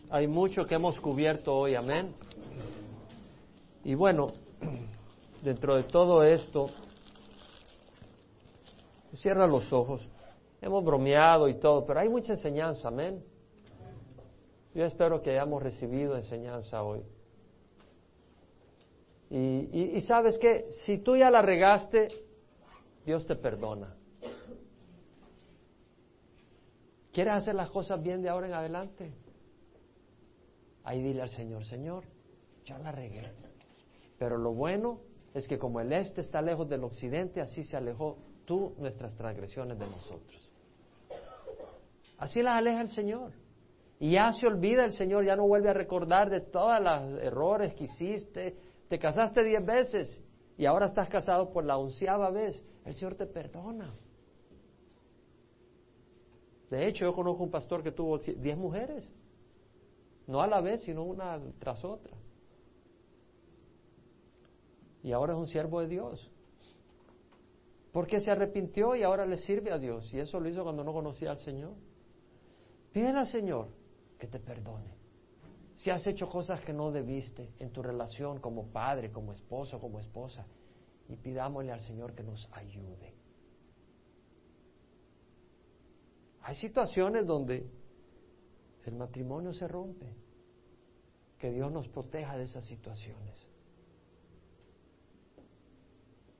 hay 0.09 0.27
mucho 0.27 0.65
que 0.65 0.75
hemos 0.75 0.99
cubierto 0.99 1.53
hoy, 1.53 1.75
amén. 1.75 2.11
Y 3.83 3.93
bueno, 3.93 4.27
dentro 5.43 5.75
de 5.75 5.83
todo 5.83 6.23
esto, 6.23 6.69
Cierra 9.15 9.47
los 9.47 9.71
ojos. 9.71 10.07
Hemos 10.61 10.83
bromeado 10.83 11.47
y 11.47 11.59
todo, 11.59 11.85
pero 11.85 11.99
hay 11.99 12.09
mucha 12.09 12.33
enseñanza, 12.33 12.87
amén. 12.87 13.23
Yo 14.73 14.83
espero 14.83 15.21
que 15.21 15.31
hayamos 15.31 15.63
recibido 15.63 16.15
enseñanza 16.15 16.83
hoy. 16.83 17.01
Y, 19.29 19.99
sabes 20.01 20.37
que 20.37 20.71
si 20.71 20.99
tú 20.99 21.17
ya 21.17 21.29
la 21.29 21.41
regaste, 21.41 22.07
Dios 23.05 23.25
te 23.25 23.35
perdona. 23.35 23.95
¿Quieres 27.11 27.33
hacer 27.33 27.55
las 27.55 27.69
cosas 27.69 28.01
bien 28.01 28.21
de 28.21 28.29
ahora 28.29 28.47
en 28.47 28.53
adelante? 28.53 29.13
Ahí 30.83 31.01
dile 31.01 31.21
al 31.21 31.29
Señor, 31.29 31.65
Señor, 31.65 32.03
ya 32.65 32.77
la 32.77 32.91
regué. 32.91 33.31
Pero 34.19 34.37
lo 34.37 34.53
bueno 34.53 34.99
es 35.33 35.47
que 35.47 35.57
como 35.57 35.79
el 35.79 35.91
este 35.93 36.21
está 36.21 36.41
lejos 36.41 36.69
del 36.69 36.83
occidente, 36.83 37.41
así 37.41 37.63
se 37.63 37.75
alejó 37.75 38.17
tú 38.45 38.73
nuestras 38.77 39.13
transgresiones 39.15 39.77
de 39.77 39.85
nosotros. 39.85 40.51
Así 42.17 42.41
las 42.41 42.55
aleja 42.55 42.81
el 42.81 42.89
Señor. 42.89 43.31
Y 43.99 44.11
ya 44.11 44.31
se 44.31 44.45
olvida 44.45 44.85
el 44.85 44.91
Señor, 44.91 45.25
ya 45.25 45.35
no 45.35 45.47
vuelve 45.47 45.69
a 45.69 45.73
recordar 45.73 46.29
de 46.29 46.41
todos 46.41 46.79
los 46.81 47.21
errores 47.21 47.73
que 47.75 47.85
hiciste. 47.85 48.57
Te 48.89 48.99
casaste 48.99 49.43
diez 49.43 49.65
veces 49.65 50.23
y 50.57 50.65
ahora 50.65 50.85
estás 50.85 51.09
casado 51.09 51.51
por 51.51 51.65
la 51.65 51.77
onceava 51.77 52.29
vez. 52.29 52.63
El 52.85 52.93
Señor 52.93 53.15
te 53.15 53.25
perdona. 53.25 53.93
De 56.69 56.87
hecho, 56.87 57.05
yo 57.05 57.13
conozco 57.13 57.43
un 57.43 57.51
pastor 57.51 57.83
que 57.83 57.91
tuvo 57.91 58.17
diez 58.17 58.57
mujeres. 58.57 59.07
No 60.27 60.41
a 60.41 60.47
la 60.47 60.61
vez, 60.61 60.81
sino 60.83 61.03
una 61.03 61.39
tras 61.59 61.83
otra. 61.85 62.17
Y 65.03 65.11
ahora 65.11 65.33
es 65.33 65.39
un 65.39 65.47
siervo 65.47 65.81
de 65.81 65.87
Dios. 65.87 66.31
Porque 67.95 68.19
se 68.19 68.29
arrepintió 68.29 68.93
y 68.93 69.03
ahora 69.03 69.25
le 69.25 69.37
sirve 69.37 69.71
a 69.71 69.77
Dios. 69.77 70.13
Y 70.13 70.19
eso 70.19 70.37
lo 70.37 70.49
hizo 70.49 70.63
cuando 70.63 70.83
no 70.83 70.91
conocía 70.91 71.31
al 71.31 71.37
Señor. 71.37 71.75
Pídele 72.91 73.19
al 73.19 73.27
Señor 73.27 73.69
que 74.19 74.27
te 74.27 74.37
perdone. 74.37 74.93
Si 75.75 75.89
has 75.89 76.05
hecho 76.05 76.27
cosas 76.27 76.59
que 76.59 76.73
no 76.73 76.91
debiste 76.91 77.53
en 77.57 77.71
tu 77.71 77.81
relación 77.81 78.41
como 78.41 78.67
padre, 78.67 79.13
como 79.13 79.31
esposo, 79.31 79.79
como 79.79 80.01
esposa, 80.01 80.45
y 81.07 81.15
pidámosle 81.15 81.71
al 81.71 81.79
Señor 81.79 82.13
que 82.13 82.23
nos 82.23 82.49
ayude. 82.51 83.13
Hay 86.41 86.55
situaciones 86.55 87.25
donde 87.25 87.65
el 88.83 88.95
matrimonio 88.95 89.53
se 89.53 89.69
rompe. 89.69 90.13
Que 91.39 91.49
Dios 91.49 91.71
nos 91.71 91.87
proteja 91.87 92.35
de 92.35 92.43
esas 92.43 92.65
situaciones 92.65 93.54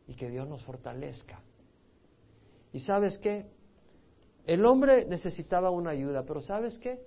y 0.07 0.15
que 0.15 0.30
Dios 0.30 0.48
nos 0.48 0.64
fortalezca. 0.64 1.41
¿Y 2.73 2.80
sabes 2.80 3.18
qué? 3.19 3.45
El 4.45 4.65
hombre 4.65 5.06
necesitaba 5.06 5.72
una 5.72 5.91
ayuda, 5.91 6.23
pero 6.23 6.41
¿sabes 6.41 6.77
qué? 6.77 6.99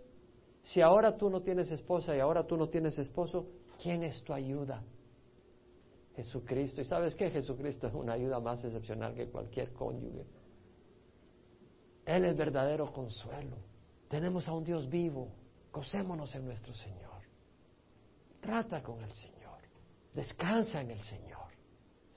Si 0.62 0.80
ahora 0.80 1.16
tú 1.16 1.30
no 1.30 1.42
tienes 1.42 1.70
esposa 1.70 2.16
y 2.16 2.20
ahora 2.20 2.46
tú 2.46 2.56
no 2.56 2.68
tienes 2.68 2.98
esposo, 2.98 3.46
¿quién 3.80 4.02
es 4.02 4.22
tu 4.24 4.32
ayuda? 4.32 4.82
Jesucristo. 6.16 6.80
¿Y 6.80 6.84
sabes 6.84 7.14
qué? 7.14 7.30
Jesucristo 7.30 7.86
es 7.86 7.94
una 7.94 8.14
ayuda 8.14 8.40
más 8.40 8.64
excepcional 8.64 9.14
que 9.14 9.28
cualquier 9.28 9.72
cónyuge. 9.72 10.26
Él 12.04 12.24
es 12.24 12.36
verdadero 12.36 12.92
consuelo. 12.92 13.56
Tenemos 14.08 14.48
a 14.48 14.52
un 14.52 14.64
Dios 14.64 14.88
vivo. 14.88 15.28
Gocémonos 15.72 16.34
en 16.34 16.44
nuestro 16.44 16.74
Señor. 16.74 17.22
Trata 18.40 18.82
con 18.82 19.00
el 19.04 19.12
Señor. 19.12 19.60
Descansa 20.12 20.80
en 20.80 20.90
el 20.90 21.00
Señor. 21.02 21.37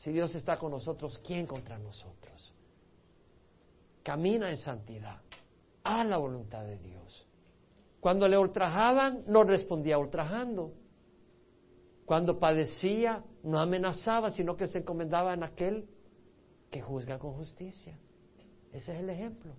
Si 0.02 0.12
Dios 0.12 0.34
está 0.34 0.58
con 0.58 0.72
nosotros, 0.72 1.20
¿quién 1.24 1.46
contra 1.46 1.78
nosotros? 1.78 2.52
Camina 4.02 4.50
en 4.50 4.58
santidad. 4.58 5.22
A 5.84 6.04
la 6.04 6.18
voluntad 6.18 6.64
de 6.64 6.80
Dios. 6.80 7.28
Cuando 8.00 8.28
le 8.28 8.36
ultrajaban, 8.36 9.24
no 9.28 9.44
respondía 9.44 10.00
ultrajando. 10.00 10.74
Cuando 12.06 12.40
padecía, 12.40 13.24
no 13.44 13.60
amenazaba, 13.60 14.32
sino 14.32 14.58
que 14.58 14.68
se 14.68 14.80
encomendaba 14.80 15.36
en 15.36 15.44
aquel 15.44 15.88
que 16.72 16.82
juzga 16.82 17.20
con 17.20 17.34
justicia. 17.34 17.96
Ese 18.74 18.94
es 18.94 19.00
el 19.02 19.10
ejemplo. 19.12 19.54